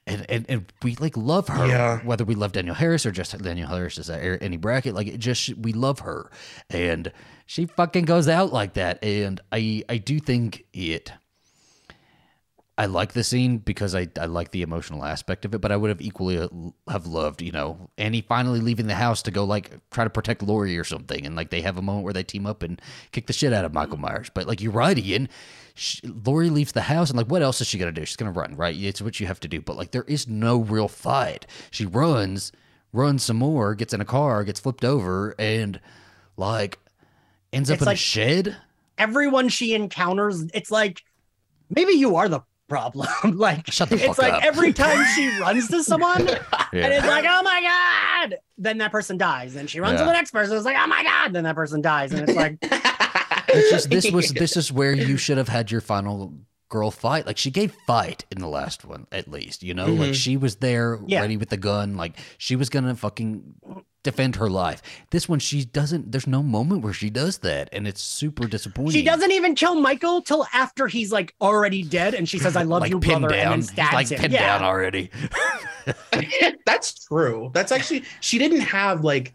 [0.07, 1.99] And, and and we like love her, Yeah.
[2.01, 4.93] whether we love Danielle Harris or just Danielle Harris is a- Annie Brackett.
[4.93, 6.29] Like, it just we love her,
[6.69, 7.11] and
[7.47, 9.03] she fucking goes out like that.
[9.03, 11.11] And I I do think it.
[12.77, 15.77] I like the scene because I, I like the emotional aspect of it, but I
[15.77, 16.49] would have equally uh,
[16.89, 20.43] have loved, you know, Annie finally leaving the house to go like try to protect
[20.43, 22.81] Laurie or something, and like they have a moment where they team up and
[23.13, 24.29] kick the shit out of Michael Myers.
[24.33, 25.29] But like you're right, Ian,
[25.75, 28.03] sh Laurie leaves the house, and like what else is she gonna do?
[28.05, 28.75] She's gonna run, right?
[28.75, 29.61] It's what you have to do.
[29.61, 31.45] But like there is no real fight.
[31.71, 32.51] She runs,
[32.93, 35.79] runs some more, gets in a car, gets flipped over, and
[36.37, 36.79] like
[37.53, 38.57] ends up It's in a like- shed.
[38.97, 41.03] everyone she encounters, it's like
[41.69, 43.07] maybe you are the problem.
[43.37, 44.43] like Shut the it's like up.
[44.43, 49.17] every time she runs to someone and it's like, oh my god, then that person
[49.17, 49.53] dies.
[49.53, 50.55] Then she runs to the next person.
[50.57, 52.11] It's like, oh my god, then that person dies.
[52.11, 52.57] And it's like,
[53.55, 56.33] It's just this was this is where you should have had your final
[56.69, 57.25] girl fight.
[57.25, 59.63] Like she gave fight in the last one, at least.
[59.63, 60.15] You know, like Mhm.
[60.15, 61.21] she was there, Yeah.
[61.21, 61.95] ready with the gun.
[61.95, 63.43] Like she was gonna fucking
[64.03, 64.81] defend her life.
[65.11, 66.11] This one, she doesn't.
[66.11, 68.91] There's no moment where she does that, and it's super disappointing.
[68.93, 72.63] she doesn't even kill Michael till after he's like already dead, and she says, "I
[72.63, 73.53] love like you, pinned brother," down.
[73.53, 74.19] and then stabs like him.
[74.19, 74.57] pinned yeah.
[74.59, 75.09] down already.
[76.65, 77.51] That's true.
[77.53, 79.33] That's actually she didn't have like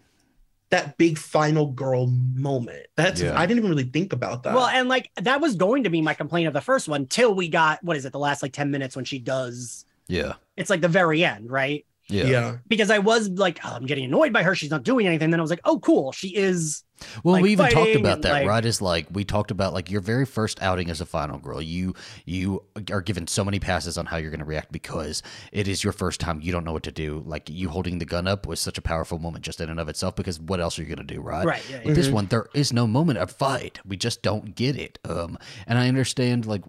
[0.71, 2.87] that big final girl moment.
[2.97, 3.39] That's Yeah.
[3.39, 4.55] I didn't even really think about that.
[4.55, 7.35] Well, and like that was going to be my complaint of the first one till
[7.35, 10.71] we got what is it, the last like 10 minutes when she does Yeah, it's
[10.71, 11.85] like the very end, right?
[12.11, 12.39] Yeah.
[12.41, 14.55] uh, Because I was like, oh, I'm getting annoyed by her.
[14.55, 15.31] She's not doing anything.
[15.31, 16.13] Then I was like, oh, cool.
[16.13, 16.83] She is.
[17.25, 18.63] Well, like, we even talked about that, like- right?
[18.63, 21.63] Is like we talked about like your very first outing as a final girl.
[21.63, 21.95] You
[22.27, 22.63] you
[22.93, 25.95] are given so many passes on how you're going to react because it is your
[25.95, 26.43] first time.
[26.43, 27.23] You don't know what to do.
[27.27, 29.89] Like you holding the gun up was such a powerful moment just in and of
[29.89, 30.15] itself.
[30.15, 31.47] Because what else are you going to do, right?
[31.47, 31.63] Right.
[31.71, 32.13] Yeah, With this Mhm.
[32.13, 33.79] one, there is no moment of fight.
[33.87, 34.99] We just don't get it.
[35.09, 36.63] Um, and I understand like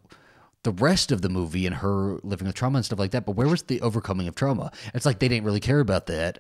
[0.64, 3.26] the rest of the movie and her living with trauma and stuff like that.
[3.26, 4.72] But where was the overcoming of trauma?
[4.94, 6.40] It's like they didn't really care about that.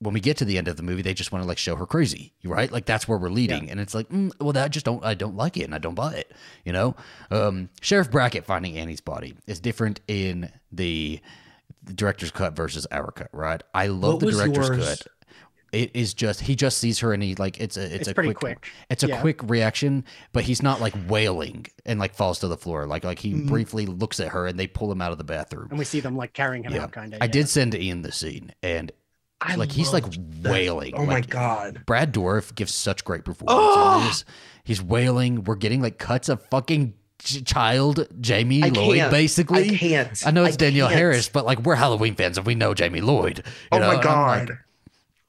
[0.00, 1.76] When we get to the end of the movie, they just want to like show
[1.76, 2.70] her crazy, right?
[2.70, 5.36] Like that's where we're leading, and it's like, mm, well, that just don't I don't
[5.36, 6.32] like it, and I don't buy it.
[6.64, 6.96] You know,
[7.30, 11.20] um, Sheriff Brackett finding Annie's body is different in the,
[11.84, 13.62] the director's cut versus our cut, right?
[13.72, 14.84] I love What the director's yours?
[14.84, 15.06] cut.
[15.74, 18.14] It is just he just sees her and he like it's a it's, It's a
[18.14, 18.72] pretty quick, quick.
[18.90, 19.20] it's a Yeah.
[19.20, 22.86] quick reaction, but he's not like wailing and like falls to the floor.
[22.86, 23.46] Like like he Mhm.
[23.48, 25.66] briefly looks at her and they pull him out of the bathroom.
[25.70, 26.84] And we see them like carrying him Yeah.
[26.84, 27.18] out, kind of.
[27.22, 28.92] I did send Ian the scene and
[29.40, 30.52] I like he's like loved that.
[30.52, 30.94] wailing.
[30.96, 31.82] Oh my god.
[31.86, 33.58] Brad Dourif gives such great performance.
[33.60, 34.22] Oh!
[34.26, 34.32] in.
[34.64, 35.44] He's wailing.
[35.44, 36.94] We're getting like cuts of fucking
[37.44, 39.10] child Jamie I Lloyd, can't.
[39.10, 39.70] basically.
[39.70, 40.26] I can't.
[40.26, 40.98] I know it's I Danielle can't.
[40.98, 43.38] Harris, but like we're Halloween fans and we know Jamie Lloyd.
[43.38, 43.94] you Oh know?
[43.96, 44.48] my god.
[44.50, 44.58] like,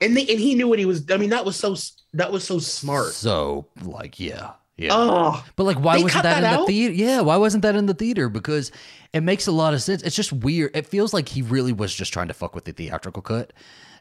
[0.06, 1.03] and they, and he knew what he was.
[1.11, 1.76] I mean, that was so
[2.14, 3.11] that was so smart.
[3.14, 4.90] So like yeah, yeah.
[4.91, 6.68] Oh, But like, why wasn't that, that in the out?
[6.68, 6.94] theater?
[6.94, 8.30] Yeah, why wasn't that in the theater?
[8.30, 8.72] Because
[9.14, 10.02] it makes a lot of sense.
[10.03, 10.76] It's just weird.
[10.76, 13.53] It feels like he really was just trying to fuck with the theatrical cut,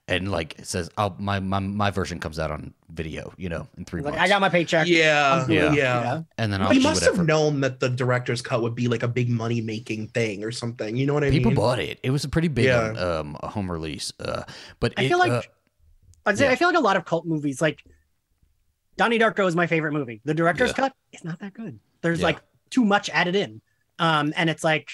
[0.09, 3.67] and like it says, "I'll my my, my version comes out on video, you know,
[3.79, 4.87] in three Like, months." I got my paycheck.
[4.89, 6.23] yeah, I'm yeah.
[6.39, 7.19] and then I'll He must whatever.
[7.19, 10.51] have known that the director's cut would be like a big money making thing or
[10.51, 10.97] something.
[10.97, 11.57] You know what I People mean?
[11.57, 12.01] People bought it.
[12.03, 12.89] It was a pretty big Yeah.
[12.91, 14.13] um, a home release.
[14.19, 14.43] Uh,
[14.81, 15.43] but I it, feel like uh,
[16.27, 16.53] I'd say yeah.
[16.53, 17.83] I feel like a lot of cult movies, like
[18.97, 20.21] Donnie Darko is my favorite movie.
[20.25, 20.75] The director's Yeah.
[20.77, 21.79] cut is not that good.
[22.03, 22.27] There's Yeah.
[22.27, 22.39] like
[22.71, 23.61] too much added in.
[23.99, 24.91] Um, and it's like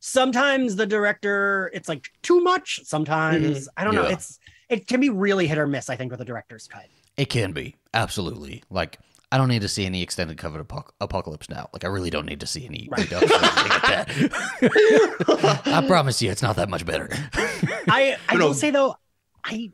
[0.00, 2.80] sometimes the director, it's like too much.
[2.84, 4.04] Sometimes I don't know.
[4.04, 4.12] Mm-hmm.
[4.14, 4.38] It's
[4.68, 6.86] it can be really hit or miss, I think, with the director's cut.
[7.16, 8.98] it can be absolutely like.
[9.30, 11.70] I don't need to see any extended covered apoc- apocalypse now.
[11.72, 12.86] Like I really don't need to see any.
[12.92, 13.00] Right.
[13.10, 15.66] reductions or anything like that.
[15.66, 17.08] I promise you, it's not that much better.
[17.34, 18.48] I I No.
[18.48, 18.94] will say though,
[19.42, 19.70] I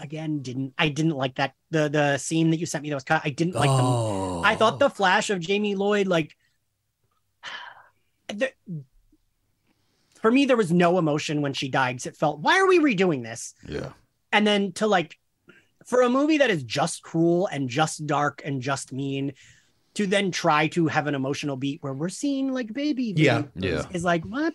[0.00, 3.04] again didn't I didn't like that the the scene that you sent me that was
[3.04, 3.22] cut.
[3.24, 6.36] I didn't like oh, I thought the flash of Jamie Lloyd, like,
[8.28, 8.50] the,
[10.20, 12.04] for me, there was no emotion when she died.
[12.04, 13.54] It felt, why are we redoing this?
[13.66, 13.92] yeah.
[14.32, 15.18] And then to like,
[15.84, 19.32] for a movie that is just cruel and just dark and just mean,
[19.94, 23.44] to then try to have an emotional beat where we're seeing like baby, Yeah.
[23.56, 23.86] Yeah.
[23.92, 24.54] is like what?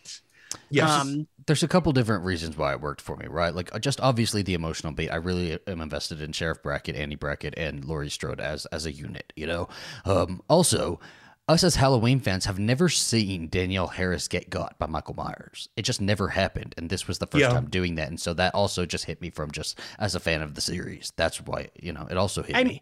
[0.69, 0.89] Yes.
[0.89, 3.53] Um, there's a couple different reasons why it worked for me, right?
[3.53, 5.09] Like uh, just obviously the emotional beat.
[5.09, 8.91] I really am invested in Sheriff Brackett, Annie Brackett, and Laurie Strode as as a
[8.91, 9.31] unit.
[9.35, 9.69] You know.
[10.05, 10.99] Um, also,
[11.47, 15.69] us as Halloween fans have never seen Danielle Harris get got by Michael Myers.
[15.75, 17.49] It just never happened, and this was the first Yeah.
[17.49, 20.41] time doing that, and so that also just hit me from just as a fan
[20.41, 21.13] of the series.
[21.15, 22.69] That's why you know it also hit I me.
[22.69, 22.81] mean-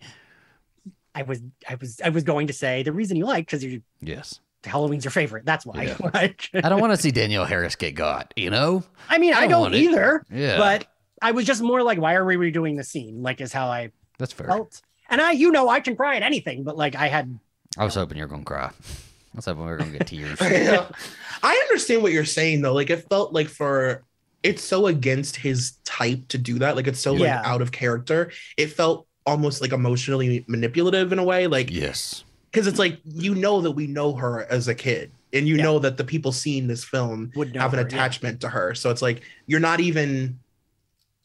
[1.16, 3.84] I was, I was, I was going to say the reason you like because you
[4.02, 5.46] Yes, Halloween's your favorite.
[5.46, 5.84] That's why.
[5.84, 5.98] Yeah.
[6.14, 8.34] Like, I don't want to see Danielle Harris get got.
[8.36, 8.84] You know.
[9.10, 9.80] I mean, I I don't don't want it.
[9.82, 10.26] either.
[10.32, 10.88] Yeah, but
[11.22, 13.22] I was just more like, why are we redoing the scene?
[13.24, 14.48] Like, is how I that's fair.
[14.48, 14.82] felt.
[15.10, 17.38] And I, you know, I can cry at anything, but like, I had,
[17.78, 18.66] I was hoping you were gonna cry.
[18.72, 20.38] I was hoping we were gonna get tears.
[20.42, 22.74] I understand what you're saying though.
[22.74, 24.04] Like it felt like for
[24.44, 26.76] it's so against his type to do that.
[26.76, 27.38] Like it's so Yeah.
[27.38, 28.32] like out of character.
[28.58, 31.48] It felt almost like emotionally manipulative in a way.
[31.48, 32.24] Like yes.
[32.54, 35.64] Because it's like you know that we know her as a kid, and you Yeah.
[35.64, 37.88] know that the people seeing this film would know have an her, yeah.
[37.88, 38.76] attachment to her.
[38.76, 40.40] So it's like you're not even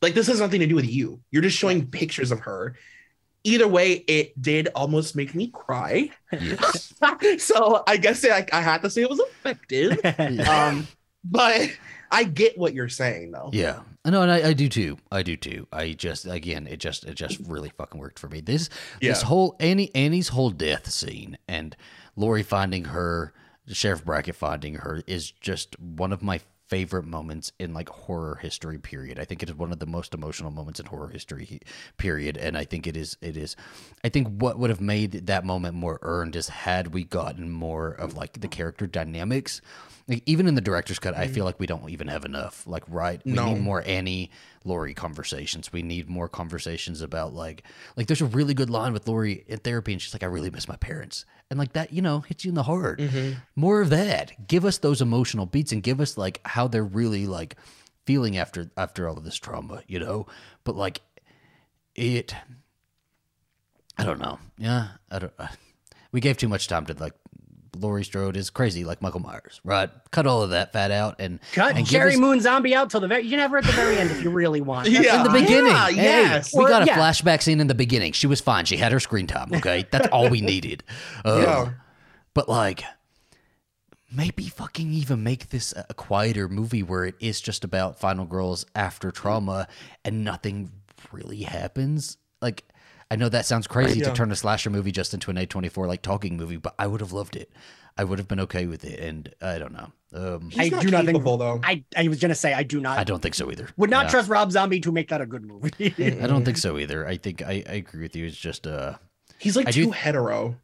[0.01, 1.21] like this has nothing to do with you.
[1.31, 2.77] You're just showing pictures of her.
[3.45, 6.11] Either way, it did almost make me cry.
[6.33, 6.95] Yes.
[7.39, 9.99] so I guess I, I had to say it was effective.
[10.49, 10.87] um,
[11.25, 11.71] but
[12.11, 13.51] I get what you're saying though.
[13.53, 13.81] Yeah.
[14.05, 14.99] No, and I, I do too.
[15.13, 15.67] I do too.
[15.73, 18.41] I just again, it just it just really fucking worked for me.
[18.41, 18.71] This
[19.01, 21.77] this whole Annie Annie's whole death scene and
[22.17, 23.33] Laurie finding her
[23.69, 28.79] Sheriff Brackett finding her is just one of my favorite moments in like horror history
[28.79, 29.19] period.
[29.19, 31.61] I think it is one of the most emotional moments in horror history
[31.97, 33.57] period and I think it is it is
[34.05, 37.91] I think what would have made that moment more earned is had we gotten more
[37.91, 39.61] of like the character dynamics.
[40.09, 42.67] Like even in the director's cut, I feel like we don't even have enough.
[42.67, 43.21] Like, right?
[43.27, 43.53] We No.
[43.53, 44.31] need more Annie
[44.65, 45.71] Laurie conversations.
[45.71, 47.63] We need more conversations about like
[47.97, 50.49] like there's a really good line with Laurie in therapy, and she's like, "I really
[50.51, 53.01] miss my parents," and like that, you know, hits you in the heart.
[53.55, 54.49] More of that.
[54.49, 57.57] Give us those emotional beats and give us like how they're really like
[58.07, 60.27] feeling after after all of this trauma, you know.
[60.65, 61.03] But like
[61.95, 62.35] it,
[63.99, 64.39] I don't know.
[64.57, 65.33] Yeah, I don't.
[65.39, 65.49] Uh,
[66.13, 67.13] we gave too much time to like.
[67.81, 69.91] Laurie Strode is crazy like Michael Myers, right?
[70.11, 73.01] Cut all of that fat out and Cut and Jerry us- Moon Zombie out till
[73.01, 73.23] the very.
[73.23, 74.87] You can have her at the very end if you really want.
[74.91, 75.19] That's Yeah.
[75.19, 75.41] in the fine.
[75.43, 75.73] beginning.
[75.73, 76.55] Yeah, Hey, yes.
[76.55, 76.99] we Or- got a yeah.
[76.99, 78.13] flashback scene in the beginning.
[78.13, 78.65] She was fine.
[78.65, 79.53] She had her screen time.
[79.55, 80.83] Okay, that's all we needed.
[81.25, 81.71] Um, Yeah.
[82.35, 82.85] But like,
[84.11, 88.65] maybe fucking even make this a quieter movie where it is just about final girls
[88.75, 89.69] after trauma
[90.05, 90.71] and nothing
[91.13, 92.17] really happens.
[92.41, 92.65] Like,
[93.11, 96.03] I know that sounds crazy to turn a slasher movie just into an A24 like
[96.03, 97.51] talking movie, but I would have loved it.
[97.97, 99.91] I would have been okay with it, and I don't know.
[100.15, 101.61] Um, He's I not do not think- though.
[101.65, 103.69] I, I was gonna say I do not I don't think so either.
[103.77, 104.11] would not Yeah.
[104.11, 105.95] trust Rob Zombie to make that a good movie.
[105.99, 107.07] I don't think so either.
[107.07, 108.27] I think I, I agree with you.
[108.27, 108.95] It's just uh.
[109.39, 110.57] He's like I too do- hetero.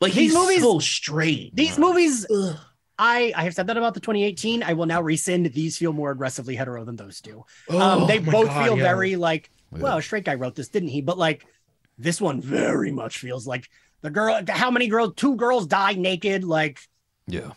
[0.00, 1.54] Like These he's movies- so straight.
[1.54, 2.26] These movies,
[2.98, 4.62] I I have said that about the 2018.
[4.62, 5.46] I will now rescind.
[5.52, 7.44] These feel more aggressively hetero than those do.
[7.68, 8.82] um, Oh they both God, feel yeah.
[8.82, 9.78] very like, Yeah.
[9.82, 11.00] well, a straight guy wrote this, didn't he?
[11.00, 11.46] But like,
[11.98, 13.68] this one very much feels like
[14.02, 14.40] the girl.
[14.48, 15.12] How many girls?
[15.16, 16.44] Two girls die naked.
[16.44, 16.80] Like,
[17.26, 17.52] Yeah.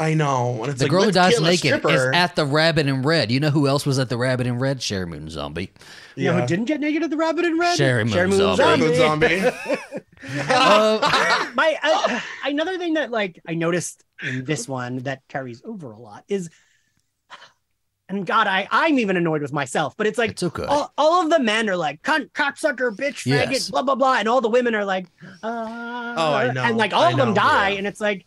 [0.00, 0.62] I know.
[0.62, 3.32] And it's The like, girl who dies naked is at the Rabbit in Red.
[3.32, 4.78] You know who else was at the Rabbit in Red?
[4.78, 5.72] Sheri Moon Zombie.
[6.14, 6.40] you know Yeah.
[6.42, 7.76] who didn't get naked at the Rabbit in Red?
[7.76, 8.62] Sheri Moon Zombie.
[8.62, 9.88] Rabbit zombie.
[10.50, 15.92] Uh, My uh, another thing that like I noticed in this one that carries over
[15.92, 16.50] a lot is,
[18.08, 20.64] and God, I I'm even annoyed with myself, but it's like it's okay.
[20.64, 23.70] all, all of the men are like cunt, cocksucker, bitch, faggot, Yes.
[23.70, 25.06] blah blah blah, and all the women are like,
[25.42, 26.62] uh, Oh, I know.
[26.62, 27.78] and like all I of them know, die, yeah.
[27.78, 28.24] and it's like.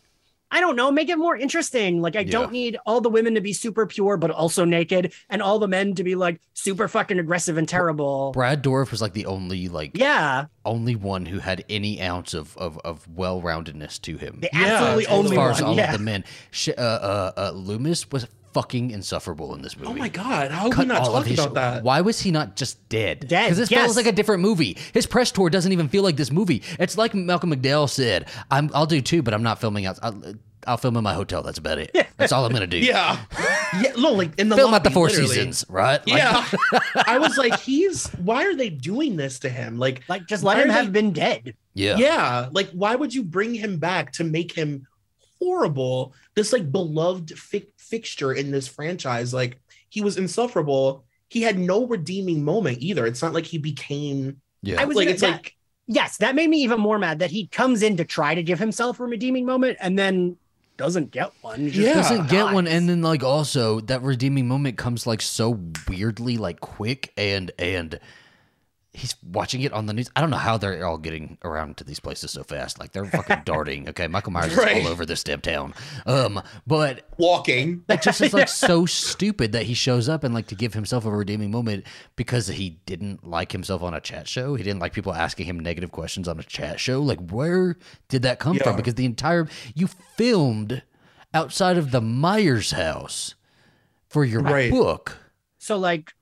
[0.54, 2.02] I don't know, make it more interesting.
[2.02, 2.30] Like I Yeah.
[2.32, 5.66] don't need all the women to be super pure but also naked and all the
[5.66, 8.32] men to be like super fucking aggressive and terrible.
[8.32, 12.54] Brad Dourif was like the only like Yeah, only one who had any ounce of
[12.58, 14.40] of, of well roundedness to him.
[14.42, 15.06] the Yeah, absolutely totally.
[15.06, 15.54] as only far one.
[15.54, 15.92] as all yeah.
[15.94, 19.90] of the men, Sh- uh, uh, uh, Loomis was fucking insufferable in this movie.
[19.90, 21.82] oh my god, how have we not all of talked his about that?
[21.84, 23.26] Why was he not just dead?
[23.28, 23.82] Dead, Because this yes.
[23.84, 24.76] feels like a different movie.
[24.92, 26.62] His press tour doesn't even feel like this movie.
[26.78, 29.98] It's like Malcolm McDowell said, I'm, "I'll do two, but I'm not filming out.
[30.02, 30.22] I'll,
[30.66, 31.42] I'll film in my hotel.
[31.42, 31.90] That's about it.
[32.16, 32.76] That's all I'm gonna do.
[32.92, 33.18] Yeah,
[33.80, 33.92] yeah.
[33.98, 35.28] No, like in the film at the Four literally.
[35.28, 36.06] Seasons, right?
[36.06, 36.46] Like, Yeah,
[37.06, 38.06] I was like, he's.
[38.12, 39.78] Why are they doing this to him?
[39.78, 41.56] Like, Like just let Why him are have they- been dead.
[41.74, 42.48] yeah, yeah.
[42.52, 44.86] like why would you bring him back to make him
[45.40, 46.14] horrible?
[46.34, 49.34] This like beloved fi- fixture in this franchise.
[49.34, 49.60] Like
[49.90, 51.04] he was insufferable.
[51.28, 53.04] He had no redeeming moment either.
[53.06, 54.80] It's not like he became yeah.
[54.80, 55.56] I was like gonna- it's that- like
[55.86, 58.58] yes, that made me even more mad that he comes in to try to give
[58.58, 60.36] himself a redeeming moment and then
[60.78, 61.68] doesn't get one.
[61.68, 61.94] Just Yeah.
[61.94, 66.60] doesn't get one, and then like also that redeeming moment comes like so weirdly like
[66.60, 68.00] quick, and and
[68.94, 70.10] he's watching it on the news.
[70.14, 72.78] I don't know how they're all getting around to these places so fast.
[72.78, 73.88] Like they're fucking darting.
[73.88, 74.76] Okay, Michael Myers Right.
[74.76, 75.72] is all over this damn town.
[76.04, 77.84] Um, but walking.
[77.88, 81.06] it just is like so stupid that he shows up and like to give himself
[81.06, 81.86] a redeeming moment
[82.16, 84.56] because he didn't like himself on a chat show.
[84.56, 87.00] He didn't like people asking him negative questions on a chat show.
[87.00, 87.78] Like where
[88.08, 88.76] did that come from?
[88.76, 90.82] Because the entire you filmed
[91.32, 93.36] outside of the Myers house
[94.08, 94.70] for your Right.
[94.70, 95.16] book.
[95.56, 96.12] So like,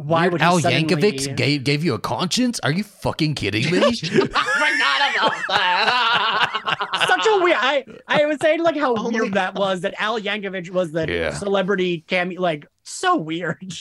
[0.00, 0.94] why Weird would Al suddenly...
[0.94, 2.58] Yankovic gave gave you a conscience?
[2.60, 3.92] Are you fucking kidding me?
[3.96, 4.34] forgot
[5.14, 7.04] about that.
[7.06, 7.58] Such a weird.
[7.60, 11.06] I I was saying like how Oh weird that was that Al Yankovic was the
[11.06, 11.34] Yeah.
[11.34, 12.40] celebrity cameo.
[12.40, 13.72] Like so weird.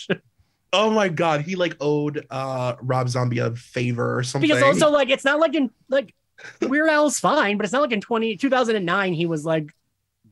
[0.74, 4.50] oh my god, he like owed uh Rob Zombie a favor or something.
[4.50, 6.14] because also like it's not like in like
[6.62, 9.72] Weird Al's fine, but it's not like in 20, 2009 he was like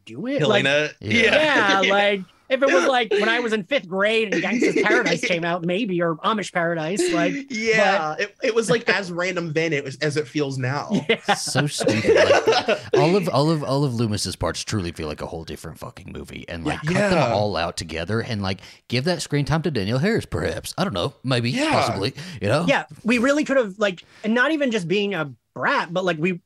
[0.06, 0.90] do it like Helena.
[1.02, 1.82] Yeah.
[1.82, 5.22] yeah, like if it was like when I was in fifth grade and Gangsta's Paradise
[5.22, 9.74] came out, maybe or Amish Paradise, like yeah, it, it was like as random then
[9.74, 10.90] it was as it feels now.
[11.10, 11.34] yeah.
[11.34, 12.16] so stupid.
[12.16, 15.80] Like, all of all of all of Loomis's parts truly feel like a whole different
[15.80, 19.62] fucking movie, and like cut them all out together, and like give that screen time
[19.64, 20.74] to Danielle Harris, perhaps.
[20.78, 21.72] I don't know, maybe, Yeah.
[21.72, 22.14] possibly.
[22.42, 25.94] You know, yeah, we really could have like, and not even just being a brat,
[25.94, 26.42] but like we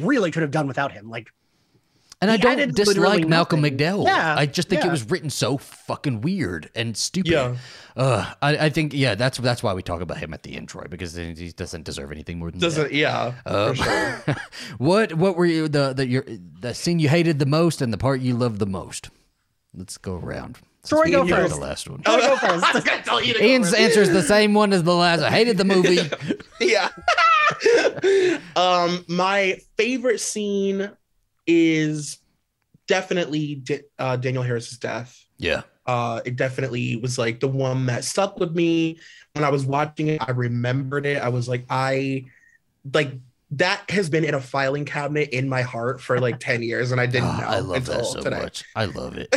[0.00, 1.08] really could have done without him.
[1.10, 1.30] Like
[2.20, 3.78] And I don't dislike Malcolm nothing.
[3.78, 4.04] McDowell.
[4.04, 7.30] Yeah, I just think it was written so fucking weird and stupid.
[7.30, 7.56] Yeah.
[7.96, 10.68] Uh, I, I think yeah, that's that's why we talk about him at the end,
[10.68, 12.66] Troy, because he doesn't deserve anything more than that.
[12.66, 14.22] Doesn't yeah, Um, sure.
[14.78, 16.24] what what were you the the your
[16.60, 19.10] the scene you hated the most and the part you loved the most?
[19.72, 20.58] Let's go around.
[20.86, 21.54] Troy, go first.
[21.54, 22.02] The last one.
[22.02, 24.82] Troy, go I was gonna tell you to Ian's answer is the same one as
[24.82, 25.22] the last.
[25.22, 26.00] I hated the movie.
[26.60, 26.88] yeah.
[28.56, 30.90] um, my favorite scene
[31.48, 32.18] is
[32.86, 35.18] definitely Da- uh, Danielle Harris's death.
[35.38, 35.62] yeah.
[35.86, 39.00] Uh, it definitely was like the one that stuck with me
[39.32, 40.20] when I was watching it.
[40.20, 41.16] I remembered it.
[41.22, 42.26] I was like, I
[42.92, 43.12] like
[43.52, 47.00] that has been in a filing cabinet in my heart for like 10 years, and
[47.00, 48.38] I didn't Ah, know I love that so today.
[48.42, 48.64] much.
[48.76, 49.34] I love it.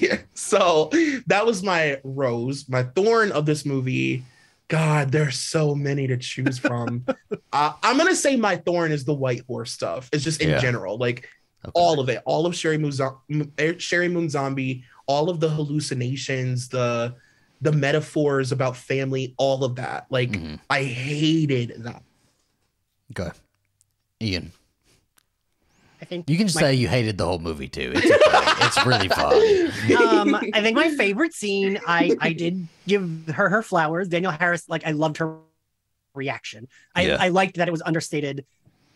[0.00, 0.18] Yeah.
[0.34, 0.90] So
[1.26, 4.22] that was my rose, my thorn of this movie.
[4.68, 7.06] God, there's so many to choose from.
[7.54, 10.10] uh, I'm gonna say my thorn is the white horse stuff.
[10.12, 10.58] It's just in Yeah.
[10.60, 11.26] general, like
[11.66, 11.72] Okay.
[11.74, 15.40] all of it, all of Sheri Moon, Zo- M- eh, Sheri Moon Zombie, all of
[15.40, 17.14] the hallucinations, the
[17.62, 20.06] the metaphors about family, all of that.
[20.10, 20.60] Like Mhm.
[20.70, 22.02] I hated that.
[23.18, 23.30] Okay.
[24.20, 24.52] Ian,
[26.02, 27.92] I think you can just my- say you hated the whole movie too.
[27.94, 28.16] It's okay.
[28.66, 29.96] it's really fun.
[29.98, 34.08] um, I think my favorite scene, I I did give her her flowers.
[34.08, 35.36] Danielle Harris, like I loved her
[36.14, 36.68] reaction.
[36.94, 37.16] I, Yeah.
[37.20, 38.44] I liked that it was understated,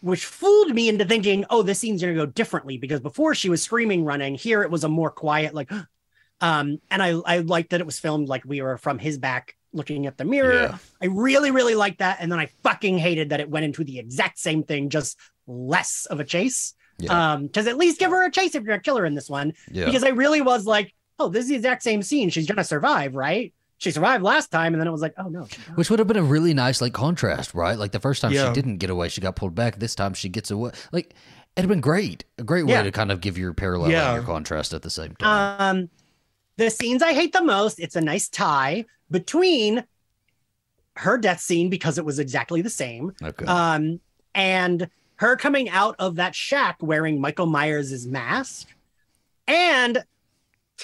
[0.00, 3.62] which fooled me into thinking, oh, this scene's gonna go differently because before she was
[3.62, 4.34] screaming, running.
[4.34, 5.70] Here it was a more quiet, like,
[6.40, 9.56] um, and I I liked that it was filmed like we were from his back
[9.72, 10.52] looking at the mirror.
[10.54, 10.78] Yeah.
[11.02, 13.98] I really really liked that, and then I fucking hated that it went into the
[13.98, 16.74] exact same thing, just less of a chase.
[16.98, 17.32] Yeah.
[17.32, 19.54] Um, because at least give her a chase if you're a killer in this one
[19.70, 19.86] Yeah.
[19.86, 22.28] because I really was like, oh, this is the exact same scene.
[22.28, 23.54] She's gonna survive, right?
[23.80, 25.48] She survived last time, and then it was like, oh no.
[25.74, 27.78] Which would have been a really nice like contrast, right?
[27.78, 28.48] Like the first time Yeah.
[28.48, 29.78] she didn't get away, she got pulled back.
[29.78, 30.72] This time she gets away.
[30.92, 31.14] Like
[31.56, 32.24] it'd have been great.
[32.38, 32.82] A great way Yeah.
[32.82, 34.08] to kind of give your parallel Yeah.
[34.10, 35.76] and your contrast at the same time.
[35.78, 35.90] Um,
[36.58, 37.80] the scenes I hate the most.
[37.80, 39.82] It's a nice tie between
[40.96, 43.46] her death scene because it was exactly the same, okay.
[43.46, 43.98] um,
[44.34, 48.68] and her coming out of that shack wearing Michael Myers' mask,
[49.48, 50.04] and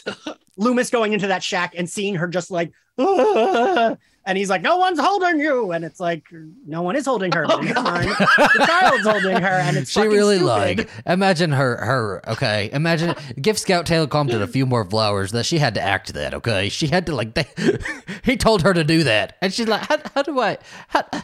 [0.57, 4.99] Loomis going into that shack and seeing her just like, and he's like, "No one's
[4.99, 6.25] holding you," and it's like,
[6.67, 10.47] "No one is holding her." Oh, the child's holding her, and it's she really stupid.
[10.49, 15.47] like imagine her her okay imagine give scout taylor compton a few more flowers that
[15.47, 17.47] she had to act that okay she had to like they,
[18.25, 20.59] he told her to do that and she's like how, how do i
[20.89, 21.05] how,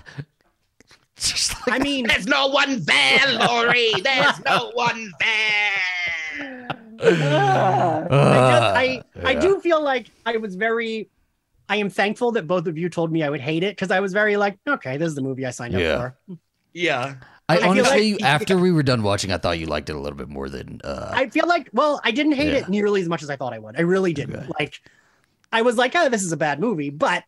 [1.19, 3.93] She's like, I mean, There's no one there, Laurie.
[4.03, 6.69] There's no one there.
[7.03, 11.09] I, just, I, I do feel like I was very.
[11.69, 14.01] I am thankful that both of you told me I would hate it because I
[14.01, 15.89] was very like, okay, this is the movie I signed Yeah.
[15.89, 16.39] up for.
[16.75, 17.15] Yeah.
[17.49, 19.99] I, I honestly, like- after we were done watching, I thought you liked it a
[19.99, 20.81] little bit more than.
[20.85, 22.59] Uh, I feel like, well, I didn't hate Yeah.
[22.59, 23.77] it nearly as much as I thought I would.
[23.79, 24.37] I really didn't.
[24.37, 24.49] Okay.
[24.61, 24.81] Like,
[25.51, 27.25] I was like, oh, this is a bad movie, but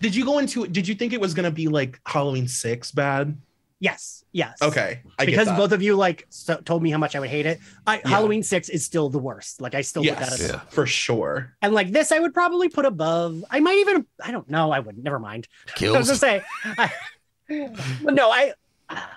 [0.00, 0.72] Did you go into it?
[0.72, 3.36] Did you think it was gonna be like Halloween six bad?
[3.80, 4.56] Yes, yes.
[4.62, 5.02] Okay.
[5.18, 7.58] I because both of you like so, told me how much I would hate it.
[7.86, 8.08] I, Yeah.
[8.08, 9.60] Halloween six is still the worst.
[9.60, 10.60] Like I still look at Yes, it, Yeah.
[10.70, 11.54] for sure.
[11.62, 13.44] and like this, I would probably put above.
[13.50, 14.06] I might even.
[14.22, 14.70] I don't know.
[14.70, 14.96] I would.
[15.02, 15.48] Never mind.
[15.80, 16.92] I was gonna say, I,
[17.48, 18.52] but no, I.
[18.88, 19.02] I don't know.
[19.02, 19.08] Ugh.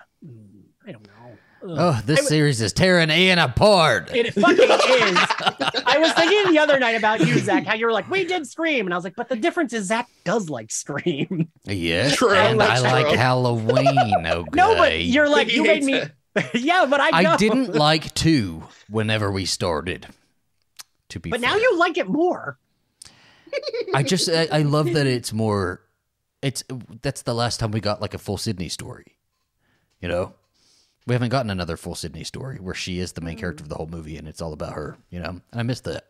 [1.61, 4.14] Oh, this I w- series is tearing Ian apart.
[4.15, 5.18] It fucking is.
[5.86, 8.48] I was thinking the other night about you, Zach, how you were like, we did
[8.48, 8.86] Scream.
[8.88, 11.49] And I was like, but the difference is Zach does like Scream.
[11.65, 13.15] yes, True, and I that's like.
[13.18, 13.88] Halloween.
[14.26, 14.49] Okay.
[14.53, 16.02] No, but you're like, He you made me.
[16.53, 17.31] yeah, but I know.
[17.31, 20.07] I didn't like two whenever we started.
[21.10, 21.49] To be But fair.
[21.49, 22.60] now you like it more.
[23.95, 25.81] I just I, I love that it's more.
[26.41, 26.64] It's
[27.02, 29.18] that's the last time we got like a full Sidney story.
[29.99, 30.34] You know,
[31.08, 33.76] we haven't gotten another full Sidney story where she is the main character of the
[33.76, 34.98] whole movie and it's all about her.
[35.10, 36.06] You know, and I missed that.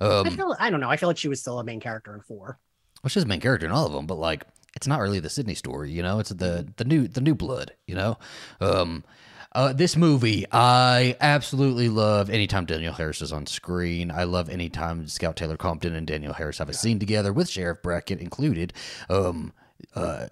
[0.00, 0.90] I Um, feel I don't know.
[0.90, 2.58] I feel like she was still a main character in four.
[3.02, 4.44] well, she's a main character in all of them, but like
[4.76, 5.90] it's not really the Sidney story.
[5.92, 7.72] You know, it's the the new the new blood.
[7.86, 8.18] You know,
[8.60, 9.04] um,
[9.52, 12.30] uh, this movie I absolutely love.
[12.30, 16.58] Anytime Danielle Harris is on screen, I love anytime Scout Taylor Compton and Danielle Harris
[16.58, 18.72] have a scene together with Sheriff Brackett included.
[19.08, 19.52] Um,
[19.94, 20.26] uh,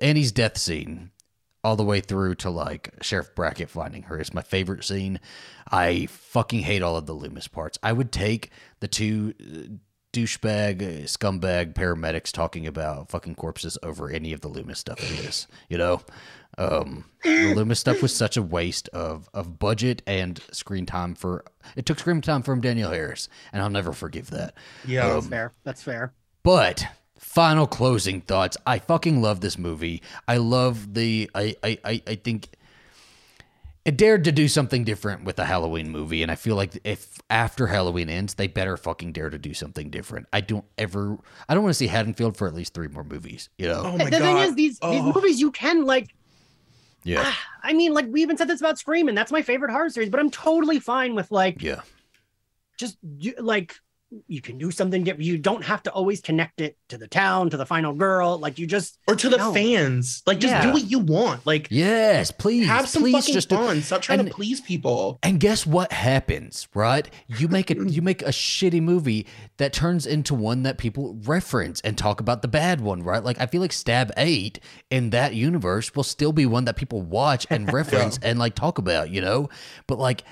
[0.00, 1.10] Annie's death scene.
[1.64, 5.18] All the way through to like Sheriff Brackett finding her is my favorite scene.
[5.70, 7.78] I fucking hate all of the Loomis parts.
[7.82, 9.74] I would take the two uh,
[10.12, 15.16] douchebag, uh, scumbag paramedics talking about fucking corpses over any of the Loomis stuff in
[15.16, 15.46] this.
[15.68, 16.00] You know,
[16.56, 21.44] um, the Loomis stuff was such a waste of of budget and screen time for.
[21.76, 24.54] It took screen time from Danielle Harris, and I'll never forgive that.
[24.86, 25.08] Yeah.
[25.08, 25.52] That's fair.
[25.64, 26.12] That's fair.
[26.42, 26.86] But
[27.18, 28.56] final closing thoughts.
[28.66, 30.02] I fucking love this movie.
[30.26, 31.30] I love the.
[31.34, 32.48] I I I, I think
[33.84, 37.18] it dared to do something different with the Halloween movie, and I feel like if
[37.30, 40.26] after Halloween ends, they better fucking dare to do something different.
[40.32, 41.16] I don't ever,
[41.48, 43.48] I don't want to see Haddonfield for at least three more movies.
[43.56, 43.82] You know?
[43.86, 44.20] Oh my the god.
[44.20, 45.12] thing is, these these Oh.
[45.14, 46.14] movies you can like.
[47.04, 49.70] yeah, ah, I mean, like we even said this about Scream, and that's my favorite
[49.70, 50.10] horror series.
[50.10, 51.80] But I'm totally fine with like yeah,
[52.78, 52.98] just
[53.38, 53.74] like
[54.26, 55.24] you can do something different.
[55.26, 58.38] You don't have to always connect it to the town, to the final girl.
[58.38, 59.52] Like you just or to the No.
[59.52, 60.22] fans.
[60.26, 60.62] Like just Yeah.
[60.62, 61.46] do what you want.
[61.46, 63.82] Like yes, please, have some please, fucking just do- fun.
[63.82, 65.18] Stop trying and- to please people.
[65.22, 67.06] And guess what happens, right?
[67.26, 69.26] You make it you make a shitty movie
[69.58, 73.22] that turns into one that people reference and talk about the bad one, right?
[73.22, 74.58] Like I feel like Stab 8
[74.90, 78.78] in that universe will still be one that people watch and reference and like talk
[78.78, 79.50] about, you know?
[79.86, 80.24] But like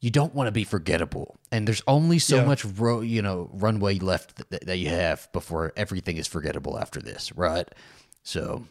[0.00, 1.36] you don't want to be forgettable.
[1.50, 2.44] And there's only so Yeah.
[2.44, 7.00] much ro- you know, runway left th- that you have before everything is forgettable after
[7.00, 7.68] this, right?
[8.22, 8.64] So,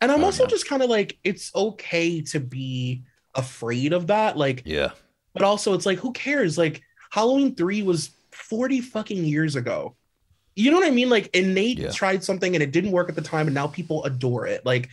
[0.00, 0.48] And I'm also no.
[0.50, 3.02] just kind of like, it's okay to be
[3.34, 4.36] afraid of that.
[4.36, 4.90] Like, yeah.
[5.32, 6.56] but also it's like, who cares?
[6.58, 9.94] Like, Halloween 3 was 40 fucking years ago.
[10.56, 11.08] You know what I mean?
[11.08, 11.90] Like, and Nate Yeah.
[11.92, 14.64] tried something and it didn't work at the time, and now people adore it.
[14.66, 14.88] Like,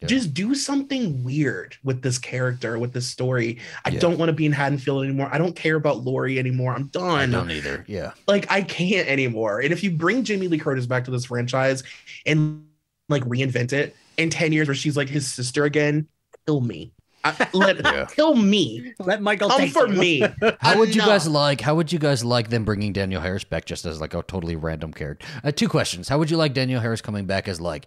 [0.00, 0.08] Yeah.
[0.08, 3.58] just do something weird with this character, with this story.
[3.84, 4.00] I Yeah.
[4.00, 5.28] don't want to be in Haddonfield anymore.
[5.32, 6.72] I don't care about Laurie anymore.
[6.74, 7.30] I'm I done.
[7.30, 7.84] don't either.
[7.88, 8.12] Yeah.
[8.28, 9.60] like I can't anymore.
[9.60, 11.82] And if you bring Jamie Lee Curtis back to this franchise
[12.26, 12.64] and
[13.08, 16.06] like reinvent it in 10 years where she's like his sister again,
[16.46, 16.92] kill me.
[17.24, 18.06] I, let Yeah.
[18.06, 18.92] kill me.
[18.98, 20.22] let Michael Come take for me.
[20.60, 21.60] How would you guys like?
[21.60, 24.56] How would you guys like them bringing Danielle Harris back just as like a totally
[24.56, 25.26] random character?
[25.44, 26.08] Uh, two questions.
[26.08, 27.86] How would you like Danielle Harris coming back as like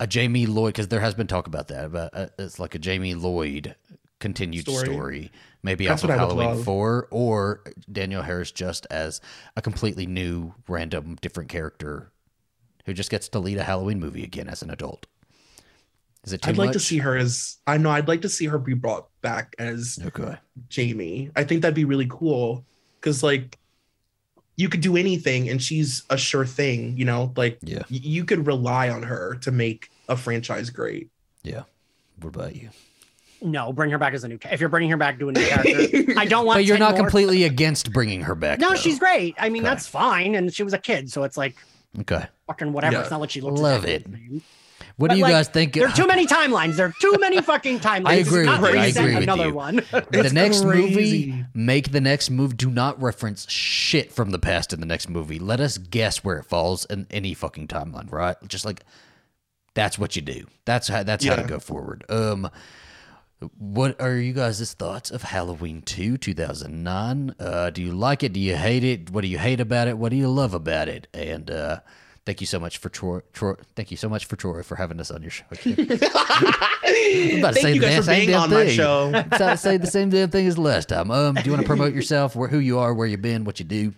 [0.00, 0.74] a Jamie Lloyd?
[0.74, 1.84] Because there has been talk about that.
[1.86, 3.74] About uh, it's like a Jamie Lloyd
[4.20, 5.32] continued story, Story.
[5.62, 6.64] maybe That's off of what I would Halloween.
[6.64, 9.20] Four, or Danielle Harris just as
[9.56, 12.10] a completely new, random, different character
[12.86, 15.06] who just gets to lead a Halloween movie again as an adult.
[16.24, 18.46] Is it too I'd like to see her as I know I'd like to see
[18.46, 20.36] her be brought back as Okay.
[20.68, 21.30] Jamie.
[21.36, 22.64] I think that'd be really cool
[22.98, 23.58] because like
[24.56, 27.78] you could do anything and she's a sure thing, you know, like Yeah.
[27.90, 31.08] y- you could rely on her to make a franchise great.
[31.42, 31.62] Yeah.
[32.20, 32.70] What about you?
[33.42, 34.38] No, bring her back as a new.
[34.38, 36.56] ca- If you're bringing her back to a new character, I don't want.
[36.58, 38.58] But you're not more- completely against bringing her back.
[38.58, 38.74] No, though.
[38.76, 39.34] she's great.
[39.38, 39.68] I mean, Okay.
[39.70, 41.54] that's fine, and she was a kid, so it's like
[42.00, 42.24] okay.
[42.46, 42.94] fucking whatever.
[42.94, 43.00] Yeah.
[43.02, 43.60] It's not what she looks.
[43.60, 44.04] Love exactly it.
[44.12, 44.42] the same.
[44.96, 45.72] What But, do you like, guys think?
[45.74, 46.76] There are too many timelines.
[46.76, 48.06] There are too many fucking timelines.
[48.06, 48.80] I agree Not with you.
[48.80, 49.54] I agree with another you.
[49.54, 49.76] one.
[49.76, 52.56] the It's next movie, make the next move.
[52.56, 55.38] Do not reference shit from the past in the next movie.
[55.38, 58.36] Let us guess where it falls in any fucking timeline, right?
[58.46, 58.82] Just like
[59.74, 60.46] that's what you do.
[60.64, 62.04] That's how that's how to go forward.
[62.08, 62.48] Um,
[63.58, 67.34] what are you guys' thoughts of Halloween 2, 2009?
[67.38, 68.32] Uh, do you like it?
[68.32, 69.10] Do you hate it?
[69.10, 69.98] What do you hate about it?
[69.98, 71.08] What do you love about it?
[71.12, 71.80] And uh,
[72.26, 73.20] thank you so much for Troy.
[73.32, 75.44] Troy thank you so much for Troy for having us on your show.
[75.50, 75.72] I'm
[77.38, 78.76] about to Thank say you the guys for same being damn on my thing.
[78.76, 79.24] show.
[79.38, 81.10] So- say the same damn thing as last time.
[81.10, 82.36] Um, do you want to promote yourself?
[82.36, 83.92] Where who you are, where you've been, what you do?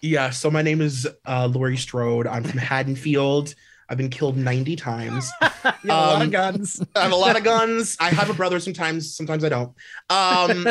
[0.00, 2.26] Yeah, so my name is uh, Laurie Strode.
[2.26, 3.54] I'm from Haddonfield.
[3.88, 5.30] I've been killed 90 times.
[5.84, 6.82] You have a lot Um, of guns.
[6.96, 7.96] I have a lot of guns.
[8.00, 9.72] I have a brother sometimes, sometimes I don't.
[10.10, 10.66] Um,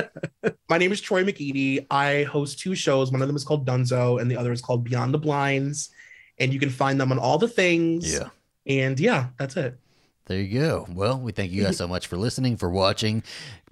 [0.70, 1.86] my name is Troy McEady.
[1.90, 3.10] I host two shows.
[3.12, 5.90] One of them is called Dunzo, and the other is called Beyond the Blinds.
[6.42, 8.12] And you can find them on all the things.
[8.14, 8.30] Yeah.
[8.68, 9.78] And yeah, that's it.
[10.26, 10.86] There you go.
[10.90, 13.24] Well, we thank you guys so much for listening, for watching.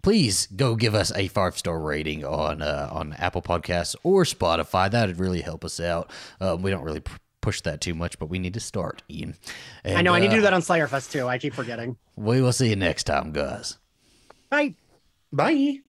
[0.01, 4.89] Please go give us a five star rating on uh, on Apple Podcasts or Spotify.
[4.89, 6.09] That would really help us out.
[6.39, 9.35] Um, we don't really p- push that too much, but we need to start, Ian.
[9.85, 10.13] I And, know.
[10.13, 11.27] I need to do uh, that on Slayerfest too.
[11.27, 11.97] I keep forgetting.
[12.15, 13.77] We will see you next time, guys.
[14.49, 14.75] Bye.
[15.31, 15.79] Bye.